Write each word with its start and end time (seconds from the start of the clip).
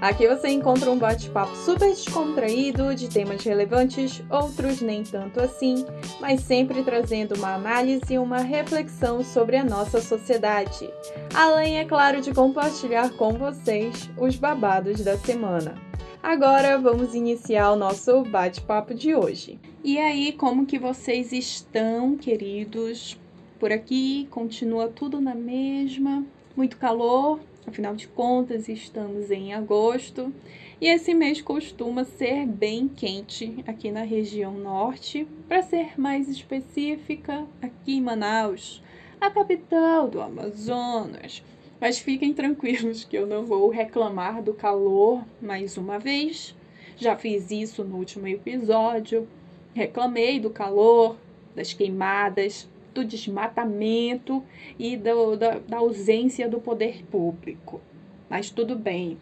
Aqui 0.00 0.28
você 0.28 0.48
encontra 0.48 0.92
um 0.92 0.96
bate-papo 0.96 1.56
super 1.56 1.88
descontraído 1.88 2.94
de 2.94 3.08
temas 3.08 3.42
relevantes, 3.42 4.22
outros 4.30 4.80
nem 4.80 5.02
tanto 5.02 5.40
assim, 5.40 5.84
mas 6.20 6.40
sempre 6.42 6.84
trazendo 6.84 7.34
uma 7.34 7.54
análise 7.54 8.14
e 8.14 8.18
uma 8.18 8.38
reflexão 8.38 9.24
sobre 9.24 9.56
a 9.56 9.64
nossa 9.64 10.00
sociedade. 10.00 10.88
Além, 11.34 11.80
é 11.80 11.84
claro, 11.84 12.20
de 12.20 12.32
compartilhar 12.32 13.10
com 13.10 13.32
vocês 13.32 14.08
os 14.16 14.36
babados 14.36 15.00
da 15.00 15.18
semana. 15.18 15.74
Agora 16.22 16.78
vamos 16.78 17.12
iniciar 17.16 17.72
o 17.72 17.76
nosso 17.76 18.22
bate-papo 18.22 18.94
de 18.94 19.16
hoje. 19.16 19.58
E 19.82 19.98
aí, 19.98 20.32
como 20.32 20.64
que 20.64 20.78
vocês 20.78 21.32
estão, 21.32 22.16
queridos? 22.16 23.18
Por 23.58 23.72
aqui 23.72 24.28
continua 24.30 24.86
tudo 24.86 25.20
na 25.20 25.34
mesma, 25.34 26.24
muito 26.56 26.76
calor, 26.76 27.40
afinal 27.68 27.94
de 27.94 28.08
contas 28.08 28.68
estamos 28.68 29.30
em 29.30 29.54
agosto 29.54 30.32
e 30.80 30.86
esse 30.86 31.14
mês 31.14 31.40
costuma 31.40 32.04
ser 32.04 32.46
bem 32.46 32.88
quente 32.88 33.62
aqui 33.66 33.90
na 33.90 34.02
região 34.02 34.52
norte. 34.52 35.26
Para 35.46 35.62
ser 35.62 35.98
mais 35.98 36.28
específica, 36.28 37.46
aqui 37.60 37.96
em 37.96 38.00
Manaus, 38.00 38.82
a 39.20 39.30
capital 39.30 40.08
do 40.08 40.20
Amazonas. 40.20 41.42
Mas 41.80 41.98
fiquem 41.98 42.32
tranquilos 42.32 43.04
que 43.04 43.16
eu 43.16 43.26
não 43.26 43.44
vou 43.44 43.68
reclamar 43.68 44.42
do 44.42 44.54
calor 44.54 45.24
mais 45.40 45.76
uma 45.76 45.98
vez. 45.98 46.54
Já 46.96 47.16
fiz 47.16 47.50
isso 47.50 47.84
no 47.84 47.96
último 47.96 48.26
episódio. 48.26 49.28
Reclamei 49.74 50.40
do 50.40 50.50
calor, 50.50 51.16
das 51.54 51.72
queimadas, 51.72 52.68
do 52.98 53.04
desmatamento 53.04 54.42
e 54.78 54.96
do, 54.96 55.36
da, 55.36 55.58
da 55.58 55.78
ausência 55.78 56.48
do 56.48 56.60
poder 56.60 57.04
público. 57.06 57.80
Mas 58.28 58.50
tudo 58.50 58.74
bem. 58.74 59.16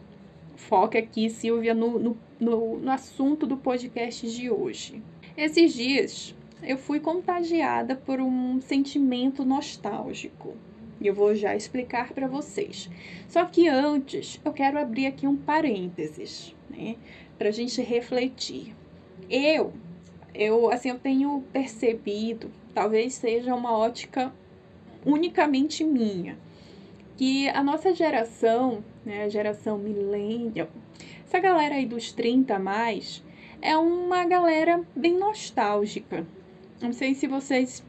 Foca 0.57 0.99
aqui, 0.99 1.29
Silvia, 1.29 1.75
no, 1.75 1.99
no, 1.99 2.19
no, 2.41 2.79
no 2.79 2.91
assunto 2.91 3.47
do 3.47 3.59
podcast 3.59 4.31
de 4.31 4.51
hoje. 4.51 5.03
Esses 5.37 5.75
dias 5.75 6.35
eu 6.63 6.79
fui 6.79 6.99
contagiada 6.99 7.95
por 7.95 8.19
um 8.19 8.61
sentimento 8.63 9.45
nostálgico. 9.45 10.55
E 10.99 11.07
eu 11.07 11.15
vou 11.15 11.35
já 11.35 11.55
explicar 11.55 12.15
para 12.15 12.27
vocês. 12.27 12.89
Só 13.29 13.45
que 13.45 13.69
antes, 13.69 14.41
eu 14.43 14.53
quero 14.53 14.79
abrir 14.79 15.07
aqui 15.07 15.27
um 15.27 15.37
parênteses, 15.37 16.55
né, 16.71 16.97
para 17.37 17.49
a 17.49 17.53
gente 17.53 17.83
refletir. 17.83 18.75
Eu, 19.29 19.75
eu, 20.39 20.71
assim, 20.71 20.91
eu 20.91 20.99
tenho 20.99 21.43
percebido 21.53 22.51
talvez 22.77 23.15
seja 23.15 23.55
uma 23.55 23.75
ótica 23.75 24.31
unicamente 25.03 25.83
minha, 25.83 26.37
que 27.17 27.49
a 27.49 27.63
nossa 27.63 27.95
geração, 27.95 28.85
né, 29.03 29.25
a 29.25 29.31
geração 29.31 29.79
millennial, 29.79 30.69
essa 31.25 31.39
galera 31.41 31.77
aí 31.77 31.87
dos 31.87 32.13
30 32.13 32.55
a 32.55 32.59
mais, 32.59 33.25
é 33.63 33.75
uma 33.79 34.27
galera 34.27 34.85
bem 34.95 35.17
nostálgica. 35.17 36.27
Não 36.79 36.93
sei 36.93 37.15
se 37.15 37.27
vocês 37.27 37.83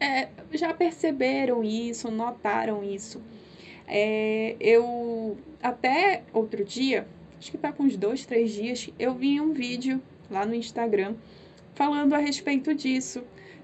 é, 0.00 0.28
já 0.52 0.72
perceberam 0.72 1.62
isso, 1.62 2.10
notaram 2.10 2.82
isso. 2.82 3.22
É, 3.86 4.56
eu 4.58 5.36
até 5.62 6.22
outro 6.32 6.64
dia, 6.64 7.06
acho 7.38 7.50
que 7.50 7.58
tá 7.58 7.70
com 7.70 7.82
uns 7.82 7.94
dois, 7.98 8.24
três 8.24 8.52
dias, 8.52 8.88
eu 8.98 9.12
vi 9.12 9.38
um 9.38 9.52
vídeo 9.52 10.00
lá 10.30 10.46
no 10.46 10.54
Instagram 10.54 11.14
falando 11.74 12.14
a 12.14 12.18
respeito 12.18 12.74
disso 12.74 13.22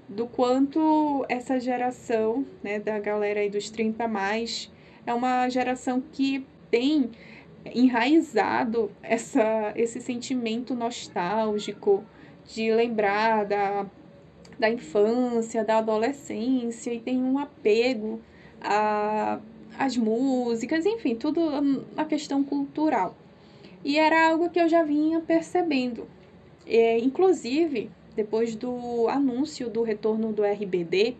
do 0.09 0.27
quanto 0.27 1.27
essa 1.29 1.59
geração, 1.59 2.47
né, 2.63 2.79
da 2.79 2.99
galera 2.99 3.41
aí 3.41 3.51
dos 3.51 3.71
30 3.71 4.05
a 4.05 4.09
mais, 4.09 4.71
é 5.05 5.13
uma 5.13 5.49
geração 5.49 6.03
que 6.13 6.47
tem 6.71 7.11
enraizado 7.75 8.91
essa, 9.03 9.73
esse 9.75 10.01
sentimento 10.01 10.75
nostálgico 10.75 12.05
de 12.47 12.71
lembrar 12.71 13.45
da, 13.45 13.87
da 14.59 14.71
infância, 14.71 15.65
da 15.65 15.79
adolescência 15.79 16.95
e 16.95 17.01
tem 17.01 17.21
um 17.21 17.39
apego 17.39 18.21
a 18.61 19.41
as 19.79 19.97
músicas, 19.97 20.87
enfim, 20.87 21.15
tudo 21.15 21.41
a 21.97 22.05
questão 22.05 22.43
cultural. 22.43 23.15
E 23.85 23.99
era 23.99 24.31
algo 24.31 24.51
que 24.51 24.61
eu 24.61 24.69
já 24.69 24.83
vinha 24.83 25.21
percebendo. 25.21 26.09
É, 26.67 26.99
inclusive, 26.99 27.91
depois 28.17 28.57
do 28.57 29.07
anúncio 29.09 29.69
do 29.69 29.83
retorno 29.83 30.33
do 30.33 30.43
RBD, 30.43 31.17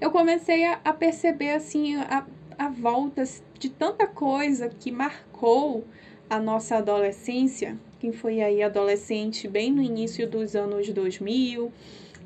eu 0.00 0.10
comecei 0.10 0.64
a, 0.64 0.80
a 0.84 0.92
perceber 0.92 1.50
assim 1.50 1.96
a, 1.96 2.24
a 2.56 2.68
volta 2.68 3.24
de 3.58 3.68
tanta 3.68 4.06
coisa 4.06 4.68
que 4.68 4.92
marcou 4.92 5.84
a 6.28 6.38
nossa 6.38 6.76
adolescência. 6.76 7.78
Quem 7.98 8.12
foi 8.12 8.42
aí 8.42 8.62
adolescente 8.62 9.48
bem 9.48 9.72
no 9.72 9.82
início 9.82 10.28
dos 10.28 10.54
anos 10.54 10.88
2000, 10.88 11.72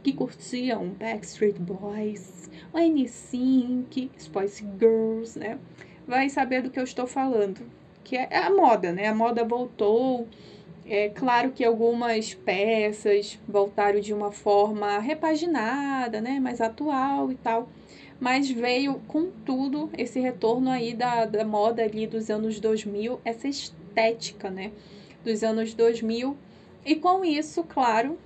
que 0.03 0.13
curtiam 0.13 0.89
Backstreet 0.89 1.59
Boys, 1.59 2.51
o 2.73 2.79
NSYNC, 2.79 4.11
Spice 4.19 4.67
Girls, 4.79 5.39
né? 5.39 5.59
Vai 6.07 6.29
saber 6.29 6.63
do 6.63 6.71
que 6.71 6.79
eu 6.79 6.85
estou 6.85 7.07
falando. 7.07 7.61
Que 8.03 8.17
é 8.17 8.37
a 8.37 8.51
moda, 8.51 8.93
né? 8.93 9.07
A 9.07 9.15
moda 9.15 9.45
voltou, 9.45 10.27
é 10.85 11.09
claro 11.09 11.53
que 11.53 11.65
algumas 11.65 12.35
peças 12.35 13.39
voltaram 13.49 14.01
de 14.01 14.13
uma 14.13 14.33
forma 14.33 14.99
repaginada, 14.99 16.21
né, 16.21 16.41
mais 16.41 16.61
atual 16.61 17.31
e 17.31 17.37
tal, 17.37 17.69
mas 18.21 18.51
veio 18.51 19.01
com 19.07 19.31
tudo 19.45 19.91
esse 19.97 20.19
retorno 20.21 20.71
aí 20.71 20.95
da, 20.95 21.25
da 21.25 21.45
moda 21.45 21.83
ali 21.83 22.07
dos 22.07 22.31
anos 22.31 22.59
2000, 22.59 23.21
essa 23.25 23.49
estética, 23.49 24.51
né, 24.51 24.73
dos 25.25 25.43
anos 25.43 25.73
2000, 25.75 26.37
e 26.85 26.97
com 26.97 27.25
isso, 27.25 27.63
claro, 27.63 28.19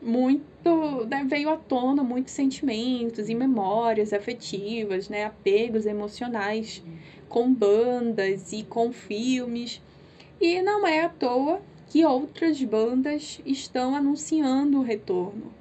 muito 0.00 1.06
né, 1.08 1.24
veio 1.26 1.48
à 1.48 1.56
tona 1.56 2.02
muitos 2.02 2.34
sentimentos 2.34 3.28
e 3.30 3.34
memórias 3.34 4.12
afetivas, 4.12 5.08
né, 5.08 5.24
apegos 5.24 5.86
emocionais 5.86 6.82
com 7.28 7.52
bandas 7.52 8.52
e 8.52 8.62
com 8.64 8.92
filmes. 8.92 9.80
E 10.38 10.60
não 10.60 10.86
é 10.86 11.04
à 11.04 11.08
toa 11.08 11.62
que 11.92 12.06
outras 12.06 12.64
bandas 12.64 13.38
estão 13.44 13.94
anunciando 13.94 14.78
o 14.78 14.82
retorno. 14.82 15.52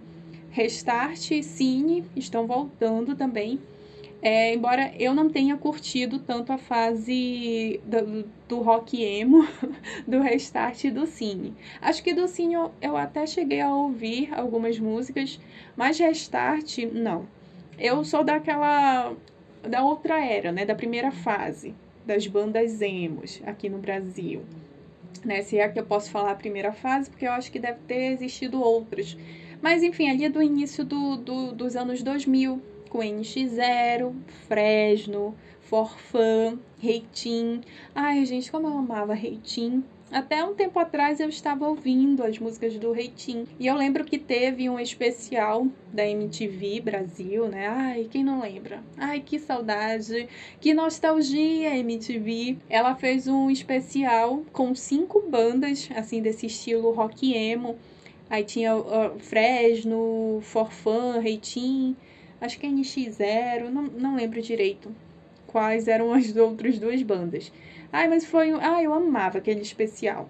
Restart 0.49 1.29
e 1.31 1.43
Cine 1.43 2.05
estão 2.15 2.47
voltando 2.47 3.17
também. 3.17 3.59
É, 4.21 4.53
embora 4.53 4.93
eu 4.97 5.13
não 5.13 5.29
tenha 5.29 5.57
curtido 5.57 6.19
tanto 6.19 6.53
a 6.53 6.57
fase 6.57 7.81
do, 7.83 8.23
do 8.47 8.59
rock 8.61 9.03
emo, 9.03 9.45
do 10.07 10.21
Restart 10.21 10.85
e 10.85 10.89
do 10.89 11.05
Cine. 11.05 11.53
Acho 11.81 12.01
que 12.01 12.13
do 12.13 12.25
Cine 12.29 12.53
eu, 12.53 12.71
eu 12.81 12.95
até 12.95 13.27
cheguei 13.27 13.59
a 13.59 13.75
ouvir 13.75 14.33
algumas 14.33 14.79
músicas, 14.79 15.37
mas 15.75 15.99
Restart, 15.99 16.77
não. 16.93 17.27
Eu 17.77 18.05
sou 18.05 18.23
daquela. 18.23 19.13
da 19.63 19.83
outra 19.83 20.23
era, 20.23 20.49
né? 20.49 20.65
Da 20.65 20.75
primeira 20.75 21.11
fase 21.11 21.75
das 22.05 22.25
bandas 22.25 22.81
emos 22.81 23.41
aqui 23.45 23.67
no 23.67 23.79
Brasil 23.79 24.43
né? 25.23 25.41
Se 25.41 25.57
é 25.57 25.67
que 25.69 25.79
eu 25.79 25.85
posso 25.85 26.09
falar 26.09 26.31
a 26.31 26.35
primeira 26.35 26.71
fase, 26.71 27.09
porque 27.09 27.25
eu 27.25 27.31
acho 27.31 27.51
que 27.51 27.59
deve 27.59 27.79
ter 27.87 28.13
existido 28.13 28.61
outras. 28.61 29.17
Mas 29.61 29.83
enfim, 29.83 30.09
ali 30.09 30.25
é 30.25 30.29
do 30.29 30.41
início 30.41 30.83
do, 30.83 31.17
do, 31.17 31.51
dos 31.51 31.75
anos 31.75 32.01
2000, 32.01 32.61
com 32.89 32.99
NX0, 32.99 34.13
Fresno, 34.47 35.35
Forfã, 35.61 36.57
Reitin. 36.79 37.61
Ai, 37.93 38.25
gente, 38.25 38.51
como 38.51 38.67
eu 38.67 38.77
amava 38.77 39.13
Reitin. 39.13 39.83
Até 40.11 40.43
um 40.43 40.53
tempo 40.53 40.77
atrás 40.77 41.21
eu 41.21 41.29
estava 41.29 41.65
ouvindo 41.65 42.21
as 42.21 42.37
músicas 42.37 42.77
do 42.77 42.91
Reitinho. 42.91 43.47
E 43.57 43.65
eu 43.65 43.75
lembro 43.75 44.03
que 44.03 44.17
teve 44.17 44.69
um 44.69 44.77
especial 44.77 45.65
da 45.93 46.05
MTV 46.05 46.81
Brasil, 46.81 47.47
né? 47.47 47.67
Ai, 47.67 48.09
quem 48.11 48.21
não 48.21 48.41
lembra? 48.41 48.83
Ai, 48.97 49.21
que 49.21 49.39
saudade, 49.39 50.27
que 50.59 50.73
nostalgia, 50.73 51.77
MTV. 51.77 52.57
Ela 52.69 52.93
fez 52.93 53.25
um 53.25 53.49
especial 53.49 54.43
com 54.51 54.75
cinco 54.75 55.23
bandas, 55.29 55.87
assim, 55.95 56.21
desse 56.21 56.47
estilo 56.47 56.91
rock 56.91 57.33
emo. 57.33 57.77
Aí 58.29 58.43
tinha 58.43 58.75
uh, 58.75 59.17
Fresno, 59.17 60.39
Forfã, 60.41 61.21
Reitinho, 61.21 61.95
acho 62.41 62.59
que 62.59 62.67
NX0, 62.67 63.69
não, 63.69 63.83
não 63.83 64.15
lembro 64.15 64.41
direito 64.41 64.93
quais 65.51 65.87
eram 65.87 66.13
as 66.13 66.35
outras 66.35 66.79
duas 66.79 67.01
bandas. 67.03 67.51
Ai, 67.91 68.07
mas 68.07 68.25
foi. 68.25 68.51
Ah, 68.61 68.81
eu 68.81 68.93
amava 68.93 69.37
aquele 69.37 69.61
especial. 69.61 70.29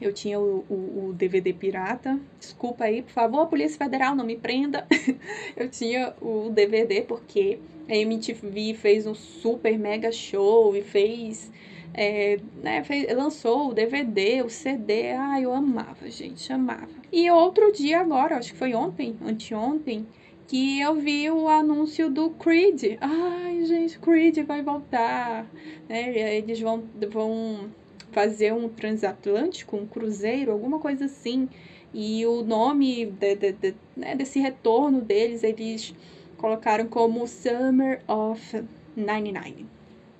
Eu 0.00 0.12
tinha 0.12 0.38
o, 0.38 0.64
o, 0.68 1.08
o, 1.08 1.12
DVD 1.12 1.52
pirata. 1.52 2.18
Desculpa 2.38 2.84
aí, 2.84 3.02
por 3.02 3.10
favor, 3.10 3.46
Polícia 3.48 3.76
Federal, 3.76 4.14
não 4.14 4.24
me 4.24 4.36
prenda. 4.36 4.86
eu 5.56 5.68
tinha 5.68 6.14
o 6.20 6.50
DVD 6.50 7.02
porque 7.02 7.58
a 7.88 7.96
MTV 7.96 8.74
fez 8.74 9.06
um 9.06 9.14
super 9.14 9.76
mega 9.76 10.12
show 10.12 10.76
e 10.76 10.82
fez 10.82 11.50
é, 11.94 12.38
né, 12.62 12.84
fez, 12.84 13.12
lançou 13.12 13.70
o 13.70 13.74
DVD, 13.74 14.42
o 14.42 14.48
CD. 14.48 15.12
Ai, 15.12 15.44
eu 15.44 15.52
amava, 15.52 16.08
gente, 16.08 16.52
amava. 16.52 16.88
E 17.10 17.28
outro 17.30 17.72
dia 17.72 18.00
agora, 18.00 18.36
acho 18.36 18.52
que 18.52 18.58
foi 18.58 18.74
ontem, 18.74 19.16
anteontem, 19.20 20.06
que 20.48 20.80
eu 20.80 20.94
vi 20.94 21.30
o 21.30 21.46
anúncio 21.46 22.10
do 22.10 22.30
Creed. 22.30 22.96
Ai, 23.02 23.64
gente, 23.66 23.98
Creed 23.98 24.38
vai 24.46 24.62
voltar. 24.62 25.46
Né? 25.86 26.38
Eles 26.38 26.58
vão, 26.58 26.82
vão 27.10 27.70
fazer 28.10 28.54
um 28.54 28.66
transatlântico, 28.66 29.76
um 29.76 29.86
cruzeiro, 29.86 30.50
alguma 30.50 30.78
coisa 30.78 31.04
assim. 31.04 31.50
E 31.92 32.24
o 32.24 32.42
nome 32.42 33.06
de, 33.06 33.36
de, 33.36 33.52
de, 33.52 33.74
né, 33.94 34.16
desse 34.16 34.40
retorno 34.40 35.02
deles, 35.02 35.44
eles 35.44 35.94
colocaram 36.38 36.86
como 36.86 37.28
Summer 37.28 38.00
of 38.08 38.64
99. 38.96 39.66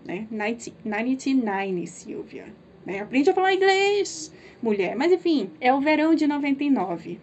Né? 0.05 0.27
99, 0.31 1.87
Silvia. 1.87 2.53
Né? 2.85 3.01
Aprende 3.01 3.31
a 3.31 3.35
falar 3.35 3.55
inglês, 3.55 4.31
mulher. 4.61 4.95
Mas 4.95 5.11
enfim, 5.11 5.51
é 5.59 5.73
o 5.73 5.81
verão 5.81 6.15
de 6.15 6.27
99. 6.27 7.19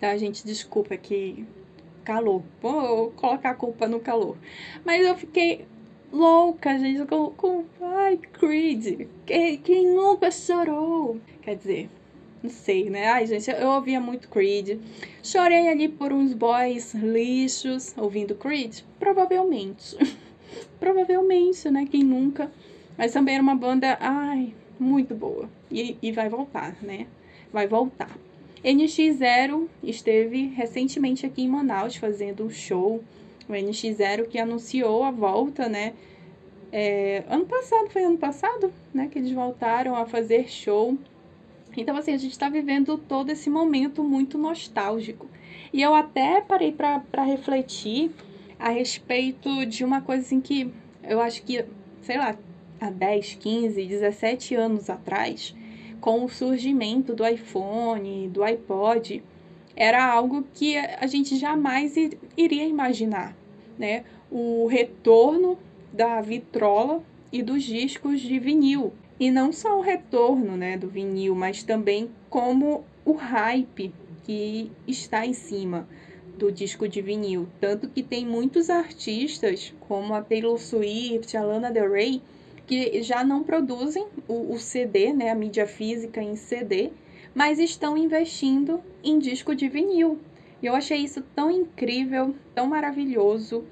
Tá, 0.00 0.16
gente? 0.16 0.44
Desculpa 0.44 0.96
que 0.96 1.46
calor. 2.04 2.42
Vou 2.60 3.10
colocar 3.12 3.50
a 3.50 3.54
culpa 3.54 3.88
no 3.88 4.00
calor. 4.00 4.36
Mas 4.84 5.04
eu 5.04 5.16
fiquei 5.16 5.66
louca, 6.12 6.78
gente, 6.78 7.04
com, 7.06 7.30
com 7.30 7.64
ai, 7.80 8.18
Creed. 8.18 9.08
Quem, 9.26 9.58
quem 9.58 9.94
nunca 9.94 10.30
chorou? 10.30 11.18
Quer 11.42 11.56
dizer, 11.56 11.90
não 12.42 12.50
sei, 12.50 12.90
né? 12.90 13.08
Ai, 13.08 13.26
gente, 13.26 13.50
eu 13.50 13.68
ouvia 13.70 14.00
muito 14.00 14.28
Creed. 14.28 14.78
Chorei 15.22 15.68
ali 15.68 15.88
por 15.88 16.12
uns 16.12 16.32
boys 16.32 16.94
lixos 16.94 17.94
ouvindo 17.96 18.34
Creed? 18.34 18.80
Provavelmente. 18.98 19.96
Provavelmente, 20.78 21.70
né? 21.70 21.86
Quem 21.90 22.04
nunca. 22.04 22.52
Mas 22.96 23.12
também 23.12 23.34
era 23.34 23.42
uma 23.42 23.56
banda, 23.56 23.96
ai, 24.00 24.54
muito 24.78 25.14
boa. 25.14 25.48
E, 25.70 25.96
e 26.00 26.12
vai 26.12 26.28
voltar, 26.28 26.76
né? 26.82 27.06
Vai 27.52 27.66
voltar. 27.66 28.16
NX0 28.64 29.68
esteve 29.82 30.46
recentemente 30.46 31.26
aqui 31.26 31.42
em 31.42 31.48
Manaus 31.48 31.96
fazendo 31.96 32.44
um 32.44 32.50
show. 32.50 33.04
O 33.46 33.52
NX0 33.52 34.26
que 34.26 34.38
anunciou 34.38 35.04
a 35.04 35.10
volta, 35.10 35.68
né? 35.68 35.92
É, 36.72 37.24
ano 37.28 37.44
passado, 37.44 37.90
foi 37.90 38.04
ano 38.04 38.16
passado, 38.16 38.72
né? 38.92 39.08
Que 39.12 39.18
eles 39.18 39.32
voltaram 39.32 39.94
a 39.94 40.06
fazer 40.06 40.48
show. 40.48 40.96
Então, 41.76 41.94
assim, 41.96 42.14
a 42.14 42.16
gente 42.16 42.32
está 42.32 42.48
vivendo 42.48 42.96
todo 42.96 43.30
esse 43.30 43.50
momento 43.50 44.02
muito 44.02 44.38
nostálgico. 44.38 45.28
E 45.70 45.82
eu 45.82 45.94
até 45.94 46.40
parei 46.40 46.72
para 46.72 47.22
refletir 47.22 48.10
a 48.58 48.70
respeito 48.70 49.66
de 49.66 49.84
uma 49.84 50.00
coisa 50.00 50.22
assim 50.22 50.40
que 50.40 50.72
eu 51.02 51.20
acho 51.20 51.42
que, 51.42 51.62
sei 52.00 52.16
lá, 52.16 52.34
há 52.80 52.90
10, 52.90 53.34
15, 53.34 53.84
17 53.84 54.54
anos 54.54 54.88
atrás, 54.88 55.54
com 56.04 56.22
o 56.22 56.28
surgimento 56.28 57.14
do 57.14 57.26
iPhone, 57.26 58.28
do 58.28 58.44
iPod, 58.44 59.22
era 59.74 60.04
algo 60.04 60.44
que 60.52 60.76
a 60.76 61.06
gente 61.06 61.34
jamais 61.38 61.94
iria 62.36 62.66
imaginar, 62.66 63.34
né? 63.78 64.04
O 64.30 64.66
retorno 64.66 65.58
da 65.90 66.20
vitrola 66.20 67.02
e 67.32 67.42
dos 67.42 67.62
discos 67.62 68.20
de 68.20 68.38
vinil. 68.38 68.92
E 69.18 69.30
não 69.30 69.50
só 69.50 69.78
o 69.78 69.80
retorno, 69.80 70.58
né, 70.58 70.76
do 70.76 70.88
vinil, 70.88 71.34
mas 71.34 71.62
também 71.62 72.10
como 72.28 72.84
o 73.02 73.12
hype 73.14 73.90
que 74.24 74.70
está 74.86 75.24
em 75.24 75.32
cima 75.32 75.88
do 76.36 76.52
disco 76.52 76.86
de 76.86 77.00
vinil. 77.00 77.48
Tanto 77.58 77.88
que 77.88 78.02
tem 78.02 78.26
muitos 78.26 78.68
artistas, 78.68 79.72
como 79.88 80.12
a 80.12 80.20
Taylor 80.20 80.58
Swift, 80.58 81.34
a 81.34 81.42
Lana 81.42 81.70
Del 81.70 81.90
Rey, 81.90 82.20
que 82.66 83.02
já 83.02 83.22
não 83.22 83.42
produzem 83.42 84.06
o, 84.26 84.54
o 84.54 84.58
CD, 84.58 85.12
né, 85.12 85.30
a 85.30 85.34
mídia 85.34 85.66
física 85.66 86.22
em 86.22 86.36
CD, 86.36 86.90
mas 87.34 87.58
estão 87.58 87.96
investindo 87.96 88.80
em 89.02 89.18
disco 89.18 89.54
de 89.54 89.68
vinil. 89.68 90.18
E 90.62 90.66
eu 90.66 90.74
achei 90.74 90.98
isso 90.98 91.22
tão 91.34 91.50
incrível, 91.50 92.34
tão 92.54 92.66
maravilhoso, 92.66 93.64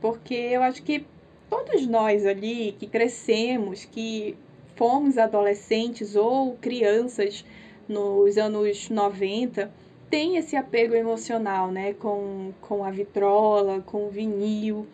porque 0.00 0.34
eu 0.34 0.62
acho 0.62 0.82
que 0.82 1.04
todos 1.50 1.86
nós 1.86 2.26
ali 2.26 2.76
que 2.78 2.86
crescemos, 2.86 3.84
que 3.84 4.36
fomos 4.76 5.18
adolescentes 5.18 6.14
ou 6.14 6.54
crianças 6.56 7.44
nos 7.88 8.36
anos 8.36 8.90
90, 8.90 9.72
tem 10.10 10.36
esse 10.36 10.54
apego 10.54 10.94
emocional, 10.94 11.70
né, 11.70 11.94
com, 11.94 12.52
com 12.60 12.84
a 12.84 12.90
vitrola, 12.90 13.80
com 13.80 14.06
o 14.06 14.10
vinil, 14.10 14.86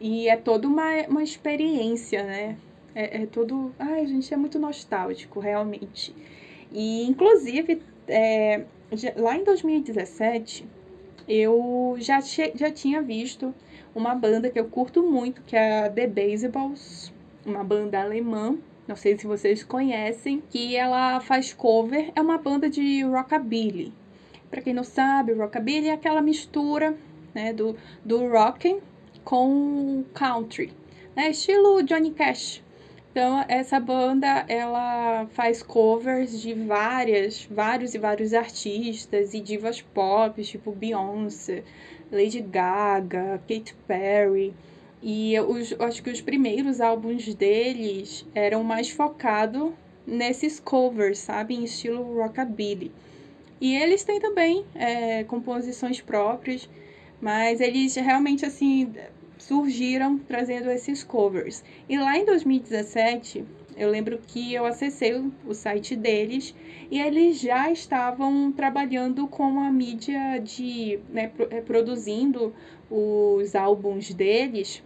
e 0.00 0.28
é 0.28 0.36
toda 0.36 0.66
uma, 0.66 1.02
uma 1.08 1.22
experiência, 1.22 2.22
né, 2.22 2.56
é, 2.94 3.22
é 3.22 3.26
todo. 3.26 3.74
Ai, 3.78 4.06
gente, 4.06 4.32
é 4.32 4.36
muito 4.36 4.58
nostálgico, 4.58 5.40
realmente. 5.40 6.14
E, 6.72 7.04
inclusive, 7.06 7.82
é, 8.08 8.64
lá 9.16 9.36
em 9.36 9.44
2017, 9.44 10.66
eu 11.28 11.96
já, 11.98 12.20
já 12.20 12.70
tinha 12.70 13.00
visto 13.02 13.54
uma 13.94 14.14
banda 14.14 14.50
que 14.50 14.58
eu 14.58 14.66
curto 14.66 15.02
muito, 15.02 15.42
que 15.42 15.56
é 15.56 15.86
a 15.86 15.90
The 15.90 16.06
Baseballs, 16.06 17.12
uma 17.44 17.64
banda 17.64 18.00
alemã. 18.00 18.58
Não 18.86 18.96
sei 18.96 19.16
se 19.16 19.26
vocês 19.26 19.62
conhecem, 19.62 20.42
que 20.50 20.76
ela 20.76 21.20
faz 21.20 21.52
cover, 21.52 22.10
é 22.14 22.20
uma 22.20 22.38
banda 22.38 22.68
de 22.68 23.02
rockabilly. 23.04 23.92
Para 24.50 24.60
quem 24.60 24.74
não 24.74 24.82
sabe, 24.82 25.32
rockabilly 25.32 25.88
é 25.88 25.92
aquela 25.92 26.20
mistura 26.20 26.96
né, 27.32 27.52
do, 27.52 27.76
do 28.04 28.28
rock 28.28 28.80
com 29.22 30.04
country, 30.12 30.72
né, 31.14 31.30
estilo 31.30 31.82
Johnny 31.82 32.10
Cash, 32.10 32.62
então, 33.12 33.44
essa 33.48 33.80
banda, 33.80 34.44
ela 34.46 35.26
faz 35.32 35.64
covers 35.64 36.40
de 36.40 36.54
várias, 36.54 37.44
vários 37.50 37.92
e 37.92 37.98
vários 37.98 38.32
artistas 38.32 39.34
e 39.34 39.40
divas 39.40 39.82
pop, 39.82 40.40
tipo 40.44 40.70
Beyoncé, 40.70 41.64
Lady 42.10 42.40
Gaga, 42.40 43.42
Katy 43.48 43.74
Perry. 43.86 44.54
E 45.02 45.38
os, 45.40 45.74
acho 45.80 46.02
que 46.04 46.10
os 46.10 46.20
primeiros 46.20 46.80
álbuns 46.80 47.34
deles 47.34 48.24
eram 48.32 48.62
mais 48.62 48.90
focados 48.90 49.72
nesses 50.06 50.60
covers, 50.60 51.18
sabe? 51.18 51.54
Em 51.56 51.64
estilo 51.64 52.14
rockabilly. 52.14 52.92
E 53.60 53.74
eles 53.74 54.04
têm 54.04 54.20
também 54.20 54.64
é, 54.72 55.24
composições 55.24 56.00
próprias, 56.00 56.68
mas 57.20 57.60
eles 57.60 57.96
realmente, 57.96 58.46
assim, 58.46 58.92
surgiram 59.40 60.18
trazendo 60.18 60.70
esses 60.70 61.02
covers. 61.02 61.64
E 61.88 61.98
lá 61.98 62.16
em 62.16 62.24
2017, 62.24 63.44
eu 63.76 63.90
lembro 63.90 64.18
que 64.26 64.52
eu 64.52 64.66
acessei 64.66 65.14
o 65.46 65.54
site 65.54 65.96
deles 65.96 66.54
e 66.90 67.00
eles 67.00 67.40
já 67.40 67.70
estavam 67.70 68.52
trabalhando 68.52 69.26
com 69.26 69.60
a 69.60 69.70
mídia 69.70 70.38
de 70.38 71.00
né, 71.08 71.32
é, 71.50 71.60
produzindo 71.60 72.54
os 72.90 73.54
álbuns 73.54 74.12
deles 74.12 74.82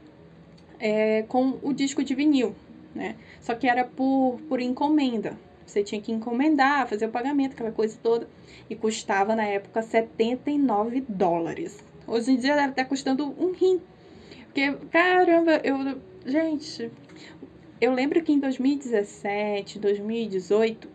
é, 0.78 1.22
com 1.22 1.58
o 1.62 1.72
disco 1.72 2.04
de 2.04 2.14
vinil, 2.14 2.54
né? 2.94 3.16
Só 3.40 3.54
que 3.54 3.66
era 3.66 3.84
por, 3.84 4.38
por 4.48 4.60
encomenda. 4.60 5.36
Você 5.66 5.82
tinha 5.82 6.00
que 6.00 6.12
encomendar, 6.12 6.86
fazer 6.86 7.06
o 7.06 7.10
pagamento, 7.10 7.54
aquela 7.54 7.72
coisa 7.72 7.98
toda. 8.02 8.28
E 8.68 8.76
custava 8.76 9.34
na 9.34 9.44
época 9.44 9.82
79 9.82 11.00
dólares. 11.08 11.82
Hoje 12.06 12.32
em 12.32 12.36
dia 12.36 12.54
deve 12.54 12.70
estar 12.70 12.84
custando 12.84 13.34
um 13.38 13.52
rim 13.52 13.80
porque, 14.54 14.72
caramba, 14.92 15.60
eu. 15.64 16.00
Gente, 16.24 16.88
eu 17.80 17.92
lembro 17.92 18.22
que 18.22 18.30
em 18.30 18.38
2017, 18.38 19.80
2018, 19.80 20.88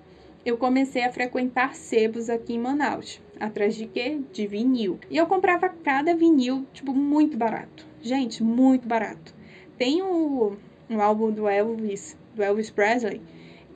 eu 0.46 0.58
comecei 0.58 1.04
a 1.04 1.12
frequentar 1.12 1.76
sebos 1.76 2.30
aqui 2.30 2.54
em 2.54 2.60
Manaus. 2.60 3.20
Atrás 3.38 3.76
de 3.76 3.86
quê? 3.86 4.22
De 4.32 4.48
vinil. 4.48 4.98
E 5.10 5.18
eu 5.18 5.28
comprava 5.28 5.68
cada 5.68 6.16
vinil, 6.16 6.66
tipo, 6.72 6.94
muito 6.94 7.36
barato. 7.36 7.86
Gente, 8.02 8.42
muito 8.42 8.88
barato. 8.88 9.36
Tem 9.78 10.02
o, 10.02 10.56
um 10.90 11.02
álbum 11.02 11.30
do 11.30 11.46
Elvis, 11.46 12.18
do 12.34 12.42
Elvis 12.42 12.70
Presley, 12.70 13.22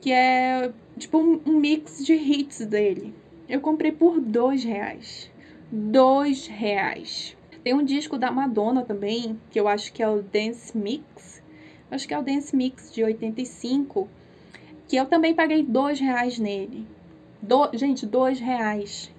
que 0.00 0.10
é 0.10 0.72
tipo 0.96 1.18
um, 1.18 1.38
um 1.44 1.60
mix 1.60 2.02
de 2.02 2.14
hits 2.14 2.64
dele. 2.64 3.14
Eu 3.46 3.60
comprei 3.60 3.92
por 3.92 4.18
dois 4.18 4.64
reais. 4.64 5.30
Dois 5.70 6.46
reais. 6.46 7.36
Tem 7.64 7.72
um 7.72 7.82
disco 7.82 8.18
da 8.18 8.30
Madonna 8.30 8.84
também, 8.84 9.40
que 9.50 9.58
eu 9.58 9.66
acho 9.66 9.90
que 9.90 10.02
é 10.02 10.08
o 10.08 10.20
Dance 10.20 10.76
Mix. 10.76 11.42
Acho 11.90 12.06
que 12.06 12.12
é 12.12 12.18
o 12.18 12.22
Dance 12.22 12.54
Mix 12.54 12.92
de 12.92 13.02
85. 13.02 14.06
Que 14.86 14.96
eu 14.96 15.06
também 15.06 15.34
paguei 15.34 15.62
dois 15.62 15.98
reais 15.98 16.38
nele. 16.38 16.86
Do, 17.40 17.70
gente, 17.72 18.04
dois 18.04 18.38
reais. 18.38 19.10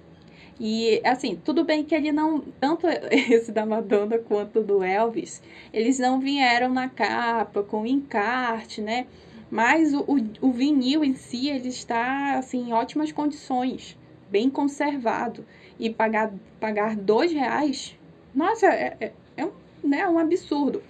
E 0.60 1.00
assim, 1.04 1.34
tudo 1.44 1.64
bem 1.64 1.82
que 1.82 1.92
ele 1.92 2.12
não. 2.12 2.40
Tanto 2.60 2.86
esse 3.10 3.50
da 3.50 3.66
Madonna 3.66 4.16
quanto 4.16 4.62
do 4.62 4.80
Elvis, 4.80 5.42
eles 5.72 5.98
não 5.98 6.20
vieram 6.20 6.72
na 6.72 6.88
capa 6.88 7.64
com 7.64 7.84
encarte, 7.84 8.80
né? 8.80 9.08
Mas 9.50 9.92
o, 9.92 10.02
o, 10.02 10.46
o 10.48 10.52
vinil 10.52 11.02
em 11.02 11.16
si, 11.16 11.48
ele 11.48 11.68
está 11.68 12.38
assim, 12.38 12.68
em 12.68 12.72
ótimas 12.72 13.10
condições, 13.10 13.98
bem 14.30 14.48
conservado. 14.48 15.44
E 15.80 15.90
pagar, 15.90 16.32
pagar 16.60 16.94
dois 16.94 17.32
reais 17.32 17.95
nossa, 18.36 18.66
é, 18.66 18.96
é, 19.00 19.12
é 19.38 19.44
um, 19.46 19.52
né, 19.82 20.06
um 20.06 20.18
absurdo. 20.18 20.82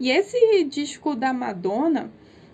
E 0.00 0.10
esse 0.10 0.64
disco 0.64 1.14
da 1.14 1.32
Madonna, 1.32 2.10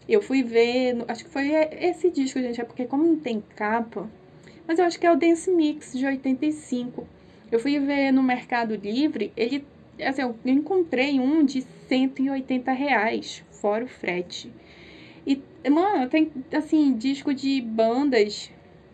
Eu 0.08 0.20
fui 0.20 0.42
ver, 0.42 1.04
acho 1.06 1.24
que 1.24 1.30
foi 1.30 1.52
esse 1.52 2.10
disco, 2.10 2.40
gente, 2.40 2.60
é 2.60 2.64
porque 2.64 2.84
como 2.84 3.04
não 3.04 3.16
tem 3.16 3.40
capa, 3.54 4.10
mas 4.66 4.78
eu 4.80 4.84
acho 4.84 4.98
que 4.98 5.06
é 5.06 5.12
o 5.12 5.16
Dance 5.16 5.48
Mix 5.48 5.92
de 5.92 6.04
85. 6.04 7.06
Eu 7.50 7.60
fui 7.60 7.78
ver 7.78 8.10
no 8.10 8.22
Mercado 8.22 8.74
Livre, 8.74 9.32
ele, 9.36 9.64
assim, 10.04 10.22
eu 10.22 10.34
encontrei 10.44 11.20
um 11.20 11.44
de 11.44 11.64
180 11.88 12.72
reais, 12.72 13.44
fora 13.52 13.84
o 13.84 13.88
frete. 13.88 14.52
E, 15.24 15.40
mano, 15.70 16.08
tem, 16.08 16.32
assim, 16.52 16.92
disco 16.94 17.32
de 17.32 17.60
bandas 17.60 18.50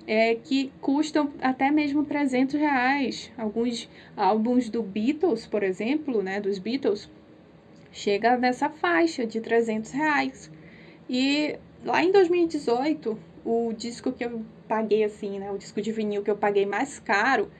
é, 0.06 0.36
que 0.36 0.72
custam 0.80 1.32
até 1.40 1.70
mesmo 1.70 2.04
300 2.04 2.54
reais. 2.54 3.32
Alguns 3.36 3.88
álbuns 4.16 4.68
do 4.68 4.82
Beatles, 4.82 5.46
por 5.46 5.62
exemplo, 5.62 6.22
né, 6.22 6.40
dos 6.40 6.58
Beatles, 6.58 7.10
chega 7.90 8.36
nessa 8.36 8.68
faixa 8.68 9.26
de 9.26 9.40
300 9.40 9.90
reais. 9.90 10.50
E 11.08 11.56
lá 11.84 12.02
em 12.04 12.12
2018, 12.12 13.18
o 13.44 13.72
disco 13.72 14.12
que 14.12 14.24
eu 14.24 14.42
paguei, 14.68 15.04
assim, 15.04 15.38
né, 15.38 15.50
o 15.50 15.58
disco 15.58 15.80
de 15.80 15.90
vinil 15.90 16.22
que 16.22 16.30
eu 16.30 16.36
paguei 16.36 16.66
mais 16.66 16.98
caro, 16.98 17.50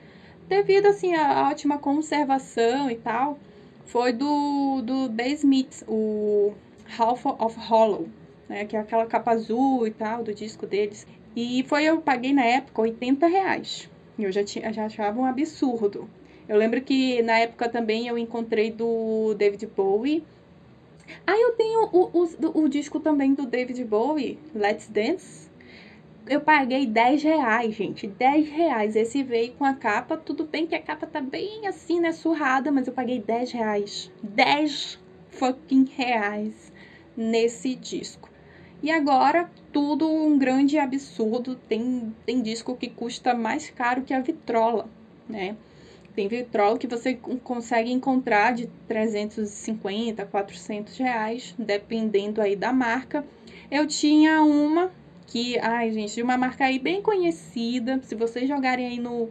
devido, 0.47 0.87
assim, 0.87 1.13
à 1.15 1.49
ótima 1.49 1.77
conservação 1.77 2.89
e 2.89 2.95
tal, 2.95 3.37
foi 3.85 4.13
do, 4.13 4.81
do 4.81 5.09
The 5.09 5.29
Smiths, 5.29 5.83
o 5.87 6.53
Half 6.97 7.25
of 7.25 7.57
Hollow, 7.57 8.07
né, 8.47 8.65
que 8.65 8.75
é 8.75 8.79
aquela 8.79 9.05
capa 9.05 9.31
azul 9.31 9.87
e 9.87 9.91
tal, 9.91 10.23
do 10.23 10.33
disco 10.33 10.65
deles. 10.65 11.05
E 11.39 11.63
foi, 11.67 11.83
eu 11.83 12.01
paguei 12.01 12.33
na 12.33 12.43
época 12.43 12.81
80 12.81 13.27
reais. 13.27 13.87
Eu 14.17 14.31
já, 14.31 14.43
tinha, 14.43 14.73
já 14.73 14.85
achava 14.85 15.19
um 15.19 15.25
absurdo. 15.25 16.09
Eu 16.49 16.57
lembro 16.57 16.81
que 16.81 17.21
na 17.21 17.37
época 17.37 17.69
também 17.69 18.07
eu 18.07 18.17
encontrei 18.17 18.71
do 18.71 19.35
David 19.35 19.67
Bowie. 19.67 20.23
Ah, 21.27 21.37
eu 21.37 21.51
tenho 21.51 21.89
o, 21.93 22.23
o, 22.23 22.63
o 22.63 22.67
disco 22.67 22.99
também 22.99 23.35
do 23.35 23.45
David 23.45 23.83
Bowie, 23.85 24.39
Let's 24.55 24.87
Dance. 24.87 25.47
Eu 26.27 26.41
paguei 26.41 26.87
10 26.87 27.21
reais, 27.21 27.75
gente. 27.75 28.07
10 28.07 28.49
reais. 28.49 28.95
Esse 28.95 29.21
veio 29.21 29.53
com 29.53 29.63
a 29.63 29.75
capa. 29.75 30.17
Tudo 30.17 30.43
bem 30.43 30.65
que 30.65 30.73
a 30.73 30.81
capa 30.81 31.05
tá 31.05 31.21
bem 31.21 31.67
assim, 31.67 31.99
né? 31.99 32.13
Surrada, 32.13 32.71
mas 32.71 32.87
eu 32.87 32.93
paguei 32.93 33.19
10 33.19 33.51
reais. 33.51 34.11
10 34.23 34.99
fucking 35.29 35.85
reais 35.95 36.73
nesse 37.15 37.75
disco. 37.75 38.27
E 38.81 38.91
agora, 38.91 39.49
tudo 39.73 40.07
um 40.09 40.37
grande 40.37 40.77
absurdo. 40.77 41.55
Tem, 41.67 42.13
tem 42.25 42.41
disco 42.41 42.75
que 42.75 42.89
custa 42.89 43.33
mais 43.33 43.69
caro 43.69 44.03
que 44.03 44.13
a 44.13 44.19
vitrola, 44.19 44.87
né? 45.27 45.55
Tem 46.15 46.27
vitrola 46.27 46.77
que 46.77 46.87
você 46.87 47.13
consegue 47.43 47.91
encontrar 47.91 48.53
de 48.53 48.67
350, 48.87 50.25
400 50.25 50.97
reais, 50.97 51.53
dependendo 51.57 52.41
aí 52.41 52.55
da 52.55 52.73
marca. 52.73 53.23
Eu 53.69 53.85
tinha 53.85 54.41
uma 54.41 54.91
que, 55.27 55.59
ai 55.59 55.91
gente, 55.91 56.15
de 56.15 56.23
uma 56.23 56.37
marca 56.37 56.65
aí 56.65 56.79
bem 56.79 57.01
conhecida. 57.01 57.99
Se 58.01 58.15
vocês 58.15 58.47
jogarem 58.47 58.87
aí 58.87 58.99
no, 58.99 59.29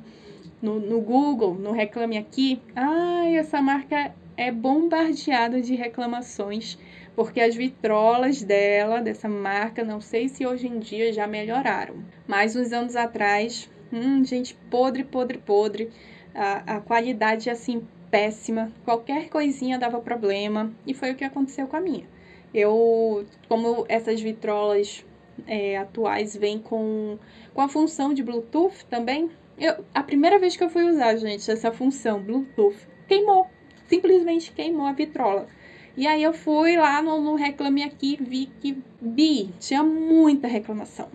no, 0.63 0.79
no 0.79 1.01
Google, 1.01 1.55
no 1.55 1.73
Reclame 1.73 2.19
Aqui, 2.19 2.61
ai, 2.75 3.37
essa 3.37 3.61
marca 3.61 4.15
é 4.37 4.53
bombardeada 4.53 5.61
de 5.61 5.75
reclamações 5.75 6.79
porque 7.17 7.41
as 7.41 7.57
vitrolas 7.57 8.43
dela, 8.43 9.01
dessa 9.01 9.27
marca, 9.29 9.83
não 9.83 10.01
sei 10.03 10.29
se 10.29 10.47
hoje 10.47 10.69
em 10.69 10.79
dia 10.79 11.13
já 11.15 11.27
melhoraram, 11.27 11.97
mas 12.29 12.55
uns 12.55 12.73
anos 12.73 12.95
atrás, 12.95 13.71
hum, 13.91 14.23
gente, 14.23 14.55
podre, 14.71 15.03
podre, 15.03 15.39
podre, 15.39 15.91
a, 16.35 16.77
a 16.77 16.81
qualidade 16.81 17.49
assim 17.49 17.83
péssima, 18.11 18.71
qualquer 18.85 19.31
coisinha 19.31 19.79
dava 19.79 19.99
problema 20.01 20.73
e 20.87 20.93
foi 20.93 21.13
o 21.13 21.15
que 21.15 21.25
aconteceu 21.25 21.67
com 21.67 21.77
a 21.77 21.81
minha. 21.81 22.07
Eu, 22.53 23.25
como 23.49 23.87
essas 23.89 24.21
vitrolas 24.21 25.05
é, 25.47 25.79
atuais 25.79 26.37
vêm 26.37 26.59
com, 26.59 27.19
com 27.55 27.61
a 27.63 27.69
função 27.69 28.13
de 28.13 28.23
Bluetooth 28.23 28.85
também, 28.91 29.31
eu, 29.59 29.85
a 29.95 30.03
primeira 30.03 30.39
vez 30.39 30.55
que 30.55 30.63
eu 30.63 30.69
fui 30.69 30.85
usar, 30.85 31.17
gente, 31.17 31.51
essa 31.51 31.73
função 31.73 32.23
Bluetooth, 32.23 32.77
queimou, 33.09 33.47
simplesmente 33.87 34.53
queimou 34.53 34.87
a 34.87 34.93
vitrola. 34.93 35.49
E 35.97 36.07
aí 36.07 36.23
eu 36.23 36.35
fui 36.35 36.77
lá 36.77 37.01
no, 37.01 37.21
no 37.21 37.35
Reclame 37.37 37.83
Aqui, 37.83 38.19
vi 38.21 38.47
que 38.61 38.77
Bi 39.01 39.51
tinha 39.59 39.83
muita 39.83 40.47
reclamação. 40.47 41.09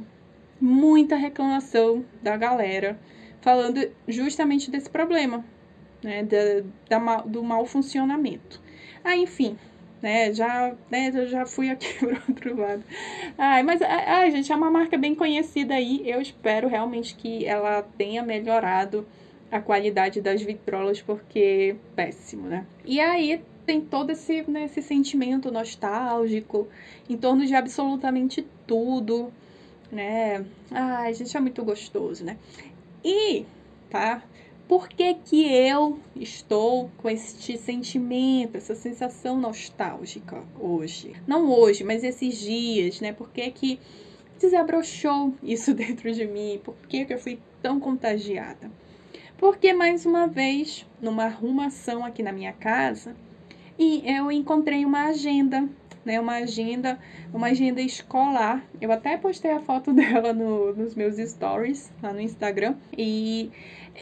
Muita 0.59 1.15
reclamação 1.15 2.03
da 2.21 2.35
galera 2.35 2.99
falando 3.41 3.91
justamente 4.07 4.71
desse 4.71 4.89
problema, 4.89 5.45
né? 6.03 6.23
Da, 6.23 6.97
da, 6.99 7.17
do 7.21 7.43
mau 7.43 7.65
funcionamento. 7.65 8.61
Aí, 9.03 9.21
enfim, 9.21 9.57
né? 10.01 10.33
Já, 10.33 10.73
né, 10.89 11.11
eu 11.13 11.27
já 11.27 11.45
fui 11.45 11.69
aqui 11.69 11.93
para 11.99 12.21
outro 12.27 12.59
lado. 12.59 12.83
Ai, 13.37 13.61
mas, 13.61 13.81
ai, 13.81 14.31
gente, 14.31 14.51
é 14.51 14.55
uma 14.55 14.71
marca 14.71 14.97
bem 14.97 15.13
conhecida 15.13 15.75
aí. 15.75 16.01
Eu 16.05 16.21
espero 16.21 16.67
realmente 16.67 17.15
que 17.15 17.45
ela 17.45 17.83
tenha 17.97 18.23
melhorado 18.23 19.05
a 19.51 19.59
qualidade 19.59 20.21
das 20.21 20.41
vitrolas, 20.41 21.01
porque 21.01 21.75
péssimo, 21.95 22.47
né? 22.47 22.65
E 22.85 22.99
aí 22.99 23.43
tem 23.65 23.81
todo 23.81 24.11
esse, 24.11 24.43
né, 24.49 24.65
esse 24.65 24.81
sentimento 24.81 25.51
nostálgico 25.51 26.67
em 27.09 27.17
torno 27.17 27.45
de 27.45 27.55
absolutamente 27.55 28.45
tudo, 28.65 29.31
né? 29.91 30.45
Ai, 30.69 31.13
gente, 31.13 31.35
é 31.35 31.39
muito 31.39 31.63
gostoso, 31.63 32.23
né? 32.23 32.37
E, 33.03 33.45
tá? 33.89 34.23
Por 34.67 34.87
que 34.87 35.15
que 35.15 35.51
eu 35.51 35.99
estou 36.15 36.89
com 36.97 37.09
este 37.09 37.57
sentimento, 37.57 38.55
essa 38.55 38.73
sensação 38.73 39.37
nostálgica 39.37 40.41
hoje? 40.57 41.13
Não 41.27 41.51
hoje, 41.51 41.83
mas 41.83 42.03
esses 42.03 42.39
dias, 42.39 43.01
né? 43.01 43.11
Por 43.11 43.29
que 43.31 43.51
que 43.51 43.79
desabrochou 44.39 45.33
isso 45.43 45.73
dentro 45.75 46.11
de 46.11 46.25
mim? 46.25 46.61
Por 46.63 46.75
que 46.87 47.03
que 47.05 47.13
eu 47.13 47.19
fui 47.19 47.37
tão 47.61 47.79
contagiada? 47.79 48.71
Porque, 49.37 49.73
mais 49.73 50.05
uma 50.05 50.27
vez, 50.27 50.85
numa 51.01 51.25
arrumação 51.25 52.05
aqui 52.05 52.21
na 52.23 52.31
minha 52.31 52.53
casa, 52.53 53.15
e 53.77 54.03
eu 54.05 54.31
encontrei 54.31 54.85
uma 54.85 55.05
agenda, 55.05 55.67
né? 56.05 56.19
Uma 56.19 56.35
agenda, 56.35 56.99
uma 57.33 57.47
agenda 57.47 57.81
escolar. 57.81 58.63
Eu 58.79 58.91
até 58.91 59.17
postei 59.17 59.51
a 59.51 59.59
foto 59.59 59.91
dela 59.93 60.33
no, 60.33 60.73
nos 60.73 60.95
meus 60.95 61.17
stories 61.17 61.91
lá 62.01 62.13
no 62.13 62.21
Instagram. 62.21 62.75
E 62.97 63.51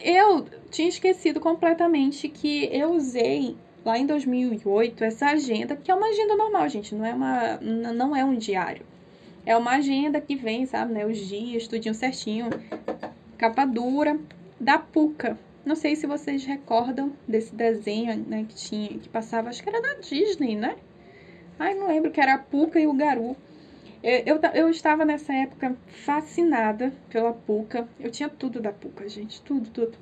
eu 0.02 0.46
tinha 0.70 0.88
esquecido 0.88 1.40
completamente 1.40 2.28
que 2.28 2.68
eu 2.72 2.92
usei 2.92 3.56
lá 3.84 3.98
em 3.98 4.06
2008 4.06 5.04
essa 5.04 5.26
agenda, 5.26 5.76
que 5.76 5.90
é 5.90 5.94
uma 5.94 6.08
agenda 6.08 6.36
normal, 6.36 6.68
gente, 6.68 6.94
não 6.94 7.04
é 7.04 7.14
uma 7.14 7.56
não 7.60 8.14
é 8.14 8.24
um 8.24 8.36
diário. 8.36 8.84
É 9.46 9.56
uma 9.56 9.72
agenda 9.72 10.20
que 10.20 10.36
vem, 10.36 10.66
sabe, 10.66 10.92
né, 10.92 11.06
os 11.06 11.16
dias, 11.16 11.66
tudinho 11.66 11.94
certinho, 11.94 12.50
capa 13.38 13.64
dura 13.64 14.18
da 14.60 14.78
Puca, 14.78 15.38
não 15.64 15.76
sei 15.76 15.94
se 15.94 16.06
vocês 16.06 16.44
recordam 16.44 17.12
desse 17.28 17.54
desenho, 17.54 18.16
né, 18.26 18.44
que 18.48 18.54
tinha, 18.54 18.88
que 18.98 19.08
passava, 19.08 19.48
acho 19.48 19.62
que 19.62 19.68
era 19.68 19.80
da 19.80 19.94
Disney, 19.94 20.56
né? 20.56 20.76
Ai, 21.58 21.74
não 21.74 21.88
lembro, 21.88 22.10
que 22.10 22.20
era 22.20 22.34
a 22.34 22.38
Puca 22.38 22.80
e 22.80 22.86
o 22.86 22.94
Garu. 22.94 23.36
Eu, 24.02 24.22
eu, 24.24 24.40
eu 24.54 24.70
estava 24.70 25.04
nessa 25.04 25.32
época 25.34 25.76
fascinada 25.86 26.92
pela 27.10 27.34
Puca. 27.34 27.86
Eu 27.98 28.10
tinha 28.10 28.30
tudo 28.30 28.60
da 28.60 28.72
Puca, 28.72 29.06
gente, 29.08 29.42
tudo, 29.42 29.68
tudo. 29.68 29.98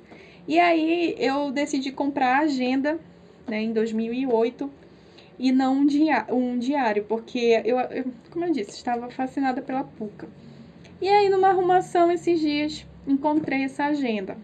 E 0.47 0.57
aí 0.57 1.15
eu 1.19 1.51
decidi 1.51 1.91
comprar 1.91 2.37
a 2.37 2.39
agenda, 2.39 2.97
né, 3.45 3.61
em 3.61 3.73
2008 3.73 4.71
e 5.37 5.51
não 5.51 5.77
um, 5.79 5.85
dia, 5.85 6.25
um 6.29 6.57
diário, 6.57 7.03
porque 7.05 7.61
eu, 7.65 7.77
eu, 7.79 8.05
como 8.31 8.45
eu 8.45 8.51
disse, 8.51 8.71
estava 8.71 9.09
fascinada 9.09 9.61
pela 9.61 9.83
Puca. 9.83 10.27
E 11.01 11.07
aí, 11.07 11.29
numa 11.29 11.49
arrumação 11.49 12.11
esses 12.11 12.39
dias, 12.39 12.85
encontrei 13.07 13.63
essa 13.63 13.85
agenda. 13.85 14.37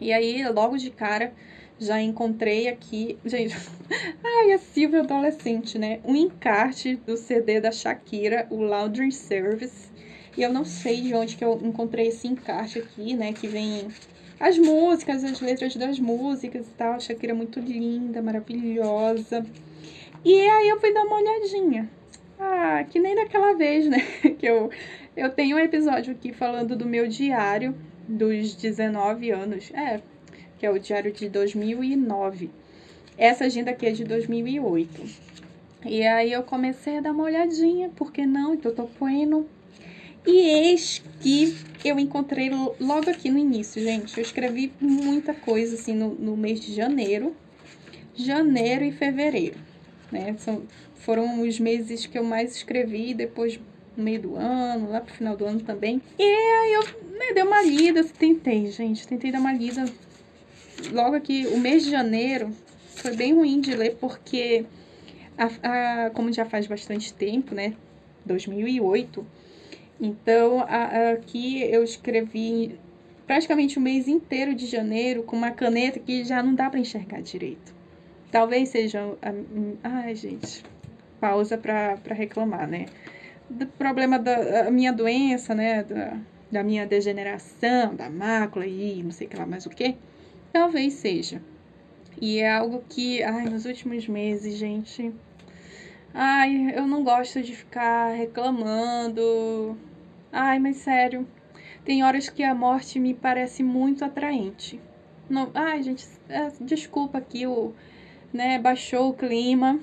E 0.00 0.12
aí, 0.12 0.46
logo 0.48 0.76
de 0.76 0.90
cara, 0.90 1.32
já 1.78 2.00
encontrei 2.00 2.68
aqui. 2.68 3.18
Gente, 3.24 3.56
ai, 4.22 4.52
a 4.52 4.58
Silvia 4.58 5.00
adolescente, 5.00 5.78
né? 5.78 6.00
Um 6.04 6.16
encarte 6.16 6.96
do 6.96 7.16
CD 7.16 7.60
da 7.60 7.72
Shakira, 7.72 8.46
o 8.50 8.60
Laundry 8.60 9.12
Service. 9.12 9.92
E 10.36 10.42
eu 10.42 10.52
não 10.52 10.64
sei 10.64 11.00
de 11.00 11.14
onde 11.14 11.36
que 11.36 11.44
eu 11.44 11.60
encontrei 11.62 12.08
esse 12.08 12.26
encarte 12.26 12.78
aqui, 12.78 13.14
né? 13.14 13.32
Que 13.32 13.46
vem 13.46 13.88
as 14.40 14.58
músicas, 14.58 15.22
as 15.22 15.40
letras 15.40 15.76
das 15.76 15.98
músicas 15.98 16.66
e 16.66 16.70
tal. 16.70 17.00
Shakira 17.00 17.32
é 17.32 17.36
muito 17.36 17.60
linda, 17.60 18.20
maravilhosa. 18.20 19.44
E 20.24 20.40
aí 20.40 20.68
eu 20.68 20.80
fui 20.80 20.92
dar 20.92 21.04
uma 21.04 21.16
olhadinha. 21.16 21.88
Ah, 22.38 22.84
que 22.90 22.98
nem 22.98 23.14
daquela 23.14 23.54
vez, 23.54 23.86
né? 23.86 23.98
Que 24.38 24.46
eu, 24.46 24.70
eu 25.16 25.30
tenho 25.30 25.56
um 25.56 25.60
episódio 25.60 26.12
aqui 26.12 26.32
falando 26.32 26.74
do 26.74 26.86
meu 26.86 27.06
diário 27.06 27.74
dos 28.08 28.54
19 28.54 29.30
anos. 29.30 29.70
É, 29.72 30.00
que 30.58 30.66
é 30.66 30.70
o 30.70 30.78
diário 30.78 31.12
de 31.12 31.28
2009. 31.28 32.50
Essa 33.16 33.44
agenda 33.44 33.70
aqui 33.70 33.86
é 33.86 33.90
de 33.92 34.04
2008. 34.04 35.34
E 35.84 36.02
aí 36.06 36.32
eu 36.32 36.42
comecei 36.42 36.98
a 36.98 37.00
dar 37.00 37.12
uma 37.12 37.24
olhadinha, 37.24 37.90
porque 37.94 38.24
não? 38.24 38.54
Então 38.54 38.74
tô 38.74 38.84
pondo. 38.84 39.46
E 40.26 40.38
eis 40.38 41.02
que 41.20 41.54
eu 41.84 41.98
encontrei 41.98 42.50
logo 42.80 43.10
aqui 43.10 43.30
no 43.30 43.38
início, 43.38 43.82
gente. 43.82 44.16
Eu 44.16 44.22
escrevi 44.22 44.72
muita 44.80 45.34
coisa 45.34 45.74
assim 45.74 45.94
no, 45.94 46.14
no 46.14 46.36
mês 46.36 46.60
de 46.60 46.72
janeiro. 46.72 47.36
Janeiro 48.14 48.84
e 48.84 48.92
fevereiro, 48.92 49.58
né? 50.10 50.34
São, 50.38 50.62
foram 50.94 51.42
os 51.42 51.60
meses 51.60 52.06
que 52.06 52.16
eu 52.16 52.24
mais 52.24 52.56
escrevi, 52.56 53.12
depois 53.12 53.60
no 53.96 54.04
meio 54.04 54.20
do 54.20 54.36
ano, 54.36 54.90
lá 54.90 55.00
pro 55.00 55.14
final 55.14 55.36
do 55.36 55.44
ano 55.44 55.60
também. 55.60 56.00
E 56.18 56.22
aí 56.22 56.72
eu 56.72 56.82
né, 57.10 57.32
dei 57.34 57.42
uma 57.42 57.62
lida, 57.62 58.04
tentei, 58.04 58.66
gente, 58.70 59.06
tentei 59.06 59.30
dar 59.30 59.40
uma 59.40 59.52
lida. 59.52 59.84
Logo 60.92 61.16
aqui, 61.16 61.46
o 61.46 61.58
mês 61.58 61.84
de 61.84 61.90
janeiro 61.90 62.50
foi 62.96 63.16
bem 63.16 63.34
ruim 63.34 63.60
de 63.60 63.74
ler, 63.74 63.96
porque, 64.00 64.64
a, 65.36 66.06
a, 66.06 66.10
como 66.10 66.32
já 66.32 66.44
faz 66.44 66.66
bastante 66.66 67.12
tempo, 67.12 67.54
né, 67.54 67.74
2008, 68.24 69.26
então 70.00 70.60
a, 70.60 71.12
aqui 71.12 71.62
eu 71.62 71.82
escrevi 71.84 72.78
praticamente 73.26 73.78
o 73.78 73.80
mês 73.80 74.08
inteiro 74.08 74.54
de 74.54 74.66
janeiro 74.66 75.22
com 75.22 75.36
uma 75.36 75.50
caneta 75.50 75.98
que 75.98 76.24
já 76.24 76.42
não 76.42 76.54
dá 76.54 76.68
para 76.68 76.80
enxergar 76.80 77.22
direito. 77.22 77.74
Talvez 78.30 78.70
seja. 78.70 79.16
Ai, 79.82 80.14
gente. 80.14 80.64
Pausa 81.20 81.56
para 81.56 81.96
reclamar, 82.14 82.68
né? 82.68 82.86
Do 83.54 83.66
problema 83.66 84.18
da 84.18 84.70
minha 84.70 84.92
doença, 84.92 85.54
né? 85.54 85.82
Da, 85.84 86.16
da 86.50 86.62
minha 86.62 86.86
degeneração, 86.86 87.94
da 87.94 88.10
mácula 88.10 88.66
e 88.66 89.02
não 89.02 89.10
sei 89.10 89.26
que 89.26 89.36
lá 89.36 89.46
mais 89.46 89.66
o 89.66 89.70
que. 89.70 89.96
Talvez 90.52 90.94
seja. 90.94 91.42
E 92.20 92.38
é 92.38 92.52
algo 92.52 92.84
que, 92.88 93.22
ai, 93.22 93.44
nos 93.44 93.64
últimos 93.64 94.06
meses, 94.06 94.56
gente. 94.56 95.12
Ai, 96.12 96.72
eu 96.76 96.86
não 96.86 97.02
gosto 97.02 97.42
de 97.42 97.54
ficar 97.54 98.14
reclamando. 98.14 99.76
Ai, 100.32 100.58
mas 100.58 100.76
sério. 100.76 101.26
Tem 101.84 102.04
horas 102.04 102.28
que 102.28 102.42
a 102.42 102.54
morte 102.54 103.00
me 103.00 103.14
parece 103.14 103.62
muito 103.62 104.04
atraente. 104.04 104.80
Não, 105.28 105.50
ai, 105.54 105.82
gente, 105.82 106.06
é, 106.28 106.50
desculpa 106.60 107.18
aqui 107.18 107.46
o 107.46 107.72
né, 108.32 108.58
baixou 108.58 109.10
o 109.10 109.14
clima, 109.14 109.78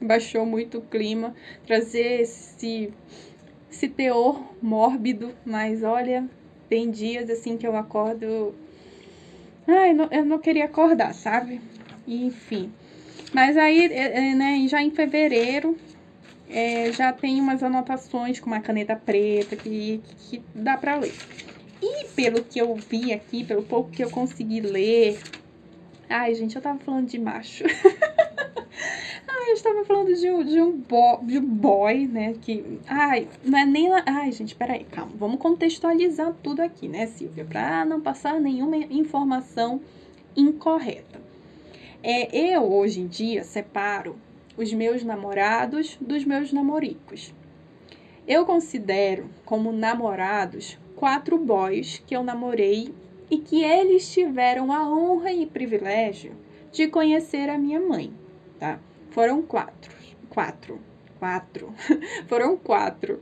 baixou 0.00 0.44
muito 0.44 0.78
o 0.78 0.82
clima, 0.82 1.34
trazer 1.66 2.22
esse, 2.22 2.92
esse 3.70 3.88
teor 3.88 4.42
mórbido, 4.60 5.32
mas 5.44 5.82
olha, 5.82 6.28
tem 6.68 6.90
dias 6.90 7.30
assim 7.30 7.56
que 7.56 7.66
eu 7.66 7.76
acordo. 7.76 8.54
Ai, 9.66 9.92
não, 9.92 10.08
eu 10.10 10.24
não 10.24 10.38
queria 10.38 10.66
acordar, 10.66 11.12
sabe? 11.14 11.60
Enfim. 12.06 12.72
Mas 13.32 13.56
aí, 13.56 13.86
é, 13.92 14.30
é, 14.30 14.34
né, 14.34 14.66
já 14.68 14.82
em 14.82 14.90
fevereiro, 14.90 15.76
é, 16.48 16.92
já 16.92 17.12
tem 17.12 17.40
umas 17.40 17.62
anotações 17.62 18.38
com 18.38 18.46
uma 18.46 18.60
caneta 18.60 18.94
preta 18.94 19.56
que, 19.56 20.00
que 20.18 20.42
dá 20.54 20.76
para 20.76 20.96
ler. 20.96 21.14
E 21.82 22.06
pelo 22.14 22.42
que 22.42 22.58
eu 22.58 22.74
vi 22.76 23.12
aqui, 23.12 23.44
pelo 23.44 23.62
pouco 23.62 23.90
que 23.90 24.02
eu 24.02 24.10
consegui 24.10 24.60
ler, 24.60 25.18
Ai, 26.08 26.34
gente, 26.34 26.54
eu 26.54 26.62
tava 26.62 26.78
falando 26.78 27.08
de 27.08 27.18
macho. 27.18 27.64
ai, 29.56 29.72
eu 29.72 29.72
estava 29.72 29.84
falando 29.84 30.14
de 30.14 30.30
um, 30.30 30.44
de, 30.44 30.60
um 30.60 30.72
bo, 30.72 31.18
de 31.22 31.38
um 31.38 31.46
boy, 31.46 32.06
né? 32.06 32.34
Que. 32.40 32.78
Ai, 32.86 33.28
não 33.42 33.58
é 33.58 33.64
nem. 33.64 33.88
Ai, 34.04 34.30
gente, 34.32 34.54
peraí, 34.54 34.84
calma. 34.84 35.12
Vamos 35.16 35.40
contextualizar 35.40 36.34
tudo 36.42 36.60
aqui, 36.60 36.86
né, 36.88 37.06
Silvia? 37.06 37.44
Pra 37.44 37.84
não 37.84 38.00
passar 38.00 38.40
nenhuma 38.40 38.76
informação 38.76 39.80
incorreta. 40.36 41.20
É, 42.02 42.36
eu, 42.36 42.62
hoje 42.62 43.00
em 43.00 43.06
dia, 43.06 43.42
separo 43.42 44.16
os 44.56 44.72
meus 44.72 45.02
namorados 45.02 45.96
dos 46.00 46.24
meus 46.24 46.52
namoricos. 46.52 47.34
Eu 48.28 48.44
considero 48.44 49.28
como 49.44 49.72
namorados 49.72 50.78
quatro 50.94 51.38
boys 51.38 52.02
que 52.06 52.16
eu 52.16 52.22
namorei 52.22 52.94
e 53.30 53.38
que 53.38 53.62
eles 53.62 54.12
tiveram 54.12 54.72
a 54.72 54.88
honra 54.88 55.32
e 55.32 55.46
privilégio 55.46 56.32
de 56.72 56.88
conhecer 56.88 57.48
a 57.48 57.58
minha 57.58 57.80
mãe, 57.80 58.12
tá? 58.58 58.78
Foram 59.16 59.40
quatro, 59.40 59.90
quatro, 60.28 60.78
quatro, 61.18 61.72
foram 62.28 62.54
quatro. 62.54 63.18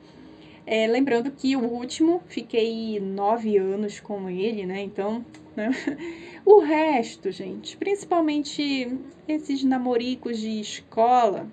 É, 0.66 0.88
lembrando 0.88 1.30
que 1.30 1.54
o 1.54 1.60
último, 1.60 2.20
fiquei 2.26 2.98
nove 2.98 3.56
anos 3.56 4.00
com 4.00 4.28
ele, 4.28 4.66
né? 4.66 4.82
Então, 4.82 5.24
né? 5.54 5.70
o 6.44 6.58
resto, 6.58 7.30
gente, 7.30 7.76
principalmente 7.76 8.90
esses 9.28 9.62
namoricos 9.62 10.40
de 10.40 10.58
escola, 10.60 11.46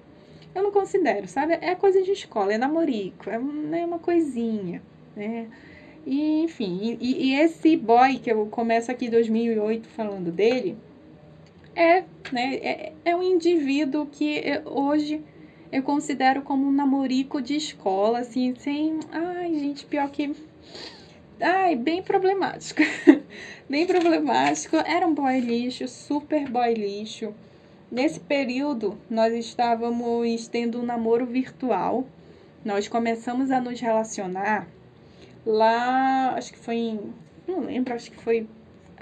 eu 0.56 0.64
não 0.64 0.72
considero, 0.72 1.28
sabe? 1.28 1.60
É 1.62 1.76
coisa 1.76 2.02
de 2.02 2.12
escola, 2.12 2.52
é 2.52 2.58
namorico, 2.58 3.30
é, 3.30 3.36
é 3.36 3.86
uma 3.86 4.00
coisinha, 4.00 4.82
né? 5.16 5.50
E, 6.04 6.42
enfim, 6.42 6.98
e, 7.00 7.30
e, 7.30 7.36
esse 7.36 7.78
boy 7.78 8.18
que 8.18 8.32
eu 8.32 8.48
começo 8.48 8.90
aqui 8.90 9.06
em 9.06 9.12
2008 9.12 9.88
falando 9.90 10.32
dele, 10.32 10.76
é, 11.76 12.04
né, 12.32 12.56
é, 12.56 12.94
é 13.06 13.16
um 13.16 13.24
indivíduo 13.24 14.06
que 14.06 14.42
hoje 14.66 15.22
eu 15.72 15.82
considero 15.84 16.42
como 16.42 16.68
um 16.68 16.72
namorico 16.72 17.42
de 17.42 17.56
escola, 17.56 18.20
assim, 18.20 18.54
sem... 18.56 19.00
Ai, 19.12 19.54
gente, 19.54 19.86
pior 19.86 20.10
que... 20.10 20.36
Ai, 21.40 21.76
bem 21.76 22.04
problemático. 22.04 22.82
bem 23.70 23.88
problemático. 23.88 24.76
Era 24.76 25.08
um 25.08 25.14
boy 25.14 25.40
lixo, 25.40 25.88
super 25.88 26.48
boy 26.50 26.74
lixo. 26.74 27.34
Nesse 27.92 28.20
período, 28.20 28.98
nós 29.10 29.34
estávamos 29.34 30.48
tendo 30.48 30.80
um 30.80 30.86
namoro 30.86 31.26
virtual. 31.26 32.06
Nós 32.64 32.88
começamos 32.88 33.50
a 33.50 33.60
nos 33.60 33.80
relacionar 33.80 34.68
lá, 35.46 36.36
acho 36.36 36.54
que 36.54 36.60
foi 36.60 36.76
em. 36.76 37.14
Não 37.48 37.62
lembro, 37.62 37.94
acho 37.94 38.12
que 38.12 38.18
foi. 38.18 38.48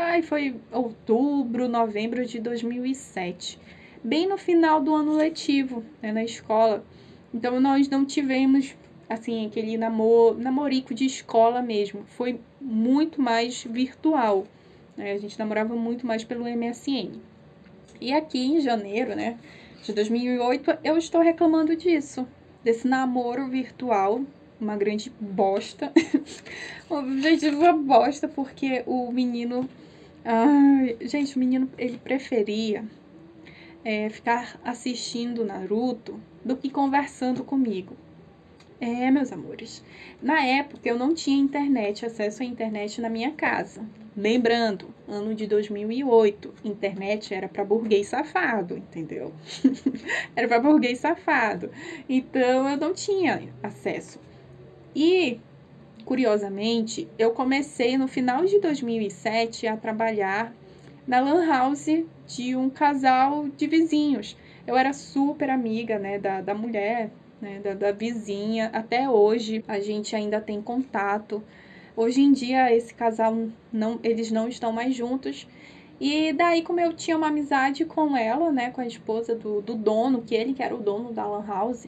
Ai, 0.01 0.21
foi 0.21 0.55
outubro, 0.71 1.67
novembro 1.67 2.25
de 2.25 2.39
2007. 2.39 3.59
Bem 4.01 4.29
no 4.29 4.37
final 4.37 4.81
do 4.81 4.95
ano 4.95 5.11
letivo, 5.11 5.83
né, 6.01 6.13
na 6.13 6.23
escola. 6.23 6.85
Então 7.33 7.59
nós 7.59 7.89
não 7.89 8.05
tivemos, 8.05 8.73
assim, 9.09 9.45
aquele 9.45 9.77
namor, 9.77 10.37
namorico 10.37 10.93
de 10.93 11.05
escola 11.05 11.61
mesmo. 11.61 12.05
Foi 12.15 12.39
muito 12.61 13.21
mais 13.21 13.65
virtual. 13.65 14.47
Né? 14.95 15.11
A 15.11 15.17
gente 15.17 15.37
namorava 15.37 15.75
muito 15.75 16.07
mais 16.07 16.23
pelo 16.23 16.45
MSN. 16.45 17.19
E 17.99 18.13
aqui 18.13 18.39
em 18.39 18.61
janeiro, 18.61 19.17
né, 19.17 19.37
de 19.83 19.91
2008, 19.91 20.77
eu 20.81 20.97
estou 20.97 21.19
reclamando 21.19 21.75
disso. 21.75 22.25
Desse 22.63 22.87
namoro 22.87 23.49
virtual 23.49 24.21
uma 24.59 24.75
grande 24.75 25.11
bosta. 25.19 25.91
objetivo 26.89 27.59
uma 27.63 27.73
bosta, 27.73 28.27
porque 28.27 28.83
o 28.85 29.11
menino. 29.11 29.69
Gente, 31.01 31.35
o 31.35 31.39
menino 31.39 31.69
ele 31.77 31.97
preferia 31.97 32.83
é, 33.83 34.09
ficar 34.09 34.59
assistindo 34.63 35.45
Naruto 35.45 36.19
do 36.43 36.55
que 36.57 36.69
conversando 36.69 37.43
comigo. 37.43 37.95
É, 38.81 39.11
meus 39.11 39.31
amores. 39.31 39.83
Na 40.21 40.41
época 40.45 40.87
eu 40.87 40.97
não 40.97 41.13
tinha 41.13 41.37
internet, 41.37 42.05
acesso 42.05 42.43
à 42.43 42.45
internet 42.45 43.01
na 43.01 43.09
minha 43.09 43.31
casa. 43.31 43.85
Lembrando, 44.15 44.93
ano 45.07 45.35
de 45.35 45.45
2008, 45.47 46.53
internet 46.63 47.33
era 47.33 47.47
para 47.47 47.63
burguês 47.63 48.07
safado, 48.07 48.77
entendeu? 48.77 49.33
era 50.35 50.47
para 50.47 50.59
burguês 50.59 50.99
safado. 50.99 51.69
Então 52.07 52.69
eu 52.69 52.77
não 52.77 52.93
tinha 52.93 53.49
acesso. 53.61 54.19
E, 54.95 55.39
curiosamente, 56.09 57.07
eu 57.19 57.29
comecei 57.33 57.95
no 57.95 58.07
final 58.07 58.43
de 58.43 58.59
2007 58.59 59.67
a 59.67 59.77
trabalhar 59.77 60.51
na 61.05 61.19
Lan 61.19 61.45
House 61.45 61.85
de 62.25 62.55
um 62.55 62.67
casal 62.67 63.47
de 63.55 63.67
vizinhos. 63.67 64.35
Eu 64.65 64.75
era 64.75 64.91
super 64.91 65.51
amiga 65.51 65.99
né, 65.99 66.17
da, 66.17 66.41
da 66.41 66.55
mulher, 66.55 67.11
né, 67.39 67.59
da, 67.59 67.75
da 67.75 67.91
vizinha. 67.91 68.71
Até 68.73 69.07
hoje 69.07 69.63
a 69.67 69.79
gente 69.79 70.15
ainda 70.15 70.41
tem 70.41 70.59
contato. 70.63 71.43
Hoje 71.95 72.21
em 72.21 72.31
dia 72.31 72.75
esse 72.75 72.91
casal 72.91 73.47
não, 73.71 73.99
eles 74.01 74.31
não 74.31 74.47
estão 74.47 74.71
mais 74.71 74.95
juntos. 74.95 75.47
E 76.01 76.33
daí, 76.33 76.63
como 76.63 76.79
eu 76.79 76.91
tinha 76.91 77.17
uma 77.17 77.27
amizade 77.27 77.85
com 77.85 78.17
ela, 78.17 78.51
né, 78.51 78.71
com 78.71 78.81
a 78.81 78.87
esposa 78.87 79.35
do, 79.35 79.61
do 79.61 79.75
dono, 79.75 80.23
que 80.23 80.33
ele 80.33 80.55
que 80.55 80.63
era 80.63 80.73
o 80.73 80.81
dono 80.81 81.13
da 81.13 81.27
Lan 81.27 81.45
House, 81.45 81.85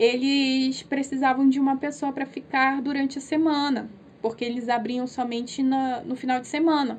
eles 0.00 0.82
precisavam 0.82 1.46
de 1.46 1.60
uma 1.60 1.76
pessoa 1.76 2.10
para 2.10 2.24
ficar 2.24 2.80
durante 2.80 3.18
a 3.18 3.20
semana, 3.20 3.90
porque 4.22 4.42
eles 4.42 4.70
abriam 4.70 5.06
somente 5.06 5.62
na, 5.62 6.00
no 6.00 6.16
final 6.16 6.40
de 6.40 6.46
semana. 6.46 6.98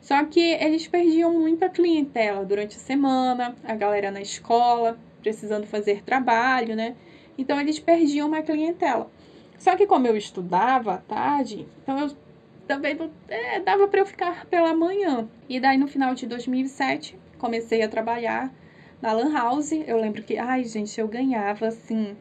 Só 0.00 0.24
que 0.24 0.40
eles 0.40 0.88
perdiam 0.88 1.32
muita 1.32 1.68
clientela 1.68 2.44
durante 2.44 2.76
a 2.76 2.80
semana, 2.80 3.54
a 3.62 3.76
galera 3.76 4.10
na 4.10 4.20
escola, 4.20 4.98
precisando 5.22 5.68
fazer 5.68 6.02
trabalho, 6.02 6.74
né? 6.74 6.96
Então 7.38 7.60
eles 7.60 7.78
perdiam 7.78 8.26
uma 8.26 8.42
clientela. 8.42 9.08
Só 9.56 9.76
que 9.76 9.86
como 9.86 10.08
eu 10.08 10.16
estudava 10.16 10.94
à 10.94 10.98
tarde, 10.98 11.64
então 11.84 11.96
eu 11.96 12.10
também 12.66 12.98
é, 13.28 13.60
dava 13.60 13.86
para 13.86 14.00
eu 14.00 14.06
ficar 14.06 14.46
pela 14.46 14.74
manhã. 14.74 15.28
E 15.48 15.60
daí 15.60 15.78
no 15.78 15.86
final 15.86 16.12
de 16.12 16.26
2007 16.26 17.16
comecei 17.38 17.82
a 17.82 17.88
trabalhar 17.88 18.52
na 19.00 19.12
Lan 19.12 19.30
House, 19.32 19.72
eu 19.72 20.00
lembro 20.00 20.22
que, 20.22 20.38
ai, 20.38 20.64
gente, 20.64 20.98
eu 20.98 21.06
ganhava 21.06 21.68
assim. 21.68 22.16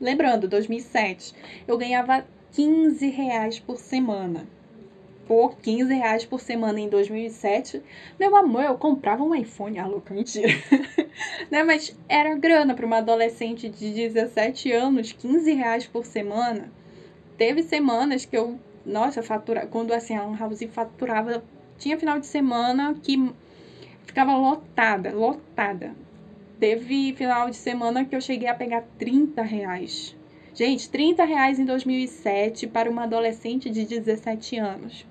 Lembrando, 0.00 0.48
2007, 0.48 1.34
eu 1.66 1.76
ganhava 1.76 2.24
15 2.52 3.08
reais 3.10 3.58
por 3.58 3.78
semana. 3.78 4.46
Por 5.26 5.56
15 5.58 5.92
reais 5.92 6.24
por 6.24 6.40
semana 6.40 6.80
em 6.80 6.88
2007, 6.88 7.82
meu 8.18 8.34
amor, 8.36 8.64
eu 8.64 8.78
comprava 8.78 9.22
um 9.22 9.34
iPhone. 9.34 9.78
Ah, 9.78 9.86
louca, 9.86 10.14
mentira. 10.14 10.48
né? 11.50 11.62
Mas 11.62 11.96
era 12.08 12.34
grana 12.36 12.74
para 12.74 12.86
uma 12.86 12.98
adolescente 12.98 13.68
de 13.68 13.92
17 13.92 14.72
anos, 14.72 15.12
15 15.12 15.52
reais 15.52 15.86
por 15.86 16.04
semana. 16.04 16.72
teve 17.36 17.62
semanas 17.62 18.24
que 18.24 18.36
eu, 18.36 18.58
nossa, 18.86 19.22
fatura, 19.22 19.66
quando 19.66 19.92
assim, 19.92 20.16
a 20.16 20.24
Lan 20.24 20.36
House 20.36 20.62
faturava, 20.72 21.44
tinha 21.78 21.98
final 21.98 22.18
de 22.18 22.26
semana 22.26 22.94
que 23.02 23.32
ficava 24.04 24.36
lotada, 24.36 25.12
lotada. 25.12 25.94
Teve 26.60 27.14
final 27.14 27.48
de 27.48 27.56
semana 27.56 28.04
que 28.04 28.14
eu 28.14 28.20
cheguei 28.20 28.46
a 28.46 28.54
pegar 28.54 28.84
30 28.98 29.40
reais. 29.40 30.14
Gente, 30.52 30.90
30 30.90 31.24
reais 31.24 31.58
em 31.58 31.64
2007 31.64 32.66
para 32.66 32.90
uma 32.90 33.04
adolescente 33.04 33.70
de 33.70 33.86
17 33.86 34.58
anos. 34.58 35.06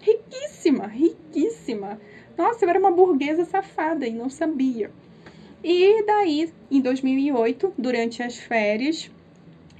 Riquíssima, 0.00 0.86
riquíssima. 0.86 2.00
Nossa, 2.38 2.64
eu 2.64 2.68
era 2.68 2.78
uma 2.78 2.92
burguesa 2.92 3.44
safada 3.44 4.06
e 4.06 4.12
não 4.12 4.30
sabia. 4.30 4.92
E 5.64 6.04
daí, 6.06 6.52
em 6.70 6.80
2008, 6.80 7.74
durante 7.76 8.22
as 8.22 8.36
férias, 8.36 9.10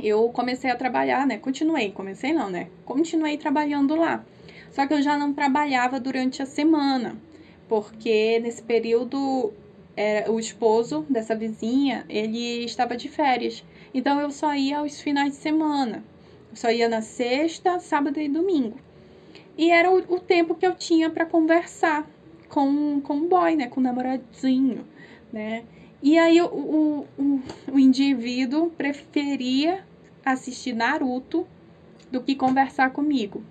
eu 0.01 0.29
comecei 0.31 0.71
a 0.71 0.77
trabalhar, 0.77 1.25
né? 1.25 1.39
Continuei, 1.39 1.93
comecei 1.93 2.33
não, 2.33 2.51
né? 2.51 2.67
Continuei 2.85 3.37
trabalhando 3.37 3.95
lá. 3.95 4.25
Só 4.73 4.89
que 4.89 4.95
eu 4.95 5.03
já 5.03 5.17
não 5.17 5.33
trabalhava 5.33 6.01
durante 6.01 6.43
a 6.43 6.47
semana, 6.47 7.17
porque 7.69 8.41
nesse 8.41 8.63
período 8.63 9.53
era, 10.03 10.33
o 10.33 10.41
esposo 10.41 11.07
dessa 11.09 11.35
vizinha, 11.35 12.05
ele 12.09 12.65
estava 12.65 12.97
de 12.97 13.09
férias. 13.09 13.65
Então 13.95 14.21
eu 14.21 14.31
só 14.31 14.55
ia 14.55 14.79
aos 14.79 15.01
finais 15.01 15.31
de 15.31 15.37
semana. 15.37 16.05
Eu 16.51 16.57
só 16.57 16.71
ia 16.71 16.89
na 16.89 17.03
sexta, 17.03 17.79
sábado 17.79 18.21
e 18.21 18.29
domingo. 18.29 18.79
E 19.57 19.71
era 19.71 19.91
o, 19.91 19.99
o 20.15 20.21
tempo 20.21 20.55
que 20.55 20.67
eu 20.67 20.75
tinha 20.75 21.09
para 21.11 21.27
conversar 21.27 22.09
com, 22.49 23.01
com 23.01 23.19
o 23.19 23.29
boy, 23.29 23.55
né? 23.57 23.69
Com 23.69 23.81
o 23.81 23.83
namoradinho, 23.83 24.87
né? 25.33 25.65
E 26.03 26.19
aí 26.19 26.41
o, 26.41 26.47
o, 26.47 27.07
o, 27.17 27.41
o 27.73 27.79
indivíduo 27.79 28.71
preferia 28.71 29.85
assistir 30.25 30.75
Naruto 30.75 31.47
do 32.11 32.21
que 32.21 32.35
conversar 32.35 32.91
comigo. 32.91 33.43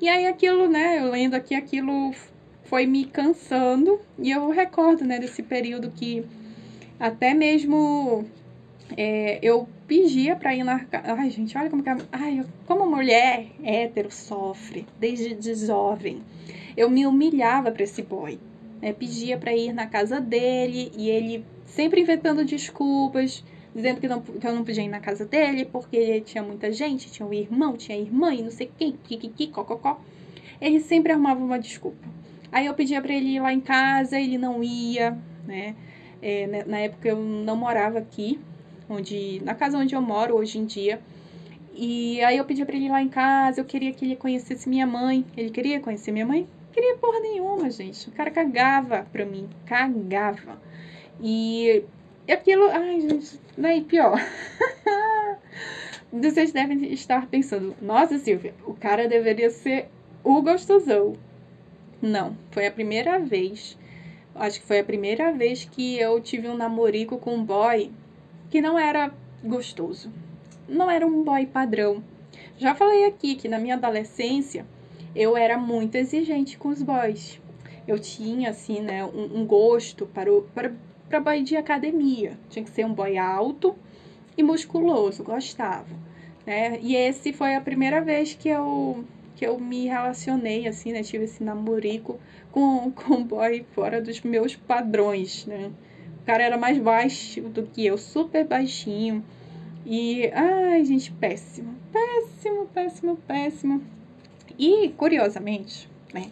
E 0.00 0.08
aí 0.08 0.26
aquilo, 0.26 0.68
né, 0.68 1.00
eu 1.00 1.10
lendo 1.10 1.34
aqui, 1.34 1.54
aquilo 1.54 2.12
foi 2.74 2.86
me 2.86 3.04
cansando. 3.04 4.00
E 4.18 4.32
eu 4.32 4.50
recordo, 4.50 5.04
né, 5.04 5.20
desse 5.20 5.44
período 5.44 5.92
que 5.92 6.24
até 6.98 7.32
mesmo 7.32 8.24
é, 8.96 9.38
eu 9.40 9.68
pedia 9.86 10.34
para 10.34 10.52
ir 10.56 10.64
na. 10.64 10.84
Ai, 11.16 11.30
gente, 11.30 11.56
olha 11.56 11.70
como 11.70 11.84
que. 11.84 11.90
Ai, 12.10 12.44
como 12.66 12.84
mulher 12.84 13.46
hétero 13.62 14.10
sofre 14.10 14.84
desde 14.98 15.36
de 15.36 15.54
jovem. 15.54 16.20
Eu 16.76 16.90
me 16.90 17.06
humilhava 17.06 17.70
para 17.70 17.84
esse 17.84 18.02
boy. 18.02 18.40
Né? 18.82 18.92
Pedia 18.92 19.38
para 19.38 19.54
ir 19.54 19.72
na 19.72 19.86
casa 19.86 20.20
dele 20.20 20.90
e 20.96 21.08
ele 21.08 21.44
sempre 21.66 22.00
inventando 22.00 22.44
desculpas, 22.44 23.44
dizendo 23.72 24.00
que, 24.00 24.08
não, 24.08 24.20
que 24.20 24.44
eu 24.44 24.52
não 24.52 24.64
podia 24.64 24.82
ir 24.82 24.88
na 24.88 24.98
casa 24.98 25.24
dele 25.24 25.64
porque 25.64 26.22
tinha 26.22 26.42
muita 26.42 26.72
gente, 26.72 27.08
tinha 27.08 27.24
um 27.24 27.32
irmão, 27.32 27.76
tinha 27.76 27.96
irmã 27.96 28.34
e 28.34 28.42
não 28.42 28.50
sei 28.50 28.68
quem, 28.76 28.98
kikiki, 29.04 29.46
cococó. 29.46 30.00
Ele 30.60 30.80
sempre 30.80 31.12
arrumava 31.12 31.38
uma 31.38 31.56
desculpa. 31.60 32.23
Aí 32.54 32.66
eu 32.66 32.74
pedia 32.74 33.02
para 33.02 33.12
ele 33.12 33.30
ir 33.30 33.40
lá 33.40 33.52
em 33.52 33.60
casa, 33.60 34.16
ele 34.16 34.38
não 34.38 34.62
ia, 34.62 35.18
né? 35.44 35.74
É, 36.22 36.46
né, 36.46 36.64
na 36.64 36.78
época 36.78 37.08
eu 37.08 37.16
não 37.16 37.56
morava 37.56 37.98
aqui, 37.98 38.38
onde 38.88 39.42
na 39.44 39.56
casa 39.56 39.76
onde 39.76 39.92
eu 39.92 40.00
moro 40.00 40.36
hoje 40.36 40.60
em 40.60 40.64
dia. 40.64 41.00
E 41.74 42.22
aí 42.22 42.38
eu 42.38 42.44
pedia 42.44 42.64
para 42.64 42.76
ele 42.76 42.86
ir 42.86 42.90
lá 42.90 43.02
em 43.02 43.08
casa, 43.08 43.60
eu 43.60 43.64
queria 43.64 43.92
que 43.92 44.04
ele 44.04 44.14
conhecesse 44.14 44.68
minha 44.68 44.86
mãe. 44.86 45.26
Ele 45.36 45.50
queria 45.50 45.80
conhecer 45.80 46.12
minha 46.12 46.24
mãe? 46.24 46.46
Queria 46.72 46.96
porra 46.96 47.18
nenhuma, 47.18 47.68
gente. 47.70 48.08
O 48.08 48.12
cara 48.12 48.30
cagava 48.30 49.04
pra 49.10 49.26
mim, 49.26 49.48
cagava. 49.66 50.56
E 51.20 51.82
aquilo, 52.30 52.68
ai, 52.70 53.00
gente, 53.00 53.40
daí 53.58 53.82
pior. 53.82 54.16
Vocês 56.12 56.52
devem 56.52 56.92
estar 56.92 57.26
pensando, 57.26 57.74
nossa, 57.82 58.16
Silvia, 58.16 58.54
o 58.64 58.74
cara 58.74 59.08
deveria 59.08 59.50
ser 59.50 59.88
o 60.22 60.40
gostosão. 60.40 61.16
Não, 62.04 62.36
foi 62.50 62.66
a 62.66 62.70
primeira 62.70 63.18
vez. 63.18 63.78
Acho 64.34 64.60
que 64.60 64.66
foi 64.66 64.80
a 64.80 64.84
primeira 64.84 65.32
vez 65.32 65.64
que 65.64 65.98
eu 65.98 66.20
tive 66.20 66.46
um 66.50 66.54
namorico 66.54 67.16
com 67.16 67.34
um 67.34 67.42
boy 67.42 67.90
que 68.50 68.60
não 68.60 68.78
era 68.78 69.10
gostoso. 69.42 70.12
Não 70.68 70.90
era 70.90 71.06
um 71.06 71.24
boy 71.24 71.46
padrão. 71.46 72.04
Já 72.58 72.74
falei 72.74 73.06
aqui 73.06 73.36
que 73.36 73.48
na 73.48 73.58
minha 73.58 73.76
adolescência 73.76 74.66
eu 75.16 75.34
era 75.34 75.56
muito 75.56 75.94
exigente 75.94 76.58
com 76.58 76.68
os 76.68 76.82
boys. 76.82 77.40
Eu 77.88 77.98
tinha, 77.98 78.50
assim, 78.50 78.82
né, 78.82 79.02
um, 79.02 79.40
um 79.40 79.46
gosto 79.46 80.04
para 80.04 80.30
o 80.30 80.42
para, 80.54 80.74
para 81.08 81.20
boy 81.20 81.42
de 81.42 81.56
academia. 81.56 82.38
Tinha 82.50 82.66
que 82.66 82.70
ser 82.70 82.84
um 82.84 82.92
boy 82.92 83.16
alto 83.16 83.74
e 84.36 84.42
musculoso, 84.42 85.24
gostava. 85.24 85.96
Né? 86.44 86.78
E 86.82 86.94
esse 86.94 87.32
foi 87.32 87.54
a 87.54 87.62
primeira 87.62 88.02
vez 88.02 88.34
que 88.34 88.50
eu 88.50 89.06
que 89.34 89.46
eu 89.46 89.58
me 89.58 89.86
relacionei, 89.86 90.66
assim, 90.66 90.92
né? 90.92 91.02
Tive 91.02 91.24
esse 91.24 91.42
namorico 91.42 92.18
com, 92.50 92.90
com 92.92 93.14
um 93.14 93.24
boy 93.24 93.64
fora 93.74 94.00
dos 94.00 94.20
meus 94.22 94.54
padrões, 94.54 95.46
né? 95.46 95.70
O 96.22 96.24
cara 96.24 96.42
era 96.42 96.56
mais 96.56 96.78
baixo 96.78 97.42
do 97.42 97.64
que 97.64 97.84
eu, 97.84 97.98
super 97.98 98.46
baixinho. 98.46 99.24
E, 99.84 100.30
ai, 100.32 100.84
gente, 100.84 101.12
péssimo. 101.12 101.74
Péssimo, 101.92 102.66
péssimo, 102.66 103.16
péssimo. 103.26 103.82
E, 104.58 104.88
curiosamente, 104.90 105.88
né? 106.12 106.30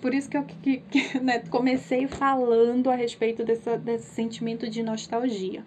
Por 0.00 0.12
isso 0.12 0.28
que 0.28 0.36
eu 0.36 0.44
que, 0.44 0.76
que, 0.78 1.18
né, 1.18 1.40
comecei 1.50 2.06
falando 2.06 2.90
a 2.90 2.94
respeito 2.94 3.42
dessa, 3.42 3.78
desse 3.78 4.14
sentimento 4.14 4.68
de 4.68 4.82
nostalgia. 4.82 5.64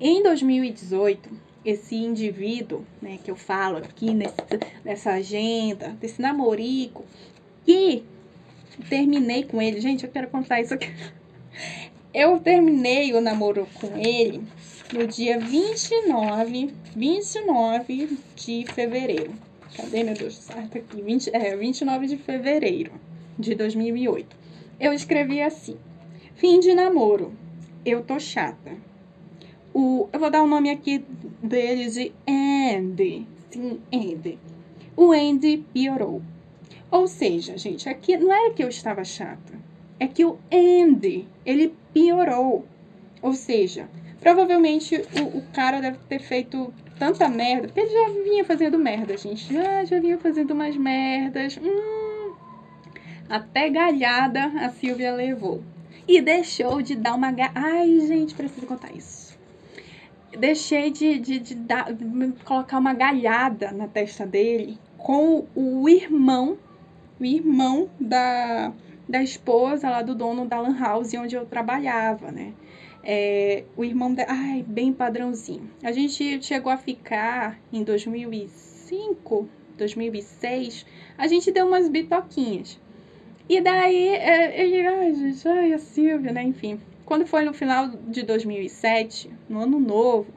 Em 0.00 0.22
2018, 0.22 1.30
esse 1.64 1.96
indivíduo, 1.96 2.84
né, 3.00 3.18
que 3.22 3.30
eu 3.30 3.36
falo 3.36 3.78
aqui 3.78 4.12
nesse, 4.14 4.34
nessa 4.84 5.12
agenda, 5.12 5.90
desse 6.00 6.20
namorico, 6.20 7.04
que 7.64 8.04
terminei 8.88 9.44
com 9.44 9.60
ele. 9.60 9.80
Gente, 9.80 10.04
eu 10.04 10.10
quero 10.10 10.28
contar 10.28 10.60
isso 10.60 10.74
aqui. 10.74 10.88
Eu 12.14 12.40
terminei 12.40 13.12
o 13.12 13.20
namoro 13.20 13.68
com 13.74 13.96
ele 13.98 14.42
no 14.92 15.06
dia 15.06 15.38
29, 15.38 16.72
29 16.96 18.18
de 18.34 18.64
fevereiro. 18.72 19.34
Cadê, 19.76 20.02
meu 20.02 20.14
Deus? 20.14 20.36
Certo 20.36 20.78
aqui. 20.78 21.02
20, 21.02 21.30
é, 21.34 21.54
29 21.54 22.06
de 22.06 22.16
fevereiro 22.16 22.92
de 23.38 23.54
2008. 23.54 24.34
Eu 24.80 24.92
escrevi 24.92 25.42
assim: 25.42 25.76
Fim 26.34 26.58
de 26.58 26.74
namoro. 26.74 27.32
Eu 27.84 28.02
tô 28.02 28.18
chata 28.18 28.72
o, 29.74 30.08
eu 30.12 30.18
vou 30.18 30.30
dar 30.30 30.42
o 30.42 30.46
nome 30.46 30.70
aqui 30.70 31.04
dele 31.42 31.88
de 31.90 32.12
Andy. 32.26 33.26
Sim, 33.50 33.80
Andy. 33.92 34.38
O 34.96 35.12
Andy 35.12 35.64
piorou. 35.72 36.22
Ou 36.90 37.06
seja, 37.06 37.56
gente, 37.56 37.88
aqui 37.88 38.16
não 38.16 38.32
era 38.32 38.52
que 38.52 38.62
eu 38.62 38.68
estava 38.68 39.04
chata. 39.04 39.58
É 40.00 40.06
que 40.06 40.24
o 40.24 40.38
Andy, 40.52 41.28
ele 41.44 41.74
piorou. 41.92 42.64
Ou 43.20 43.32
seja, 43.34 43.88
provavelmente 44.20 44.96
o, 44.96 45.38
o 45.38 45.42
cara 45.52 45.80
deve 45.80 45.98
ter 46.08 46.20
feito 46.20 46.72
tanta 46.98 47.28
merda, 47.28 47.68
porque 47.68 47.80
ele 47.80 47.90
já 47.90 48.08
vinha 48.24 48.44
fazendo 48.44 48.78
merda, 48.78 49.16
gente. 49.16 49.52
Já, 49.52 49.84
já 49.84 50.00
vinha 50.00 50.18
fazendo 50.18 50.52
umas 50.52 50.76
merdas. 50.76 51.58
Hum, 51.62 52.32
até 53.28 53.68
galhada 53.68 54.46
a 54.46 54.70
Silvia 54.70 55.12
levou. 55.12 55.62
E 56.06 56.22
deixou 56.22 56.80
de 56.80 56.96
dar 56.96 57.14
uma. 57.14 57.34
Ai, 57.54 58.00
gente, 58.00 58.34
preciso 58.34 58.66
contar 58.66 58.92
isso 58.96 59.27
deixei 60.36 60.90
de, 60.90 61.18
de, 61.18 61.38
de, 61.38 61.54
dar, 61.54 61.88
colocar 62.44 62.78
uma 62.78 62.92
galhada 62.92 63.70
na 63.72 63.88
testa 63.88 64.26
dele 64.26 64.78
com 64.96 65.46
o 65.54 65.88
irmão, 65.88 66.58
o 67.20 67.24
irmão 67.24 67.88
da, 67.98 68.72
da 69.08 69.22
esposa 69.22 69.88
lá 69.88 70.02
do 70.02 70.14
dono 70.14 70.46
da 70.46 70.60
Lan 70.60 70.78
House 70.78 71.14
onde 71.14 71.34
eu 71.34 71.46
trabalhava, 71.46 72.30
né? 72.30 72.52
É, 73.02 73.64
o 73.76 73.84
irmão 73.84 74.12
da. 74.12 74.26
Ai, 74.28 74.64
bem 74.66 74.92
padrãozinho. 74.92 75.70
A 75.82 75.92
gente 75.92 76.42
chegou 76.42 76.70
a 76.70 76.76
ficar 76.76 77.58
em 77.72 77.82
2005, 77.82 79.48
2006, 79.78 80.84
a 81.16 81.26
gente 81.26 81.50
deu 81.50 81.66
umas 81.66 81.88
bitoquinhas. 81.88 82.78
E 83.48 83.62
daí, 83.62 84.08
é, 84.08 84.60
ele, 84.60 84.86
ai, 84.86 85.14
gente, 85.14 85.48
ai, 85.48 85.72
a 85.72 85.78
Silvia, 85.78 86.32
né? 86.32 86.42
Enfim, 86.42 86.78
quando 87.08 87.26
foi 87.26 87.42
no 87.42 87.54
final 87.54 87.88
de 87.88 88.22
2007, 88.22 89.30
no 89.48 89.60
ano 89.60 89.80
novo, 89.80 90.30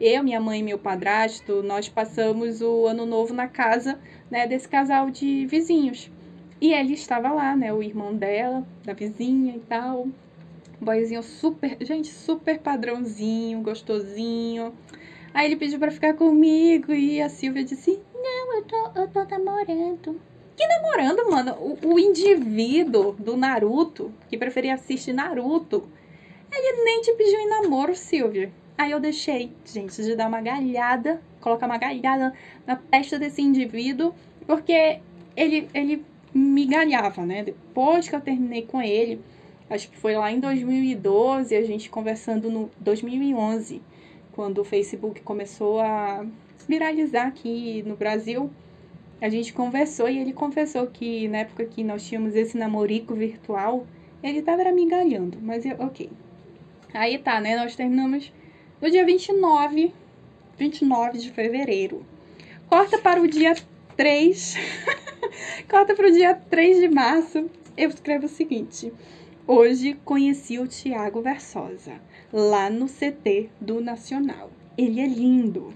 eu, 0.00 0.24
minha 0.24 0.40
mãe 0.40 0.58
e 0.58 0.62
meu 0.62 0.76
padrasto, 0.76 1.62
nós 1.62 1.88
passamos 1.88 2.60
o 2.60 2.88
ano 2.88 3.06
novo 3.06 3.32
na 3.32 3.46
casa 3.46 4.00
né, 4.28 4.44
desse 4.44 4.68
casal 4.68 5.08
de 5.08 5.46
vizinhos. 5.46 6.10
E 6.60 6.72
ele 6.72 6.94
estava 6.94 7.32
lá, 7.32 7.54
né? 7.54 7.72
O 7.72 7.80
irmão 7.80 8.12
dela, 8.12 8.66
da 8.84 8.92
vizinha 8.92 9.54
e 9.54 9.60
tal. 9.60 10.08
Um 10.82 10.84
boyzinho 10.84 11.22
super, 11.22 11.76
gente, 11.82 12.08
super 12.08 12.58
padrãozinho, 12.58 13.62
gostosinho. 13.62 14.74
Aí 15.32 15.46
ele 15.46 15.54
pediu 15.54 15.78
para 15.78 15.92
ficar 15.92 16.14
comigo 16.14 16.92
e 16.92 17.22
a 17.22 17.28
Silvia 17.28 17.62
disse: 17.62 18.00
Não, 18.12 18.56
eu 18.56 18.64
tô, 18.64 18.90
eu 18.96 19.08
tô 19.08 19.24
namorando. 19.26 20.20
Que 20.56 20.66
namorando, 20.66 21.30
mano? 21.30 21.52
O, 21.52 21.94
o 21.94 22.00
indivíduo 22.00 23.12
do 23.12 23.36
Naruto, 23.36 24.12
que 24.28 24.36
preferia 24.36 24.74
assistir 24.74 25.12
Naruto, 25.12 25.88
ele 26.58 26.84
nem 26.84 27.00
te 27.00 27.12
pediu 27.12 27.40
em 27.40 27.48
namoro, 27.48 27.94
Silvia. 27.94 28.50
Aí 28.78 28.90
eu 28.90 29.00
deixei, 29.00 29.50
gente, 29.64 30.02
de 30.02 30.14
dar 30.14 30.28
uma 30.28 30.40
galhada, 30.40 31.22
colocar 31.40 31.66
uma 31.66 31.78
galhada 31.78 32.34
na 32.66 32.76
testa 32.76 33.18
desse 33.18 33.40
indivíduo, 33.40 34.14
porque 34.46 35.00
ele, 35.34 35.68
ele 35.72 36.04
me 36.34 36.66
galhava, 36.66 37.24
né? 37.24 37.42
Depois 37.42 38.08
que 38.08 38.14
eu 38.14 38.20
terminei 38.20 38.62
com 38.62 38.82
ele, 38.82 39.20
acho 39.70 39.88
que 39.90 39.96
foi 39.96 40.14
lá 40.14 40.30
em 40.30 40.38
2012, 40.38 41.56
a 41.56 41.62
gente 41.62 41.88
conversando 41.88 42.50
no 42.50 42.70
2011, 42.78 43.80
quando 44.32 44.58
o 44.58 44.64
Facebook 44.64 45.22
começou 45.22 45.80
a 45.80 46.26
viralizar 46.68 47.28
aqui 47.28 47.82
no 47.86 47.96
Brasil. 47.96 48.50
A 49.20 49.30
gente 49.30 49.54
conversou 49.54 50.10
e 50.10 50.18
ele 50.18 50.34
confessou 50.34 50.86
que 50.86 51.26
na 51.28 51.38
época 51.38 51.64
que 51.64 51.82
nós 51.82 52.06
tínhamos 52.06 52.34
esse 52.34 52.58
namorico 52.58 53.14
virtual, 53.14 53.86
ele 54.22 54.42
tava 54.42 54.70
me 54.72 54.86
galhando, 54.86 55.38
mas 55.40 55.64
eu, 55.64 55.76
ok. 55.78 56.10
Aí 56.96 57.18
tá, 57.18 57.40
né? 57.42 57.56
Nós 57.56 57.76
terminamos 57.76 58.32
no 58.80 58.90
dia 58.90 59.04
29, 59.04 59.92
29 60.58 61.18
de 61.18 61.30
fevereiro. 61.30 62.02
Corta 62.70 62.96
para 62.98 63.20
o 63.20 63.28
dia 63.28 63.54
3. 63.94 64.54
Corta 65.68 65.94
para 65.94 66.08
o 66.08 66.10
dia 66.10 66.34
3 66.34 66.78
de 66.78 66.88
março. 66.88 67.50
Eu 67.76 67.90
escrevo 67.90 68.24
o 68.24 68.30
seguinte: 68.30 68.90
Hoje 69.46 69.98
conheci 70.06 70.58
o 70.58 70.66
Tiago 70.66 71.20
Versosa, 71.20 72.00
lá 72.32 72.70
no 72.70 72.86
CT 72.86 73.50
do 73.60 73.78
Nacional. 73.78 74.50
Ele 74.78 74.98
é 74.98 75.06
lindo. 75.06 75.74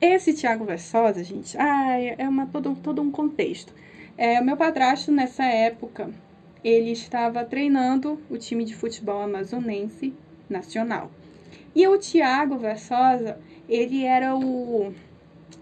Esse 0.00 0.34
Tiago 0.34 0.64
Versosa, 0.64 1.22
gente, 1.22 1.56
ai, 1.56 2.16
é 2.18 2.28
uma, 2.28 2.46
todo, 2.46 2.74
todo 2.74 3.00
um 3.00 3.10
contexto. 3.12 3.72
É, 4.18 4.40
o 4.40 4.44
meu 4.44 4.56
padrasto, 4.56 5.12
nessa 5.12 5.44
época, 5.44 6.10
ele 6.64 6.90
estava 6.90 7.44
treinando 7.44 8.20
o 8.28 8.36
time 8.36 8.64
de 8.64 8.74
futebol 8.74 9.22
amazonense 9.22 10.12
nacional. 10.52 11.10
E 11.74 11.86
o 11.86 11.96
Tiago 11.98 12.58
Versosa, 12.58 13.38
ele 13.68 14.04
era 14.04 14.36
o. 14.36 14.92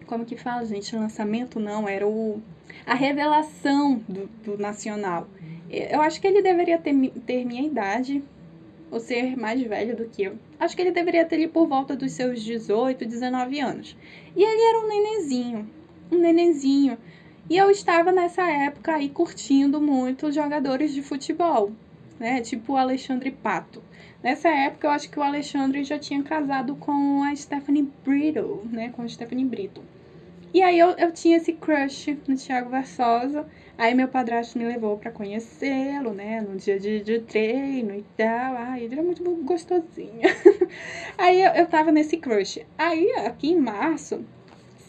Como 0.06 0.24
que 0.24 0.36
fala, 0.36 0.64
gente? 0.64 0.96
Lançamento 0.96 1.60
não, 1.60 1.88
era 1.88 2.06
o. 2.06 2.40
A 2.86 2.94
revelação 2.94 4.02
do, 4.08 4.26
do 4.44 4.58
Nacional. 4.58 5.28
Eu 5.70 6.00
acho 6.00 6.20
que 6.20 6.26
ele 6.26 6.40
deveria 6.40 6.78
ter, 6.78 6.94
ter 7.26 7.44
minha 7.44 7.62
idade, 7.62 8.22
ou 8.90 8.98
ser 8.98 9.36
mais 9.36 9.60
velho 9.62 9.94
do 9.94 10.06
que 10.06 10.22
eu. 10.22 10.38
Acho 10.58 10.74
que 10.74 10.82
ele 10.82 10.92
deveria 10.92 11.24
ter 11.24 11.36
ali 11.36 11.48
por 11.48 11.66
volta 11.66 11.94
dos 11.94 12.12
seus 12.12 12.42
18, 12.42 13.04
19 13.04 13.60
anos. 13.60 13.96
E 14.34 14.42
ele 14.42 14.62
era 14.62 14.78
um 14.80 14.88
nenenzinho. 14.88 15.70
Um 16.10 16.18
nenenzinho. 16.18 16.96
E 17.50 17.56
eu 17.56 17.70
estava 17.70 18.12
nessa 18.12 18.42
época 18.50 18.94
aí 18.94 19.08
curtindo 19.08 19.80
muito 19.80 20.32
jogadores 20.32 20.92
de 20.92 21.02
futebol, 21.02 21.72
né? 22.18 22.40
Tipo 22.40 22.74
o 22.74 22.76
Alexandre 22.76 23.30
Pato. 23.30 23.82
Nessa 24.22 24.48
época, 24.48 24.88
eu 24.88 24.90
acho 24.90 25.08
que 25.08 25.18
o 25.18 25.22
Alexandre 25.22 25.84
já 25.84 25.98
tinha 25.98 26.22
casado 26.22 26.74
com 26.74 27.22
a 27.22 27.34
Stephanie 27.36 27.88
Brito, 28.04 28.62
né? 28.70 28.90
Com 28.90 29.02
a 29.02 29.08
Stephanie 29.08 29.44
Brito. 29.44 29.80
E 30.52 30.62
aí 30.62 30.78
eu, 30.78 30.90
eu 30.92 31.12
tinha 31.12 31.36
esse 31.36 31.52
crush 31.52 32.18
no 32.26 32.34
Thiago 32.34 32.70
Versosa. 32.70 33.46
Aí 33.76 33.94
meu 33.94 34.08
padrasto 34.08 34.58
me 34.58 34.64
levou 34.64 34.96
para 34.98 35.12
conhecê-lo, 35.12 36.12
né? 36.12 36.40
No 36.40 36.56
dia 36.56 36.80
de, 36.80 37.00
de 37.00 37.20
treino 37.20 37.94
e 37.94 38.04
tal. 38.16 38.56
Ai, 38.56 38.82
ele 38.84 38.94
era 38.94 39.02
muito 39.04 39.22
gostosinho. 39.44 40.20
aí 41.16 41.40
eu, 41.40 41.52
eu 41.52 41.66
tava 41.66 41.92
nesse 41.92 42.16
crush. 42.16 42.66
Aí, 42.76 43.08
aqui 43.24 43.50
em 43.52 43.60
março, 43.60 44.24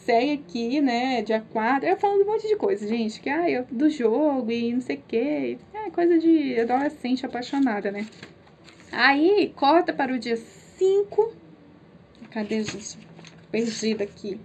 sei 0.04 0.32
aqui, 0.32 0.80
né? 0.80 1.22
Dia 1.22 1.44
4, 1.52 1.88
eu 1.88 1.96
falando 1.96 2.22
um 2.22 2.32
monte 2.32 2.48
de 2.48 2.56
coisa, 2.56 2.88
gente. 2.88 3.20
Que, 3.20 3.30
ah, 3.30 3.48
eu, 3.48 3.64
do 3.70 3.88
jogo 3.88 4.50
e 4.50 4.72
não 4.72 4.80
sei 4.80 4.96
o 4.96 5.02
quê. 5.06 5.58
É 5.72 5.90
coisa 5.90 6.18
de 6.18 6.58
adolescente 6.58 7.24
apaixonada, 7.24 7.92
né? 7.92 8.06
Aí, 8.92 9.52
corta 9.54 9.92
para 9.92 10.12
o 10.12 10.18
dia 10.18 10.36
5. 10.36 11.32
Cadê, 12.30 12.62
gente? 12.62 12.98
Perdida 13.50 14.04
aqui. 14.04 14.40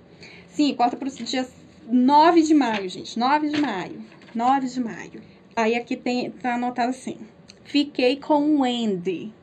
Sim, 0.48 0.74
corta 0.76 0.96
para 0.96 1.08
o 1.08 1.12
dia 1.12 1.48
9 1.88 2.42
de 2.42 2.54
maio, 2.54 2.90
gente. 2.90 3.18
9 3.18 3.50
de 3.50 3.62
maio. 3.62 4.02
9 4.34 4.68
de 4.68 4.80
maio. 4.80 5.22
Aí 5.56 5.76
aqui 5.76 5.96
tem, 5.96 6.30
tá 6.32 6.56
anotado 6.56 6.90
assim. 6.90 7.18
Fiquei 7.64 8.18
com 8.18 8.58
o 8.58 8.64
Andy. 8.64 9.34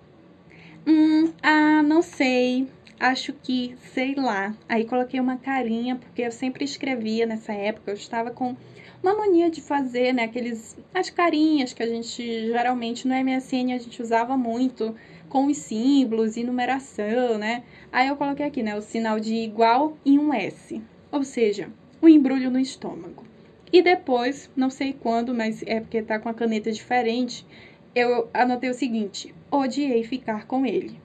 Hum, 0.87 1.33
ah, 1.43 1.83
não 1.83 2.03
sei. 2.03 2.69
Acho 2.99 3.33
que, 3.33 3.77
sei 3.93 4.15
lá. 4.15 4.55
Aí 4.69 4.85
coloquei 4.85 5.19
uma 5.19 5.37
carinha, 5.37 5.97
porque 5.97 6.23
eu 6.23 6.31
sempre 6.31 6.65
escrevia 6.65 7.27
nessa 7.27 7.53
época. 7.53 7.91
Eu 7.91 7.97
estava 7.97 8.31
com 8.31 8.57
uma 9.03 9.15
mania 9.15 9.51
de 9.51 9.61
fazer, 9.61 10.12
né, 10.12 10.25
aqueles 10.25 10.77
as 10.95 11.11
carinhas 11.11 11.73
que 11.73 11.83
a 11.83 11.87
gente 11.87 12.23
geralmente 12.47 13.07
no 13.09 13.15
MSN 13.15 13.75
a 13.75 13.79
gente 13.79 14.01
usava 14.01 14.37
muito 14.37 14.95
com 15.29 15.47
os 15.47 15.57
símbolos 15.57 16.37
e 16.37 16.45
numeração, 16.45 17.38
né? 17.38 17.65
Aí 17.91 18.09
eu 18.09 18.17
coloquei 18.17 18.47
aqui, 18.47 18.62
né, 18.62 18.77
o 18.77 18.83
sinal 18.83 19.19
de 19.19 19.35
igual 19.35 19.97
e 20.05 20.19
um 20.19 20.33
S, 20.33 20.81
ou 21.11 21.25
seja, 21.25 21.71
o 22.01 22.07
um 22.07 22.09
embrulho 22.09 22.51
no 22.51 22.61
estômago. 22.61 23.25
E 23.73 23.81
depois, 23.81 24.51
não 24.55 24.69
sei 24.69 24.93
quando, 24.93 25.35
mas 25.35 25.62
é 25.67 25.81
porque 25.81 26.03
tá 26.03 26.19
com 26.19 26.29
a 26.29 26.35
caneta 26.35 26.71
diferente, 26.71 27.47
eu 27.95 28.29
anotei 28.35 28.69
o 28.69 28.75
seguinte: 28.75 29.35
odiei 29.51 30.05
ficar 30.05 30.47
com 30.47 30.67
ele. 30.67 31.01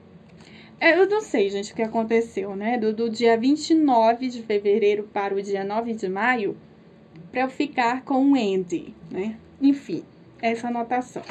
Eu 0.80 1.08
não 1.08 1.20
sei, 1.20 1.50
gente, 1.50 1.72
o 1.72 1.74
que 1.74 1.82
aconteceu, 1.82 2.54
né? 2.54 2.78
Do, 2.78 2.92
do 2.92 3.10
dia 3.10 3.36
29 3.36 4.28
de 4.28 4.42
fevereiro 4.42 5.08
para 5.12 5.34
o 5.34 5.42
dia 5.42 5.64
9 5.64 5.94
de 5.94 6.08
maio, 6.08 6.56
para 7.30 7.42
eu 7.42 7.50
ficar 7.50 8.02
com 8.02 8.32
o 8.32 8.34
Andy, 8.34 8.94
né? 9.10 9.36
Enfim, 9.60 10.02
essa 10.40 10.68
anotação. 10.68 11.22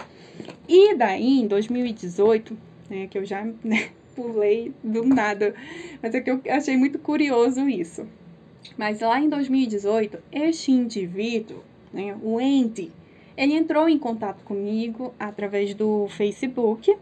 E 0.68 0.96
daí, 0.96 1.40
em 1.40 1.48
2018, 1.48 2.58
né, 2.90 3.08
que 3.08 3.18
eu 3.18 3.26
já 3.26 3.44
né, 3.64 3.90
pulei 4.16 4.74
do 4.84 5.04
nada, 5.04 5.54
mas 6.02 6.14
é 6.14 6.22
que 6.22 6.30
eu 6.30 6.42
achei 6.50 6.78
muito 6.78 7.00
curioso 7.00 7.68
isso. 7.68 8.08
Mas 8.78 9.00
lá 9.00 9.20
em 9.20 9.30
2018, 9.30 10.18
este 10.32 10.72
indivíduo, 10.72 11.64
né, 11.94 12.18
o 12.22 12.38
Andy, 12.38 12.92
ele 13.36 13.54
entrou 13.54 13.88
em 13.88 13.98
contato 13.98 14.44
comigo 14.44 15.14
através 15.20 15.74
do 15.74 16.08
Facebook. 16.10 16.96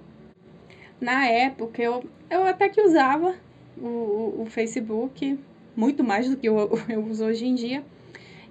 Na 1.00 1.26
época, 1.28 1.82
eu, 1.82 2.04
eu 2.30 2.44
até 2.44 2.70
que 2.70 2.82
usava 2.82 3.36
o, 3.78 4.42
o 4.42 4.48
Facebook, 4.50 5.40
muito 5.76 6.04
mais 6.04 6.30
do 6.30 6.38
que 6.38 6.48
eu, 6.48 6.70
eu 6.90 7.04
uso 7.06 7.26
hoje 7.26 7.46
em 7.46 7.56
dia. 7.56 7.84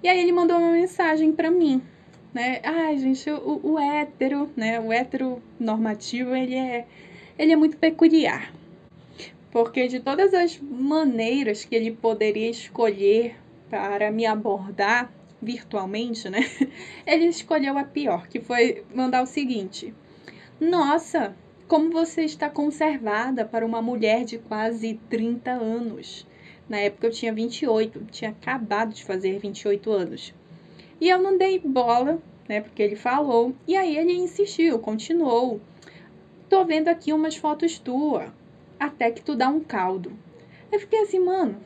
E 0.04 0.08
aí 0.08 0.20
ele 0.20 0.32
mandou 0.32 0.58
uma 0.58 0.72
mensagem 0.72 1.32
para 1.32 1.50
mim, 1.50 1.82
né? 2.34 2.60
Ai, 2.62 2.98
gente, 2.98 3.30
o, 3.30 3.60
o 3.62 3.78
hétero, 3.78 4.50
né? 4.54 4.78
O 4.78 4.92
hétero 4.92 5.42
normativo, 5.58 6.36
ele 6.36 6.54
é, 6.54 6.86
ele 7.38 7.52
é 7.52 7.56
muito 7.56 7.78
peculiar. 7.78 8.52
Porque 9.50 9.88
de 9.88 10.00
todas 10.00 10.34
as 10.34 10.60
maneiras 10.60 11.64
que 11.64 11.74
ele 11.74 11.90
poderia 11.90 12.50
escolher 12.50 13.34
para 13.70 14.10
me 14.10 14.26
abordar 14.26 15.10
virtualmente, 15.40 16.28
né? 16.28 16.40
Ele 17.06 17.26
escolheu 17.26 17.78
a 17.78 17.84
pior, 17.84 18.28
que 18.28 18.40
foi 18.40 18.84
mandar 18.94 19.22
o 19.22 19.26
seguinte: 19.26 19.94
Nossa, 20.60 21.34
como 21.66 21.90
você 21.90 22.24
está 22.24 22.50
conservada 22.50 23.44
para 23.44 23.64
uma 23.64 23.80
mulher 23.80 24.24
de 24.24 24.36
quase 24.36 25.00
30 25.08 25.50
anos. 25.50 26.26
Na 26.68 26.78
época 26.78 27.06
eu 27.06 27.10
tinha 27.10 27.32
28, 27.32 28.06
tinha 28.10 28.30
acabado 28.30 28.94
de 28.94 29.04
fazer 29.04 29.38
28 29.38 29.90
anos. 29.90 30.34
E 31.00 31.08
eu 31.08 31.20
não 31.20 31.36
dei 31.36 31.58
bola, 31.58 32.18
né, 32.48 32.60
porque 32.60 32.82
ele 32.82 32.96
falou. 32.96 33.54
E 33.66 33.76
aí 33.76 33.96
ele 33.96 34.14
insistiu, 34.14 34.78
continuou. 34.78 35.60
Tô 36.48 36.64
vendo 36.64 36.88
aqui 36.88 37.12
umas 37.12 37.36
fotos 37.36 37.78
tua, 37.78 38.32
até 38.78 39.10
que 39.10 39.22
tu 39.22 39.34
dá 39.34 39.48
um 39.48 39.60
caldo. 39.60 40.12
Eu 40.72 40.80
fiquei 40.80 41.00
assim, 41.00 41.18
mano, 41.18 41.56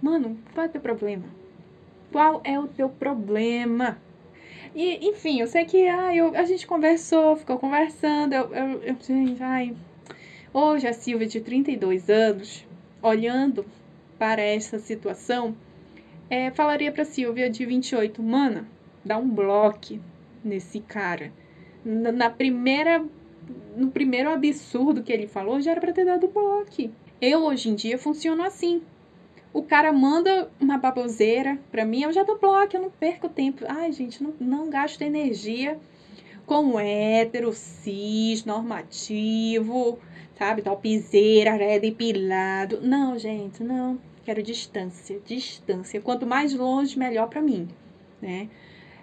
mano, 0.00 0.38
qual 0.54 0.66
é 0.66 0.68
o 0.68 0.72
teu 0.72 0.80
problema? 0.80 1.24
Qual 2.10 2.40
é 2.44 2.58
o 2.58 2.68
teu 2.68 2.88
problema? 2.88 3.98
E, 4.74 5.08
enfim, 5.08 5.40
eu 5.40 5.46
sei 5.46 5.64
que 5.66 5.86
ah, 5.88 6.14
eu, 6.14 6.34
a 6.34 6.44
gente 6.44 6.66
conversou, 6.66 7.36
ficou 7.36 7.58
conversando. 7.58 8.32
Eu, 8.32 8.54
eu, 8.54 8.82
eu 8.82 8.96
gente, 9.00 9.42
ai, 9.42 9.76
hoje 10.52 10.86
a 10.86 10.92
Silvia 10.92 11.26
de 11.26 11.40
32 11.40 12.08
anos, 12.08 12.66
olhando 13.02 13.66
para 14.22 14.40
essa 14.40 14.78
situação, 14.78 15.52
é, 16.30 16.48
falaria 16.52 16.92
para 16.92 17.04
Silvia 17.04 17.50
de 17.50 17.66
28, 17.66 18.22
mana, 18.22 18.68
dá 19.04 19.18
um 19.18 19.28
bloco 19.28 19.98
nesse 20.44 20.78
cara. 20.78 21.32
Na, 21.84 22.12
na, 22.12 22.30
primeira, 22.30 23.04
no 23.76 23.90
primeiro 23.90 24.30
absurdo 24.30 25.02
que 25.02 25.12
ele 25.12 25.26
falou, 25.26 25.60
já 25.60 25.72
era 25.72 25.80
para 25.80 25.92
ter 25.92 26.04
dado 26.04 26.28
bloco. 26.28 26.88
Eu 27.20 27.40
hoje 27.46 27.70
em 27.70 27.74
dia 27.74 27.98
funciono 27.98 28.44
assim. 28.44 28.80
O 29.52 29.64
cara 29.64 29.92
manda 29.92 30.48
uma 30.60 30.78
baboseira 30.78 31.58
para 31.72 31.84
mim, 31.84 32.02
eu 32.02 32.12
já 32.12 32.22
dou 32.22 32.38
bloco, 32.38 32.76
eu 32.76 32.82
não 32.82 32.90
perco 32.90 33.28
tempo. 33.28 33.64
Ai, 33.66 33.90
gente, 33.90 34.22
não, 34.22 34.32
não 34.38 34.70
gasto 34.70 35.02
energia 35.02 35.76
com 36.46 36.78
hétero, 36.78 37.52
cis, 37.52 38.44
normativo, 38.44 39.98
sabe? 40.38 40.62
Topzeira, 40.62 41.56
né? 41.56 41.80
depilado. 41.80 42.80
Não, 42.80 43.18
gente, 43.18 43.64
não. 43.64 43.98
Quero 44.24 44.42
distância, 44.42 45.20
distância. 45.24 46.00
Quanto 46.00 46.26
mais 46.26 46.54
longe, 46.54 46.98
melhor 46.98 47.28
para 47.28 47.40
mim, 47.40 47.68
né? 48.20 48.48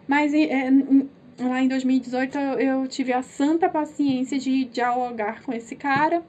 Mas 0.07 0.33
é, 0.33 0.69
lá 1.39 1.61
em 1.61 1.67
2018 1.67 2.37
eu, 2.37 2.59
eu 2.59 2.87
tive 2.87 3.13
a 3.13 3.21
santa 3.21 3.69
paciência 3.69 4.39
de 4.39 4.65
dialogar 4.65 5.43
com 5.43 5.53
esse 5.53 5.75
cara. 5.75 6.23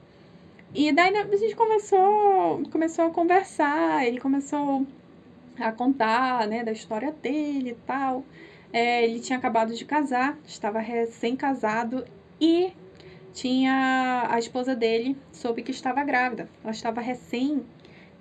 E 0.73 0.91
daí 0.91 1.11
né, 1.11 1.27
a 1.29 1.35
gente 1.35 1.55
começou, 1.55 2.63
começou 2.71 3.05
a 3.05 3.09
conversar, 3.09 4.05
ele 4.05 4.19
começou 4.19 4.85
a 5.59 5.71
contar, 5.71 6.47
né, 6.47 6.63
da 6.63 6.71
história 6.71 7.11
dele 7.11 7.71
e 7.71 7.77
tal. 7.85 8.23
É, 8.71 9.03
ele 9.03 9.19
tinha 9.19 9.37
acabado 9.37 9.73
de 9.73 9.83
casar, 9.83 10.37
estava 10.45 10.79
recém-casado 10.79 12.05
e 12.39 12.71
tinha 13.33 14.27
a 14.29 14.39
esposa 14.39 14.75
dele 14.75 15.17
soube 15.31 15.61
que 15.61 15.71
estava 15.71 16.03
grávida. 16.03 16.49
Ela 16.63 16.71
estava 16.71 17.01
recém 17.01 17.65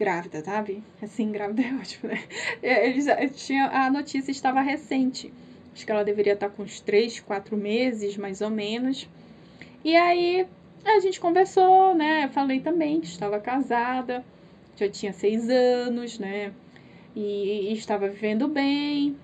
grávida, 0.01 0.43
sabe? 0.43 0.83
Recém 0.99 1.31
grávida 1.31 1.61
é 1.61 1.75
ótimo, 1.75 2.11
né? 2.11 2.25
É, 2.63 2.89
ele 2.89 3.03
já 3.03 3.29
tinha 3.29 3.67
a 3.67 3.91
notícia 3.91 4.31
estava 4.31 4.63
recente. 4.63 5.31
Acho 5.75 5.85
que 5.85 5.93
ela 5.93 6.03
deveria 6.03 6.33
estar 6.33 6.49
com 6.49 6.63
uns 6.63 6.81
três, 6.81 7.21
quatro 7.21 7.55
meses, 7.55 8.17
mais 8.17 8.41
ou 8.41 8.49
menos. 8.49 9.07
E 9.85 9.95
aí 9.95 10.47
a 10.85 10.99
gente 11.01 11.21
conversou, 11.21 11.95
né? 11.95 12.29
Falei 12.29 12.61
também 12.61 12.99
que 13.01 13.07
estava 13.07 13.39
casada, 13.39 14.25
já 14.75 14.89
tinha 14.89 15.13
seis 15.13 15.51
anos, 15.51 16.19
né? 16.19 16.53
E, 17.15 17.71
e 17.71 17.73
estava 17.75 18.09
vivendo 18.09 18.49
bem. 18.49 19.15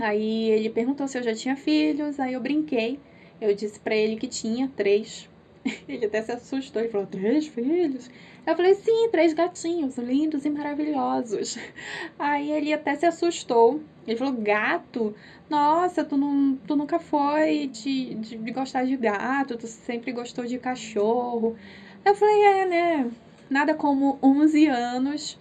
Aí 0.00 0.50
ele 0.50 0.68
perguntou 0.68 1.06
se 1.06 1.16
eu 1.16 1.22
já 1.22 1.34
tinha 1.34 1.54
filhos, 1.54 2.18
aí 2.18 2.32
eu 2.32 2.40
brinquei. 2.40 2.98
Eu 3.40 3.54
disse 3.54 3.78
para 3.78 3.94
ele 3.94 4.16
que 4.16 4.26
tinha 4.26 4.68
três. 4.76 5.28
Ele 5.88 6.06
até 6.06 6.22
se 6.22 6.32
assustou 6.32 6.82
e 6.82 6.88
falou: 6.88 7.06
Três 7.06 7.46
filhos? 7.46 8.10
Eu 8.46 8.56
falei: 8.56 8.74
Sim, 8.74 9.08
três 9.10 9.32
gatinhos, 9.32 9.96
lindos 9.96 10.44
e 10.44 10.50
maravilhosos. 10.50 11.58
Aí 12.18 12.50
ele 12.50 12.72
até 12.72 12.94
se 12.94 13.06
assustou. 13.06 13.80
Ele 14.06 14.16
falou: 14.16 14.34
Gato? 14.34 15.14
Nossa, 15.48 16.04
tu, 16.04 16.16
não, 16.16 16.56
tu 16.66 16.74
nunca 16.74 16.98
foi 16.98 17.68
de, 17.68 18.14
de, 18.14 18.38
de 18.38 18.50
gostar 18.50 18.84
de 18.84 18.96
gato, 18.96 19.56
tu 19.56 19.66
sempre 19.66 20.12
gostou 20.12 20.44
de 20.44 20.58
cachorro. 20.58 21.56
Eu 22.04 22.14
falei: 22.14 22.42
É, 22.42 22.66
né? 22.66 23.10
Nada 23.48 23.74
como 23.74 24.18
11 24.22 24.66
anos 24.66 25.38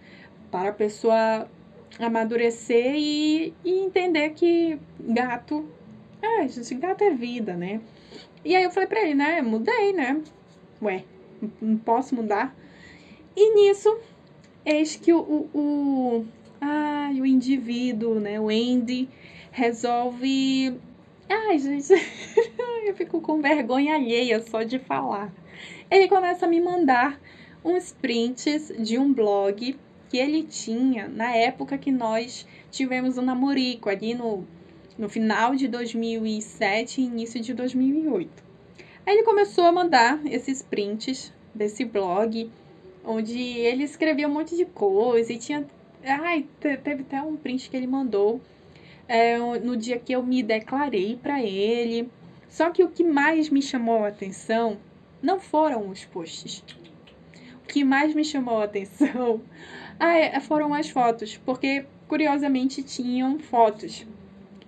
para 0.51 0.69
a 0.69 0.73
pessoa 0.73 1.47
amadurecer 1.99 2.93
e, 2.95 3.53
e 3.63 3.79
entender 3.79 4.31
que 4.31 4.77
gato. 4.99 5.65
É, 6.21 6.47
gente, 6.47 6.75
gato 6.75 7.03
é 7.03 7.09
vida, 7.11 7.55
né? 7.55 7.81
E 8.43 8.55
aí 8.55 8.63
eu 8.63 8.71
falei 8.71 8.87
pra 8.87 9.01
ele, 9.01 9.13
né? 9.13 9.41
Mudei, 9.41 9.93
né? 9.93 10.21
Ué, 10.81 11.03
não 11.61 11.77
posso 11.77 12.15
mudar. 12.15 12.55
E 13.35 13.53
nisso, 13.53 13.97
eis 14.65 14.95
que 14.95 15.13
o, 15.13 15.19
o, 15.19 15.49
o, 15.53 16.25
ah, 16.59 17.09
o 17.13 17.25
indivíduo, 17.25 18.19
né? 18.19 18.39
O 18.39 18.49
Andy 18.49 19.07
resolve. 19.51 20.79
Ai, 21.29 21.59
gente, 21.59 21.93
eu 22.85 22.95
fico 22.95 23.21
com 23.21 23.41
vergonha 23.41 23.95
alheia 23.95 24.41
só 24.41 24.63
de 24.63 24.79
falar. 24.79 25.31
Ele 25.89 26.07
começa 26.07 26.45
a 26.45 26.49
me 26.49 26.59
mandar 26.59 27.19
uns 27.63 27.91
prints 27.91 28.71
de 28.79 28.97
um 28.97 29.13
blog 29.13 29.77
que 30.09 30.17
ele 30.17 30.43
tinha 30.43 31.07
na 31.07 31.35
época 31.35 31.77
que 31.77 31.91
nós 31.91 32.45
tivemos 32.71 33.17
o 33.17 33.21
namorico, 33.21 33.89
ali 33.89 34.13
no, 34.13 34.45
no 35.01 35.09
final 35.09 35.55
de 35.55 35.67
2007 35.67 37.01
e 37.01 37.05
início 37.05 37.41
de 37.41 37.55
2008. 37.55 38.43
Aí 39.03 39.15
ele 39.15 39.23
começou 39.23 39.65
a 39.65 39.71
mandar 39.71 40.23
esses 40.27 40.61
prints 40.61 41.33
desse 41.55 41.83
blog, 41.83 42.51
onde 43.03 43.39
ele 43.39 43.83
escrevia 43.83 44.27
um 44.27 44.31
monte 44.31 44.55
de 44.55 44.63
coisa 44.63 45.33
e 45.33 45.39
tinha. 45.39 45.65
Ai, 46.05 46.45
teve 46.59 47.01
até 47.01 47.19
um 47.19 47.35
print 47.35 47.67
que 47.67 47.75
ele 47.75 47.87
mandou 47.87 48.39
é, 49.07 49.39
no 49.39 49.75
dia 49.75 49.97
que 49.97 50.13
eu 50.13 50.21
me 50.21 50.43
declarei 50.43 51.17
para 51.19 51.41
ele. 51.41 52.07
Só 52.47 52.69
que 52.69 52.83
o 52.83 52.89
que 52.89 53.03
mais 53.03 53.49
me 53.49 53.61
chamou 53.61 54.03
a 54.03 54.09
atenção 54.09 54.77
não 55.19 55.39
foram 55.39 55.89
os 55.89 56.05
posts. 56.05 56.63
O 57.63 57.67
que 57.67 57.83
mais 57.83 58.13
me 58.13 58.23
chamou 58.23 58.61
a 58.61 58.65
atenção 58.65 59.41
ah, 59.99 60.15
é, 60.15 60.39
foram 60.39 60.75
as 60.75 60.91
fotos, 60.91 61.37
porque 61.37 61.85
curiosamente 62.07 62.83
tinham 62.83 63.39
fotos. 63.39 64.05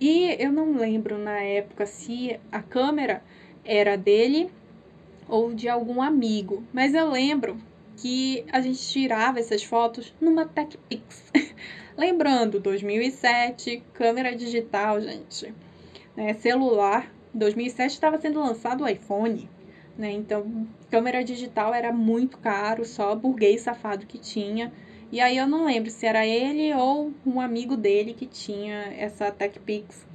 E 0.06 0.36
eu 0.38 0.52
não 0.52 0.76
lembro 0.76 1.16
na 1.16 1.40
época 1.40 1.86
se 1.86 2.38
a 2.52 2.60
câmera 2.60 3.22
era 3.64 3.96
dele 3.96 4.50
ou 5.26 5.54
de 5.54 5.66
algum 5.66 6.02
amigo, 6.02 6.62
mas 6.74 6.92
eu 6.92 7.08
lembro 7.08 7.56
que 7.96 8.44
a 8.52 8.60
gente 8.60 8.86
tirava 8.86 9.40
essas 9.40 9.64
fotos 9.64 10.12
numa 10.20 10.44
TechPix. 10.44 11.32
Lembrando, 11.96 12.60
2007, 12.60 13.82
câmera 13.94 14.36
digital, 14.36 15.00
gente, 15.00 15.54
né, 16.14 16.34
celular. 16.34 17.10
2007 17.32 17.92
estava 17.92 18.20
sendo 18.20 18.40
lançado 18.40 18.84
o 18.84 18.86
iPhone, 18.86 19.48
né? 19.96 20.12
Então, 20.12 20.68
câmera 20.90 21.24
digital 21.24 21.72
era 21.72 21.90
muito 21.90 22.36
caro, 22.36 22.84
só 22.84 23.14
burguês 23.16 23.62
safado 23.62 24.04
que 24.04 24.18
tinha. 24.18 24.70
E 25.12 25.20
aí 25.20 25.36
eu 25.36 25.46
não 25.46 25.66
lembro 25.66 25.90
se 25.90 26.06
era 26.06 26.26
ele 26.26 26.74
ou 26.74 27.12
um 27.24 27.40
amigo 27.40 27.76
dele 27.76 28.14
que 28.14 28.26
tinha 28.26 28.92
essa 28.96 29.30
TechPix. 29.30 30.06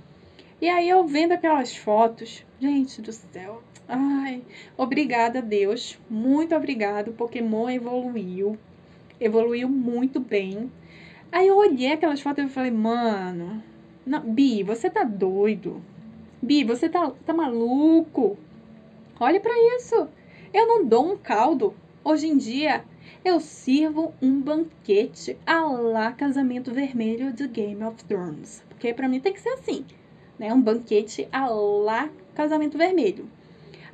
E 0.61 0.67
aí 0.67 0.89
eu 0.89 1.05
vendo 1.05 1.31
aquelas 1.31 1.75
fotos, 1.75 2.45
gente 2.59 3.01
do 3.01 3.13
céu. 3.13 3.63
Ai, 3.87 4.41
obrigada 4.77 5.41
Deus, 5.41 5.97
muito 6.09 6.55
obrigado. 6.55 7.13
Pokémon 7.13 7.69
evoluiu, 7.69 8.57
evoluiu 9.19 9.69
muito 9.69 10.19
bem. 10.19 10.71
Aí 11.31 11.47
eu 11.47 11.57
olhei 11.57 11.93
aquelas 11.93 12.21
fotos 12.21 12.43
e 12.43 12.49
falei, 12.49 12.71
mano, 12.71 13.63
não, 14.05 14.21
Bi, 14.21 14.63
você 14.63 14.89
tá 14.89 15.03
doido? 15.03 15.81
Bi, 16.41 16.63
você 16.63 16.89
tá, 16.89 17.11
tá 17.25 17.33
maluco? 17.33 18.37
Olha 19.19 19.39
para 19.39 19.53
isso. 19.75 20.07
Eu 20.53 20.67
não 20.67 20.85
dou 20.85 21.13
um 21.13 21.17
caldo. 21.17 21.73
Hoje 22.03 22.27
em 22.27 22.37
dia 22.37 22.83
eu 23.23 23.39
sirvo 23.39 24.13
um 24.21 24.39
banquete 24.41 25.37
a 25.45 25.61
lá 25.65 26.11
casamento 26.11 26.73
vermelho 26.73 27.33
de 27.33 27.47
Game 27.47 27.83
of 27.83 28.03
Thrones. 28.05 28.63
Porque 28.69 28.93
para 28.93 29.07
mim 29.07 29.19
tem 29.19 29.33
que 29.33 29.41
ser 29.41 29.49
assim, 29.49 29.85
né? 30.37 30.53
Um 30.53 30.61
banquete 30.61 31.27
a 31.31 31.47
lá 31.47 32.09
casamento 32.33 32.77
vermelho. 32.77 33.29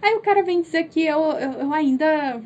Aí 0.02 0.14
o 0.16 0.22
cara 0.22 0.44
vem 0.44 0.62
dizer 0.62 0.88
que 0.88 1.04
eu, 1.04 1.20
eu, 1.20 1.52
eu 1.54 1.74
ainda, 1.74 2.42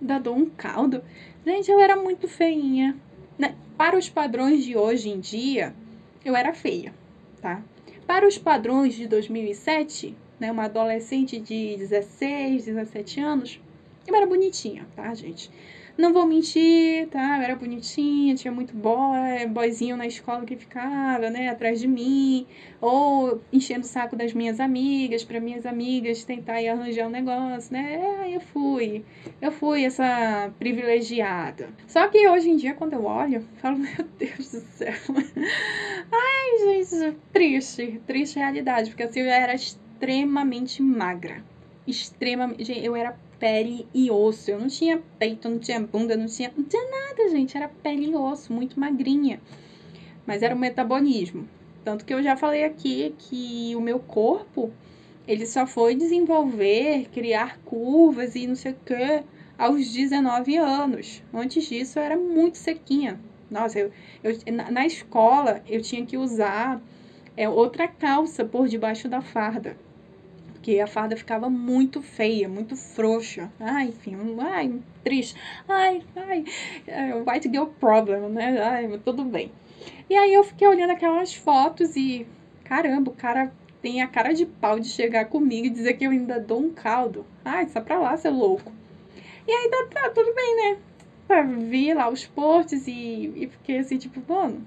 ainda 0.00 0.18
dou 0.18 0.36
um 0.36 0.46
caldo. 0.46 1.02
Gente, 1.44 1.70
eu 1.70 1.80
era 1.80 1.96
muito 1.96 2.28
feinha. 2.28 2.96
Né? 3.38 3.54
Para 3.76 3.96
os 3.96 4.08
padrões 4.08 4.64
de 4.64 4.76
hoje 4.76 5.08
em 5.08 5.18
dia, 5.18 5.74
eu 6.24 6.36
era 6.36 6.52
feia, 6.52 6.92
tá? 7.40 7.62
Para 8.06 8.26
os 8.26 8.36
padrões 8.36 8.94
de 8.94 9.06
2007, 9.06 10.14
né, 10.40 10.50
uma 10.50 10.64
adolescente 10.64 11.38
de 11.38 11.76
16, 11.76 12.66
17 12.66 13.20
anos, 13.20 13.60
eu 14.06 14.14
era 14.14 14.26
bonitinha, 14.26 14.86
tá, 14.96 15.12
gente? 15.14 15.50
Não 15.98 16.12
vou 16.12 16.24
mentir, 16.24 17.08
tá? 17.08 17.38
Eu 17.38 17.42
era 17.42 17.56
bonitinha, 17.56 18.36
tinha 18.36 18.52
muito 18.52 18.72
boy, 18.72 19.46
boyzinho 19.48 19.96
na 19.96 20.06
escola 20.06 20.44
que 20.44 20.54
ficava, 20.54 21.28
né, 21.28 21.48
atrás 21.48 21.80
de 21.80 21.88
mim, 21.88 22.46
ou 22.80 23.42
enchendo 23.52 23.80
o 23.80 23.88
saco 23.88 24.14
das 24.14 24.32
minhas 24.32 24.60
amigas, 24.60 25.24
para 25.24 25.40
minhas 25.40 25.66
amigas 25.66 26.22
tentar 26.22 26.62
ir 26.62 26.68
arranjar 26.68 27.08
um 27.08 27.10
negócio, 27.10 27.72
né? 27.72 28.00
Aí 28.20 28.34
eu 28.34 28.40
fui. 28.40 29.04
Eu 29.42 29.50
fui 29.50 29.84
essa 29.84 30.52
privilegiada. 30.56 31.68
Só 31.88 32.06
que 32.06 32.28
hoje 32.28 32.48
em 32.48 32.56
dia, 32.56 32.74
quando 32.74 32.92
eu 32.92 33.04
olho, 33.04 33.34
eu 33.34 33.42
falo, 33.60 33.78
meu 33.82 34.06
Deus 34.16 34.52
do 34.52 34.60
céu. 34.60 34.94
Ai, 36.12 36.84
gente, 36.84 37.16
triste, 37.32 38.00
triste 38.06 38.38
realidade, 38.38 38.90
porque 38.90 39.02
assim 39.02 39.20
eu 39.22 39.26
era 39.26 39.52
extremamente 39.52 40.80
magra. 40.80 41.42
Extremamente. 41.84 42.62
Gente, 42.62 42.84
eu 42.84 42.94
era 42.94 43.16
pele 43.38 43.86
e 43.94 44.10
osso. 44.10 44.50
Eu 44.50 44.60
não 44.60 44.68
tinha 44.68 45.02
peito, 45.18 45.48
não 45.48 45.58
tinha 45.58 45.80
bunda, 45.80 46.16
não 46.16 46.26
tinha, 46.26 46.52
não 46.56 46.64
tinha 46.64 46.82
nada, 46.90 47.30
gente. 47.30 47.56
Era 47.56 47.68
pele 47.68 48.10
e 48.10 48.14
osso, 48.14 48.52
muito 48.52 48.78
magrinha. 48.78 49.40
Mas 50.26 50.42
era 50.42 50.54
o 50.54 50.58
metabolismo. 50.58 51.48
Tanto 51.84 52.04
que 52.04 52.12
eu 52.12 52.22
já 52.22 52.36
falei 52.36 52.64
aqui 52.64 53.14
que 53.18 53.74
o 53.76 53.80
meu 53.80 53.98
corpo, 53.98 54.70
ele 55.26 55.46
só 55.46 55.66
foi 55.66 55.94
desenvolver, 55.94 57.08
criar 57.12 57.58
curvas 57.64 58.34
e 58.34 58.46
não 58.46 58.54
sei 58.54 58.72
o 58.72 58.76
que 58.84 59.22
aos 59.56 59.90
19 59.92 60.56
anos. 60.56 61.22
Antes 61.32 61.68
disso, 61.68 61.98
eu 61.98 62.02
era 62.02 62.16
muito 62.16 62.58
sequinha. 62.58 63.18
Nossa, 63.50 63.78
eu, 63.78 63.90
eu 64.22 64.36
na 64.70 64.84
escola, 64.84 65.62
eu 65.66 65.80
tinha 65.80 66.04
que 66.04 66.18
usar 66.18 66.80
é, 67.36 67.48
outra 67.48 67.88
calça 67.88 68.44
por 68.44 68.68
debaixo 68.68 69.08
da 69.08 69.22
farda 69.22 69.76
porque 70.58 70.80
a 70.80 70.86
farda 70.86 71.16
ficava 71.16 71.48
muito 71.48 72.02
feia, 72.02 72.48
muito 72.48 72.76
frouxa. 72.76 73.50
Ai, 73.60 73.86
enfim, 73.88 74.16
ai, 74.40 74.80
triste. 75.04 75.40
Ai, 75.68 76.02
ai, 76.16 76.44
é, 76.86 77.14
white 77.14 77.48
girl 77.48 77.66
problem, 77.78 78.28
né? 78.28 78.60
Ai, 78.60 79.00
tudo 79.04 79.24
bem. 79.24 79.52
E 80.10 80.16
aí 80.16 80.34
eu 80.34 80.42
fiquei 80.42 80.66
olhando 80.66 80.90
aquelas 80.90 81.32
fotos 81.32 81.94
e, 81.94 82.26
caramba, 82.64 83.10
o 83.10 83.14
cara 83.14 83.52
tem 83.80 84.02
a 84.02 84.08
cara 84.08 84.32
de 84.32 84.44
pau 84.44 84.80
de 84.80 84.88
chegar 84.88 85.26
comigo 85.26 85.66
e 85.66 85.70
dizer 85.70 85.94
que 85.94 86.04
eu 86.04 86.10
ainda 86.10 86.40
dou 86.40 86.60
um 86.60 86.72
caldo. 86.72 87.24
Ai, 87.44 87.68
só 87.68 87.80
pra 87.80 87.98
lá, 87.98 88.16
seu 88.16 88.32
louco. 88.32 88.72
E 89.46 89.52
aí 89.52 89.70
tá, 89.70 90.02
tá 90.02 90.10
tudo 90.10 90.34
bem, 90.34 90.56
né? 90.56 90.78
Vi 91.68 91.94
lá 91.94 92.08
os 92.10 92.26
posts 92.26 92.88
e, 92.88 93.32
e 93.36 93.48
fiquei 93.48 93.78
assim, 93.78 93.96
tipo, 93.96 94.20
mano, 94.30 94.66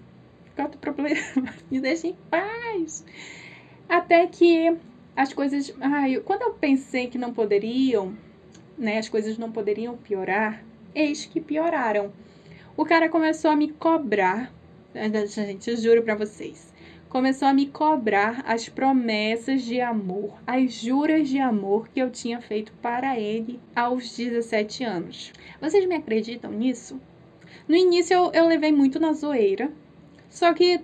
qual 0.56 0.70
é 0.70 0.72
o 0.72 0.78
problema? 0.78 1.20
Me 1.70 1.82
deixa 1.82 2.08
em 2.08 2.16
paz. 2.30 3.04
Até 3.90 4.26
que 4.28 4.78
as 5.16 5.34
coisas. 5.34 5.74
Ai, 5.80 6.20
quando 6.20 6.44
eu 6.44 6.54
pensei 6.54 7.08
que 7.08 7.18
não 7.18 7.34
poderiam, 7.34 8.16
né, 8.78 8.98
as 8.98 9.10
coisas 9.10 9.38
não 9.38 9.52
poderiam 9.52 9.98
piorar, 9.98 10.64
eis 10.94 11.26
que 11.26 11.40
pioraram. 11.40 12.12
O 12.76 12.86
cara 12.86 13.10
começou 13.10 13.52
a 13.52 13.56
me 13.56 13.72
cobrar, 13.72 14.52
gente, 15.28 15.76
juro 15.76 16.02
para 16.04 16.16
vocês. 16.16 16.72
Começou 17.10 17.50
a 17.50 17.54
me 17.54 17.68
cobrar 17.68 18.42
as 18.48 18.70
promessas 18.70 19.64
de 19.64 19.82
amor, 19.82 20.34
as 20.48 20.72
juras 20.72 21.28
de 21.28 21.40
amor 21.40 21.90
que 21.90 22.02
eu 22.02 22.10
tinha 22.10 22.40
feito 22.40 22.72
para 22.82 23.20
ele 23.20 23.60
aos 23.76 24.16
17 24.16 24.86
anos. 24.86 25.34
Vocês 25.60 25.86
me 25.86 25.96
acreditam 25.96 26.52
nisso? 26.52 27.00
No 27.68 27.76
início 27.76 28.14
eu, 28.14 28.32
eu 28.34 28.48
levei 28.48 28.72
muito 28.72 28.98
na 28.98 29.12
zoeira, 29.12 29.70
só 30.30 30.54
que 30.54 30.80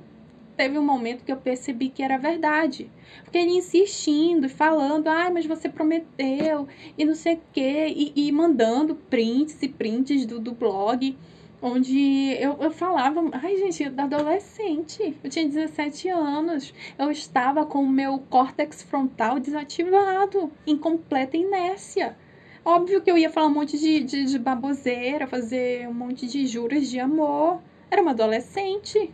teve 0.58 0.78
um 0.78 0.84
momento 0.84 1.24
que 1.24 1.32
eu 1.32 1.38
percebi 1.38 1.90
que 1.90 2.02
era 2.02 2.18
verdade. 2.18 2.90
Porque 3.24 3.38
ele 3.38 3.52
insistindo, 3.52 4.50
falando, 4.50 5.08
ai, 5.08 5.32
mas 5.32 5.46
você 5.46 5.70
prometeu, 5.70 6.68
e 6.98 7.06
não 7.06 7.14
sei 7.14 7.36
o 7.36 7.42
quê, 7.54 7.94
e, 7.96 8.28
e 8.28 8.32
mandando 8.32 8.96
prints 8.96 9.62
e 9.62 9.70
prints 9.70 10.26
do, 10.26 10.40
do 10.40 10.54
blog, 10.54 11.16
onde 11.62 12.36
eu, 12.40 12.58
eu 12.60 12.72
falava, 12.72 13.24
ai, 13.32 13.58
gente, 13.58 13.90
da 13.90 14.04
adolescente, 14.04 15.16
eu 15.24 15.30
tinha 15.30 15.48
17 15.48 16.10
anos, 16.10 16.74
eu 16.98 17.12
estava 17.12 17.66
com 17.66 17.84
o 17.84 17.90
meu 17.90 18.20
córtex 18.30 18.82
frontal 18.82 19.40
desativado, 19.40 20.52
em 20.66 20.76
completa 20.76 21.38
inércia. 21.38 22.18
Óbvio 22.66 23.02
que 23.02 23.10
eu 23.10 23.18
ia 23.18 23.30
falar 23.30 23.48
um 23.48 23.54
monte 23.54 23.78
de, 23.78 24.02
de, 24.02 24.26
de 24.26 24.38
baboseira, 24.40 25.26
fazer 25.26 25.88
um 25.88 25.94
monte 25.94 26.28
de 26.28 26.46
juras 26.46 26.90
de 26.90 27.00
amor. 27.00 27.62
Era 27.90 28.02
uma 28.02 28.12
adolescente. 28.12 29.14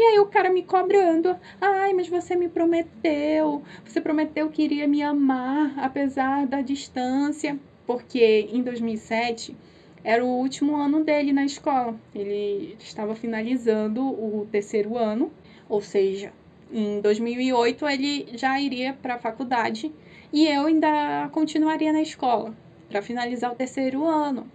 E 0.00 0.02
aí 0.02 0.18
o 0.18 0.24
cara 0.24 0.48
me 0.48 0.62
cobrando. 0.62 1.36
Ai, 1.60 1.92
mas 1.92 2.08
você 2.08 2.34
me 2.34 2.48
prometeu. 2.48 3.62
Você 3.84 4.00
prometeu 4.00 4.48
que 4.48 4.62
iria 4.62 4.88
me 4.88 5.02
amar, 5.02 5.78
apesar 5.78 6.46
da 6.46 6.62
distância. 6.62 7.58
Porque 7.86 8.48
em 8.50 8.62
2007 8.62 9.54
era 10.02 10.24
o 10.24 10.38
último 10.38 10.74
ano 10.74 11.04
dele 11.04 11.34
na 11.34 11.44
escola. 11.44 11.94
Ele 12.14 12.78
estava 12.78 13.14
finalizando 13.14 14.02
o 14.02 14.48
terceiro 14.50 14.96
ano, 14.96 15.30
ou 15.68 15.82
seja, 15.82 16.32
em 16.72 17.02
2008 17.02 17.86
ele 17.86 18.26
já 18.38 18.58
iria 18.58 18.94
para 18.94 19.16
a 19.16 19.18
faculdade 19.18 19.92
e 20.32 20.46
eu 20.46 20.64
ainda 20.64 21.28
continuaria 21.30 21.92
na 21.92 22.00
escola 22.00 22.56
para 22.88 23.02
finalizar 23.02 23.52
o 23.52 23.54
terceiro 23.54 24.06
ano. 24.06 24.50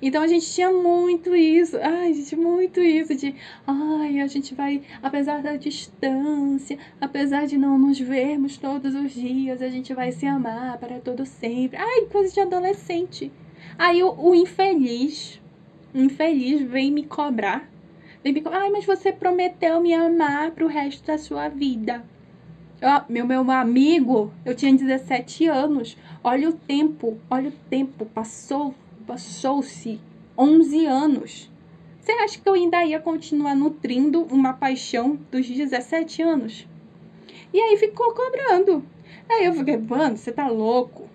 Então 0.00 0.22
a 0.22 0.26
gente 0.26 0.50
tinha 0.52 0.70
muito 0.70 1.34
isso, 1.34 1.76
ai, 1.78 2.12
gente, 2.12 2.36
muito 2.36 2.80
isso 2.80 3.14
de, 3.14 3.34
ai, 3.66 4.20
a 4.20 4.26
gente 4.26 4.54
vai, 4.54 4.82
apesar 5.02 5.42
da 5.42 5.56
distância, 5.56 6.78
apesar 7.00 7.46
de 7.46 7.56
não 7.56 7.78
nos 7.78 7.98
vermos 7.98 8.58
todos 8.58 8.94
os 8.94 9.12
dias, 9.12 9.62
a 9.62 9.68
gente 9.68 9.94
vai 9.94 10.12
se 10.12 10.26
amar 10.26 10.78
para 10.78 11.00
todo 11.00 11.24
sempre. 11.24 11.78
Ai, 11.78 12.02
coisa 12.12 12.32
de 12.32 12.40
adolescente. 12.40 13.32
Aí 13.78 14.02
o, 14.02 14.12
o 14.18 14.34
infeliz, 14.34 15.40
o 15.94 15.98
infeliz 15.98 16.60
vem 16.62 16.90
me 16.90 17.04
cobrar. 17.04 17.70
Vem 18.22 18.32
me 18.32 18.42
cobrar, 18.42 18.62
ai, 18.62 18.70
mas 18.70 18.84
você 18.84 19.12
prometeu 19.12 19.80
me 19.80 19.94
amar 19.94 20.50
pro 20.50 20.66
resto 20.66 21.06
da 21.06 21.16
sua 21.16 21.48
vida. 21.48 22.04
Eu, 22.80 22.90
meu, 23.08 23.26
meu 23.26 23.50
amigo, 23.50 24.30
eu 24.44 24.54
tinha 24.54 24.74
17 24.74 25.46
anos. 25.46 25.96
Olha 26.22 26.50
o 26.50 26.52
tempo, 26.52 27.18
olha 27.30 27.48
o 27.48 27.52
tempo, 27.70 28.04
passou 28.04 28.74
passou-se 29.06 30.00
11 30.36 30.86
anos. 30.86 31.50
Você 32.00 32.12
acha 32.12 32.40
que 32.40 32.48
eu 32.48 32.54
ainda 32.54 32.84
ia 32.84 33.00
continuar 33.00 33.54
nutrindo 33.54 34.22
uma 34.24 34.52
paixão 34.52 35.18
dos 35.30 35.48
17 35.48 36.22
anos? 36.22 36.66
E 37.52 37.60
aí 37.60 37.76
ficou 37.76 38.12
cobrando. 38.12 38.84
Aí 39.28 39.46
eu 39.46 39.52
fiquei, 39.54 39.76
mano, 39.76 40.16
você 40.16 40.30
tá 40.30 40.48
louco? 40.48 41.08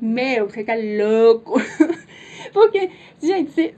Meu, 0.00 0.48
você 0.48 0.64
tá 0.64 0.74
louco. 0.74 1.54
Porque, 2.52 2.90
gente, 3.22 3.52
se, 3.52 3.74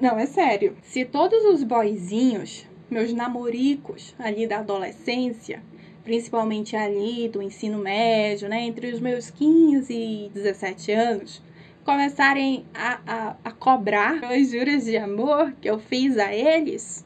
não, 0.00 0.18
é 0.18 0.26
sério. 0.26 0.76
Se 0.82 1.04
todos 1.04 1.44
os 1.44 1.62
boizinhos, 1.62 2.66
meus 2.90 3.12
namoricos 3.12 4.14
ali 4.18 4.46
da 4.46 4.58
adolescência, 4.58 5.62
principalmente 6.04 6.74
ali 6.74 7.28
do 7.28 7.42
ensino 7.42 7.78
médio, 7.78 8.48
né, 8.48 8.62
entre 8.62 8.90
os 8.90 9.00
meus 9.00 9.30
15 9.30 9.92
e 9.92 10.30
17 10.32 10.92
anos, 10.92 11.42
começarem 11.88 12.66
a, 12.74 13.00
a, 13.06 13.36
a 13.46 13.50
cobrar 13.50 14.20
os 14.30 14.50
juros 14.50 14.84
de 14.84 14.98
amor 14.98 15.54
que 15.58 15.70
eu 15.70 15.78
fiz 15.78 16.18
a 16.18 16.34
eles, 16.34 17.02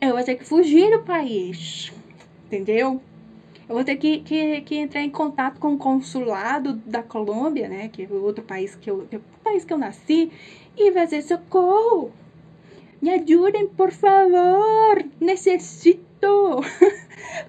eu 0.00 0.16
vou 0.16 0.24
ter 0.24 0.34
que 0.34 0.44
fugir 0.44 0.90
do 0.90 1.04
país, 1.04 1.92
entendeu? 2.46 3.00
Eu 3.68 3.76
vou 3.76 3.84
ter 3.84 3.94
que, 3.94 4.22
que, 4.22 4.60
que 4.62 4.74
entrar 4.74 5.02
em 5.02 5.10
contato 5.10 5.60
com 5.60 5.74
o 5.74 5.78
consulado 5.78 6.72
da 6.84 7.00
Colômbia, 7.00 7.68
né? 7.68 7.86
Que 7.86 8.02
é 8.02 8.08
o 8.08 8.24
outro 8.24 8.42
país 8.42 8.74
que 8.74 8.90
eu, 8.90 9.06
que 9.08 9.14
é 9.14 9.20
país 9.44 9.64
que 9.64 9.72
eu 9.72 9.78
nasci, 9.78 10.32
e 10.76 10.90
vai 10.90 11.04
dizer 11.04 11.22
socorro. 11.22 12.10
Me 13.00 13.10
ajudem, 13.10 13.68
por 13.68 13.92
favor. 13.92 15.04
Necessito. 15.20 16.60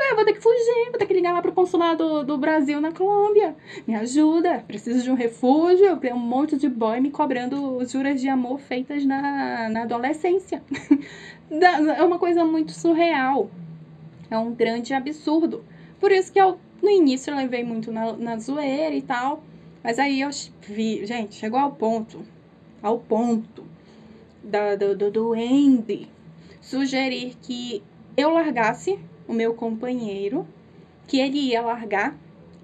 eu 0.10 0.16
vou 0.16 0.26
ter 0.26 0.34
que 0.34 0.42
fugir, 0.42 0.90
vou 0.90 0.98
ter 0.98 1.06
que 1.06 1.14
ligar 1.14 1.34
lá 1.34 1.42
pro 1.42 1.52
consulado 1.52 2.24
do 2.24 2.38
Brasil 2.38 2.80
na 2.82 2.92
Colômbia. 2.92 3.56
Me 3.88 3.96
ajuda, 3.96 4.64
preciso 4.68 5.04
de 5.04 5.12
um 5.12 5.16
refúgio. 5.16 5.98
Tem 5.98 6.14
um 6.14 6.20
monte 6.20 6.58
de 6.58 6.70
boy 6.70 7.00
me 7.00 7.12
cobrando 7.12 7.84
juras 7.86 8.20
de 8.20 8.28
amor 8.28 8.60
feitas 8.60 9.06
na, 9.06 9.70
na 9.70 9.84
adolescência. 9.84 10.62
é 11.52 12.04
uma 12.04 12.20
coisa 12.20 12.44
muito 12.46 12.72
surreal. 12.72 13.50
É 14.30 14.38
um 14.38 14.54
grande 14.54 14.94
absurdo. 14.94 15.64
Por 16.00 16.12
isso 16.12 16.32
que 16.32 16.40
eu, 16.40 16.60
no 16.82 16.90
início, 16.90 17.32
eu 17.32 17.38
levei 17.38 17.64
muito 17.64 17.92
na, 17.92 18.14
na 18.14 18.38
zoeira 18.38 18.96
e 18.96 19.02
tal. 19.02 19.44
Mas 19.84 20.00
aí 20.00 20.22
eu 20.22 20.30
vi, 20.62 21.06
gente, 21.06 21.36
chegou 21.36 21.60
ao 21.60 21.72
ponto, 21.72 22.22
ao 22.82 23.00
ponto 23.00 23.64
da, 24.44 24.76
do, 24.76 24.96
do, 24.96 25.12
do 25.12 25.34
Andy 25.34 26.10
sugerir 26.62 27.38
que 27.42 27.82
eu 28.18 28.32
largasse 28.32 29.00
o 29.28 29.34
meu 29.34 29.54
companheiro, 29.54 30.48
que 31.08 31.20
ele 31.20 31.40
ia 31.40 31.62
largar, 31.62 32.16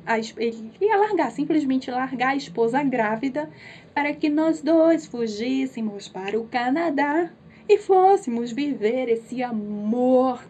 a, 0.06 0.18
ele 0.18 0.72
ia 0.82 0.98
largar, 0.98 1.32
simplesmente 1.32 1.92
largar 1.92 2.30
a 2.30 2.36
esposa 2.36 2.82
grávida, 2.84 3.50
para 3.94 4.14
que 4.14 4.30
nós 4.30 4.62
dois 4.62 5.06
fugíssemos 5.06 6.08
para 6.08 6.40
o 6.40 6.48
Canadá 6.48 7.30
e 7.68 7.78
fôssemos 7.78 8.52
viver 8.52 9.10
esse 9.10 9.42
amor 9.42 10.44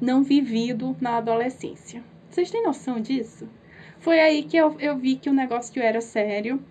não 0.00 0.22
vivido 0.22 0.96
na 1.00 1.16
adolescência. 1.16 2.02
Vocês 2.30 2.50
têm 2.50 2.62
noção 2.62 3.00
disso? 3.00 3.48
Foi 3.98 4.18
aí 4.18 4.42
que 4.44 4.56
eu, 4.56 4.76
eu 4.80 4.96
vi 4.96 5.16
que 5.16 5.28
o 5.28 5.32
negócio 5.32 5.82
era 5.82 6.00
sério. 6.00 6.62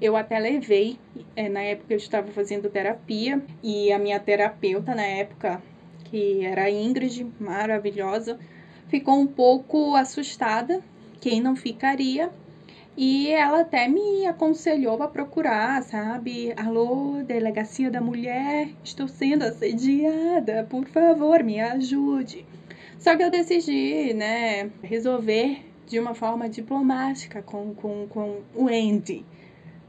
Eu 0.00 0.14
até 0.14 0.38
levei, 0.38 0.98
é, 1.34 1.48
na 1.48 1.62
época 1.62 1.94
eu 1.94 1.96
estava 1.96 2.30
fazendo 2.30 2.70
terapia, 2.70 3.42
e 3.62 3.90
a 3.90 3.98
minha 3.98 4.20
terapeuta 4.20 4.94
na 4.94 5.04
época 5.04 5.60
que 6.10 6.44
era 6.44 6.70
Ingrid, 6.70 7.26
maravilhosa, 7.38 8.38
ficou 8.88 9.18
um 9.18 9.26
pouco 9.26 9.94
assustada, 9.94 10.82
quem 11.20 11.40
não 11.40 11.56
ficaria, 11.56 12.30
e 12.96 13.28
ela 13.28 13.60
até 13.60 13.86
me 13.86 14.26
aconselhou 14.26 15.02
a 15.02 15.08
procurar, 15.08 15.82
sabe? 15.82 16.54
Alô, 16.56 17.22
delegacia 17.26 17.90
da 17.90 18.00
mulher, 18.00 18.70
estou 18.82 19.06
sendo 19.06 19.42
assediada, 19.42 20.66
por 20.70 20.86
favor, 20.86 21.42
me 21.42 21.60
ajude. 21.60 22.46
Só 22.98 23.14
que 23.14 23.22
eu 23.22 23.30
decidi, 23.30 24.14
né, 24.14 24.70
resolver 24.82 25.62
de 25.86 26.00
uma 26.00 26.14
forma 26.14 26.48
diplomática 26.48 27.42
com, 27.42 27.74
com, 27.74 28.06
com 28.08 28.40
o 28.54 28.68
Andy. 28.68 29.24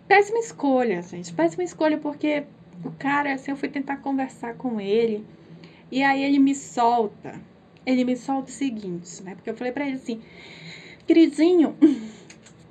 Péssima 0.07 0.39
escolha, 0.39 1.01
gente, 1.01 1.33
péssima 1.33 1.63
escolha, 1.63 1.97
porque 1.97 2.43
o 2.83 2.91
cara, 2.91 3.33
assim, 3.33 3.51
eu 3.51 3.57
fui 3.57 3.69
tentar 3.69 3.97
conversar 3.97 4.55
com 4.55 4.79
ele, 4.79 5.25
e 5.91 6.03
aí 6.03 6.23
ele 6.23 6.39
me 6.39 6.53
solta, 6.53 7.39
ele 7.85 8.03
me 8.03 8.15
solta 8.15 8.49
o 8.49 8.53
seguinte, 8.53 9.23
né? 9.23 9.35
Porque 9.35 9.49
eu 9.49 9.55
falei 9.55 9.71
para 9.71 9.85
ele 9.85 9.95
assim, 9.95 10.21
queridinho, 11.05 11.75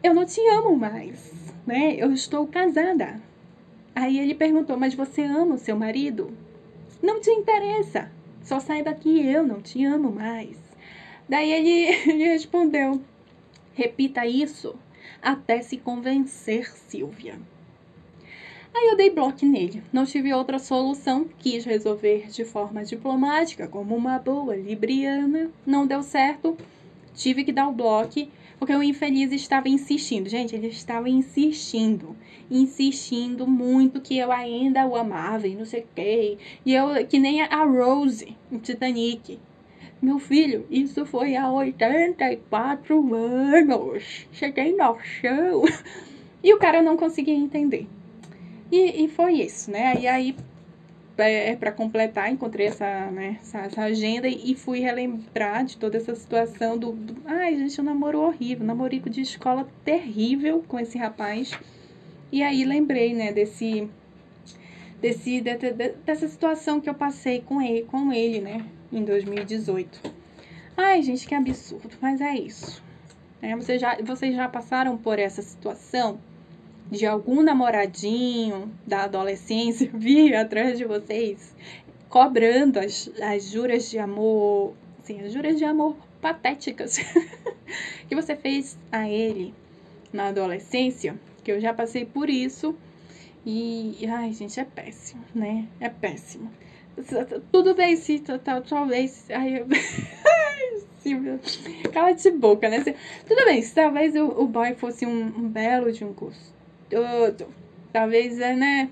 eu 0.03 0.15
não 0.15 0.25
te 0.25 0.41
amo 0.49 0.77
mais, 0.77 1.33
né? 1.67 1.95
Eu 1.97 2.13
estou 2.13 2.47
casada. 2.47 3.21
Aí 3.95 4.19
ele 4.19 4.35
perguntou, 4.35 4.77
mas 4.77 4.95
você 4.95 5.23
ama 5.23 5.55
o 5.55 5.59
seu 5.59 5.77
marido? 5.77 6.37
Não 7.03 7.21
te 7.21 7.31
interessa, 7.31 8.11
só 8.43 8.61
saiba 8.61 8.93
que 8.93 9.27
eu 9.27 9.43
não 9.43 9.63
te 9.63 9.85
amo 9.85 10.13
mais. 10.13 10.57
Daí 11.29 11.51
ele, 11.51 11.95
ele 12.11 12.25
respondeu, 12.25 13.01
repita 13.75 14.27
isso 14.27 14.75
até 15.23 15.63
se 15.63 15.79
convencer, 15.79 16.71
Silvia. 16.71 17.39
Aí 18.79 18.89
eu 18.89 18.97
dei 18.97 19.09
bloco 19.09 19.47
nele. 19.47 19.83
Não 19.91 20.05
tive 20.05 20.35
outra 20.35 20.59
solução, 20.59 21.27
quis 21.39 21.65
resolver 21.65 22.27
de 22.29 22.45
forma 22.45 22.85
diplomática, 22.85 23.67
como 23.67 23.97
uma 23.97 24.19
boa 24.19 24.55
libriana. 24.55 25.51
Não 25.65 25.87
deu 25.87 26.03
certo, 26.03 26.55
tive 27.15 27.43
que 27.43 27.53
dar 27.53 27.69
o 27.69 27.73
bloco, 27.73 28.29
porque 28.59 28.75
o 28.75 28.83
infeliz 28.83 29.33
estava 29.33 29.67
insistindo. 29.71 30.29
Gente, 30.29 30.55
ele 30.55 30.67
estava 30.67 31.09
insistindo, 31.09 32.15
insistindo 32.51 33.47
muito 33.47 33.99
que 33.99 34.19
eu 34.19 34.31
ainda 34.31 34.87
o 34.87 34.95
amava 34.95 35.49
e 35.49 35.55
não 35.55 35.65
sei 35.65 35.81
o 35.81 35.87
quê. 35.95 36.37
E 36.63 36.75
eu, 36.75 37.07
que 37.07 37.19
nem 37.19 37.41
a 37.41 37.65
Rose, 37.65 38.37
em 38.53 38.59
Titanic. 38.59 39.39
Meu 40.03 40.19
filho, 40.19 40.67
isso 40.71 41.07
foi 41.07 41.35
há 41.35 41.51
84 41.51 43.15
anos. 43.15 44.27
Cheguei 44.33 44.77
no 44.77 44.99
chão. 45.01 45.63
E 46.45 46.53
o 46.53 46.59
cara 46.59 46.83
não 46.83 46.99
conseguia 46.99 47.35
entender. 47.35 47.89
E, 48.71 49.05
e 49.05 49.09
foi 49.09 49.35
isso, 49.35 49.71
né? 49.71 49.95
E 50.01 50.07
aí, 50.07 50.37
é, 51.19 51.53
é 51.53 51.57
para 51.57 51.73
completar, 51.73 52.31
encontrei 52.31 52.67
essa, 52.67 53.11
né, 53.11 53.39
essa, 53.41 53.61
essa, 53.61 53.83
agenda 53.83 54.29
e 54.29 54.55
fui 54.55 54.81
relembrar 54.81 55.65
de 55.65 55.77
toda 55.77 55.97
essa 55.97 56.15
situação 56.15 56.77
do, 56.77 56.93
do 56.93 57.17
ai, 57.25 57.57
gente, 57.57 57.81
um 57.81 57.85
namoro 57.85 58.21
horrível, 58.21 58.67
namorico 58.67 59.09
de 59.09 59.23
escola 59.23 59.67
terrível 59.85 60.63
com 60.69 60.79
esse 60.79 60.99
rapaz. 60.99 61.59
E 62.31 62.43
aí 62.43 62.65
lembrei, 62.65 63.15
né, 63.15 63.33
desse 63.33 63.89
desse 65.01 65.41
de, 65.41 65.57
de, 65.57 65.73
dessa 66.05 66.27
situação 66.27 66.81
que 66.81 66.89
eu 66.89 66.95
passei 66.95 67.41
com 67.41 67.61
ele, 67.63 67.83
com 67.83 68.13
ele, 68.13 68.41
né, 68.41 68.65
em 68.93 69.05
2018. 69.05 70.01
Ai, 70.77 71.03
gente, 71.03 71.27
que 71.27 71.35
absurdo, 71.35 71.97
mas 72.01 72.21
é 72.21 72.35
isso. 72.35 72.83
É, 73.41 73.55
vocês, 73.55 73.81
já, 73.81 73.97
vocês 74.03 74.35
já 74.35 74.49
passaram 74.49 74.97
por 74.97 75.19
essa 75.19 75.41
situação? 75.41 76.19
De 76.91 77.07
algum 77.07 77.43
namoradinho 77.43 78.73
da 78.87 79.05
adolescência 79.05 79.91
vir 79.93 80.35
atrás 80.35 80.79
de 80.79 80.85
vocês, 80.85 81.55
cobrando 82.09 82.79
as, 82.79 83.11
as 83.21 83.51
juras 83.51 83.91
de 83.91 83.99
amor, 83.99 84.75
assim, 84.99 85.21
as 85.21 85.33
juras 85.33 85.59
de 85.59 85.65
amor 85.65 85.97
patéticas 86.21 86.99
que 88.09 88.15
você 88.15 88.37
fez 88.37 88.79
a 88.91 89.09
ele 89.09 89.55
na 90.13 90.29
adolescência, 90.29 91.19
que 91.45 91.53
eu 91.53 91.61
já 91.61 91.75
passei 91.75 92.05
por 92.05 92.31
isso. 92.31 92.75
E, 93.45 94.05
ai, 94.09 94.33
gente, 94.33 94.59
é 94.59 94.65
péssimo, 94.65 95.23
né? 95.33 95.69
É 95.79 95.89
péssimo. 95.89 96.51
Tudo 97.53 97.75
bem, 97.75 97.95
se 97.95 98.21
talvez. 98.69 99.27
Ai, 99.31 99.61
eu... 99.61 99.67
Cala 101.93 102.13
de 102.13 102.31
boca, 102.33 102.69
né? 102.69 102.81
Tudo 102.81 103.45
bem, 103.45 103.63
se 103.63 103.73
talvez 103.73 104.17
o, 104.17 104.27
o 104.27 104.49
boy 104.49 104.75
fosse 104.75 105.07
um, 105.07 105.27
um 105.27 105.49
belo 105.49 105.93
de 105.93 106.05
um 106.05 106.13
curso 106.13 106.56
tudo. 106.89 107.49
Talvez, 107.93 108.41
é, 108.41 108.55
né, 108.55 108.91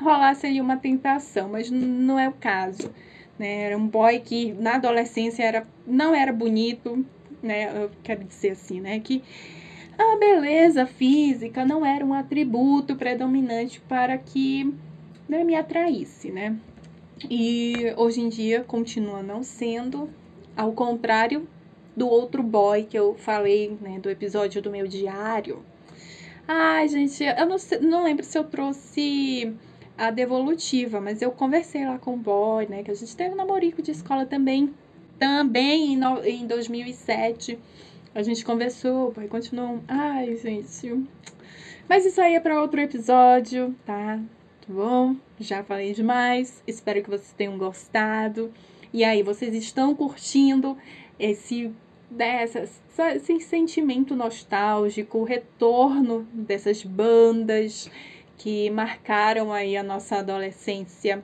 rolasse 0.00 0.46
ali 0.46 0.60
uma 0.60 0.76
tentação, 0.76 1.48
mas 1.48 1.70
não 1.70 2.18
é 2.18 2.28
o 2.28 2.32
caso. 2.32 2.90
Né? 3.38 3.62
Era 3.62 3.76
um 3.76 3.86
boy 3.86 4.20
que 4.20 4.52
na 4.52 4.76
adolescência 4.76 5.42
era, 5.42 5.66
não 5.86 6.14
era 6.14 6.32
bonito, 6.32 7.04
né? 7.42 7.84
Eu 7.84 7.90
quero 8.02 8.24
dizer 8.24 8.50
assim, 8.50 8.80
né? 8.80 9.00
Que 9.00 9.22
a 9.98 10.16
beleza 10.16 10.86
física 10.86 11.64
não 11.64 11.84
era 11.84 12.04
um 12.04 12.14
atributo 12.14 12.96
predominante 12.96 13.80
para 13.80 14.16
que 14.18 14.72
né, 15.28 15.44
me 15.44 15.54
atraísse, 15.54 16.30
né? 16.30 16.56
E 17.30 17.92
hoje 17.96 18.20
em 18.20 18.28
dia 18.28 18.64
continua 18.64 19.22
não 19.22 19.42
sendo, 19.42 20.10
ao 20.56 20.72
contrário 20.72 21.48
do 21.96 22.08
outro 22.08 22.42
boy 22.42 22.84
que 22.84 22.98
eu 22.98 23.14
falei, 23.14 23.76
né, 23.80 24.00
do 24.00 24.10
episódio 24.10 24.60
do 24.60 24.70
meu 24.70 24.86
diário, 24.86 25.64
Ai, 26.46 26.88
gente, 26.88 27.24
eu 27.24 27.46
não, 27.46 27.58
sei, 27.58 27.78
não 27.78 28.04
lembro 28.04 28.24
se 28.24 28.36
eu 28.36 28.44
trouxe 28.44 29.54
a 29.96 30.10
devolutiva, 30.10 31.00
mas 31.00 31.22
eu 31.22 31.30
conversei 31.32 31.86
lá 31.86 31.98
com 31.98 32.14
o 32.14 32.18
boy, 32.18 32.66
né? 32.66 32.82
Que 32.82 32.90
a 32.90 32.94
gente 32.94 33.16
teve 33.16 33.32
um 33.32 33.36
namorico 33.36 33.80
de 33.80 33.92
escola 33.92 34.26
também, 34.26 34.74
também 35.18 35.94
em, 35.94 35.96
no, 35.96 36.24
em 36.24 36.46
2007. 36.46 37.58
A 38.14 38.22
gente 38.22 38.44
conversou, 38.44 39.08
o 39.08 39.12
boy 39.12 39.26
continuou. 39.26 39.80
Ai, 39.88 40.36
gente. 40.36 41.06
Mas 41.88 42.04
isso 42.04 42.20
aí 42.20 42.34
é 42.34 42.40
para 42.40 42.60
outro 42.60 42.80
episódio, 42.80 43.74
tá? 43.86 44.20
Tá 44.66 44.72
bom? 44.72 45.16
Já 45.40 45.64
falei 45.64 45.92
demais. 45.92 46.62
Espero 46.66 47.02
que 47.02 47.10
vocês 47.10 47.32
tenham 47.36 47.56
gostado. 47.56 48.52
E 48.92 49.02
aí, 49.02 49.22
vocês 49.22 49.54
estão 49.54 49.94
curtindo 49.94 50.76
esse 51.18 51.72
dessas, 52.10 52.80
esse 52.98 53.40
sentimento 53.40 54.14
nostálgico, 54.14 55.18
o 55.18 55.24
retorno 55.24 56.22
dessas 56.32 56.84
bandas 56.84 57.90
que 58.38 58.70
marcaram 58.70 59.52
aí 59.52 59.76
a 59.76 59.82
nossa 59.82 60.16
adolescência. 60.18 61.22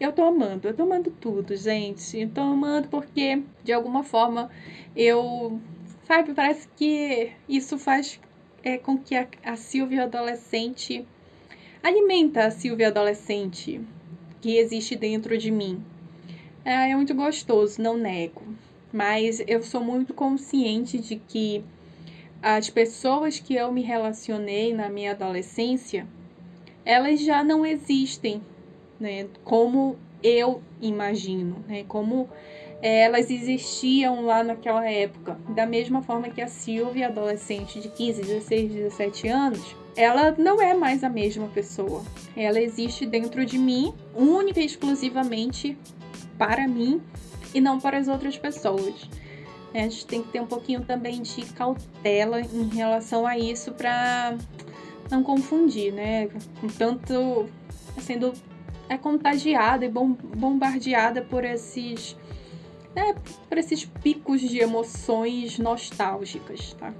Eu 0.00 0.12
tô 0.12 0.24
amando, 0.24 0.66
eu 0.66 0.74
tô 0.74 0.82
amando 0.82 1.10
tudo, 1.12 1.56
gente. 1.56 2.18
Eu 2.18 2.28
tô 2.28 2.40
amando 2.40 2.88
porque, 2.88 3.42
de 3.62 3.72
alguma 3.72 4.02
forma, 4.02 4.50
eu. 4.96 5.60
Sabe, 6.02 6.34
parece 6.34 6.68
que 6.76 7.32
isso 7.48 7.78
faz 7.78 8.20
é, 8.62 8.76
com 8.76 8.98
que 8.98 9.14
a, 9.14 9.26
a 9.44 9.56
Silvia 9.56 10.04
adolescente 10.04 11.06
alimenta 11.82 12.44
a 12.44 12.50
Silvia 12.50 12.88
adolescente 12.88 13.80
que 14.40 14.56
existe 14.56 14.96
dentro 14.96 15.38
de 15.38 15.50
mim. 15.50 15.82
É, 16.64 16.90
é 16.90 16.96
muito 16.96 17.14
gostoso, 17.14 17.80
não 17.80 17.96
nego 17.96 18.42
mas 18.94 19.42
eu 19.48 19.60
sou 19.60 19.82
muito 19.82 20.14
consciente 20.14 20.98
de 20.98 21.16
que 21.16 21.64
as 22.40 22.70
pessoas 22.70 23.40
que 23.40 23.56
eu 23.56 23.72
me 23.72 23.82
relacionei 23.82 24.72
na 24.72 24.88
minha 24.88 25.10
adolescência, 25.10 26.06
elas 26.84 27.20
já 27.20 27.42
não 27.42 27.66
existem, 27.66 28.40
né? 29.00 29.26
Como 29.42 29.96
eu 30.22 30.62
imagino, 30.80 31.56
né? 31.66 31.84
Como 31.88 32.28
é, 32.80 33.00
elas 33.00 33.32
existiam 33.32 34.24
lá 34.24 34.44
naquela 34.44 34.88
época. 34.88 35.40
Da 35.48 35.66
mesma 35.66 36.00
forma 36.00 36.28
que 36.28 36.40
a 36.40 36.46
Silvia, 36.46 37.08
adolescente 37.08 37.80
de 37.80 37.88
15, 37.88 38.22
16, 38.22 38.72
17 38.74 39.26
anos, 39.26 39.76
ela 39.96 40.32
não 40.38 40.62
é 40.62 40.72
mais 40.72 41.02
a 41.02 41.08
mesma 41.08 41.48
pessoa. 41.48 42.04
Ela 42.36 42.60
existe 42.60 43.06
dentro 43.06 43.44
de 43.44 43.58
mim, 43.58 43.92
única 44.14 44.60
e 44.60 44.64
exclusivamente 44.64 45.76
para 46.38 46.68
mim 46.68 47.02
e 47.54 47.60
não 47.60 47.80
para 47.80 47.96
as 47.96 48.08
outras 48.08 48.36
pessoas. 48.36 49.08
É, 49.72 49.80
a 49.80 49.88
gente 49.88 50.06
tem 50.06 50.22
que 50.22 50.28
ter 50.28 50.40
um 50.40 50.46
pouquinho 50.46 50.84
também 50.84 51.22
de 51.22 51.42
cautela 51.46 52.40
em 52.40 52.68
relação 52.68 53.26
a 53.26 53.38
isso 53.38 53.72
para 53.72 54.36
não 55.10 55.22
confundir, 55.22 55.92
né? 55.92 56.28
Tanto 56.76 57.48
sendo 57.98 58.32
é 58.88 58.98
contagiada 58.98 59.84
e 59.84 59.88
bombardeada 59.88 61.22
por 61.22 61.44
esses 61.44 62.16
né, 62.94 63.14
por 63.48 63.58
esses 63.58 63.84
picos 63.84 64.40
de 64.40 64.58
emoções 64.58 65.58
nostálgicas, 65.58 66.74
tá? 66.74 66.92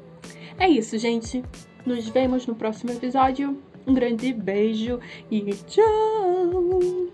É 0.58 0.68
isso, 0.68 0.98
gente. 0.98 1.44
Nos 1.86 2.08
vemos 2.08 2.46
no 2.46 2.54
próximo 2.54 2.90
episódio. 2.92 3.62
Um 3.86 3.92
grande 3.92 4.32
beijo 4.32 4.98
e 5.30 5.42
tchau! 5.52 7.12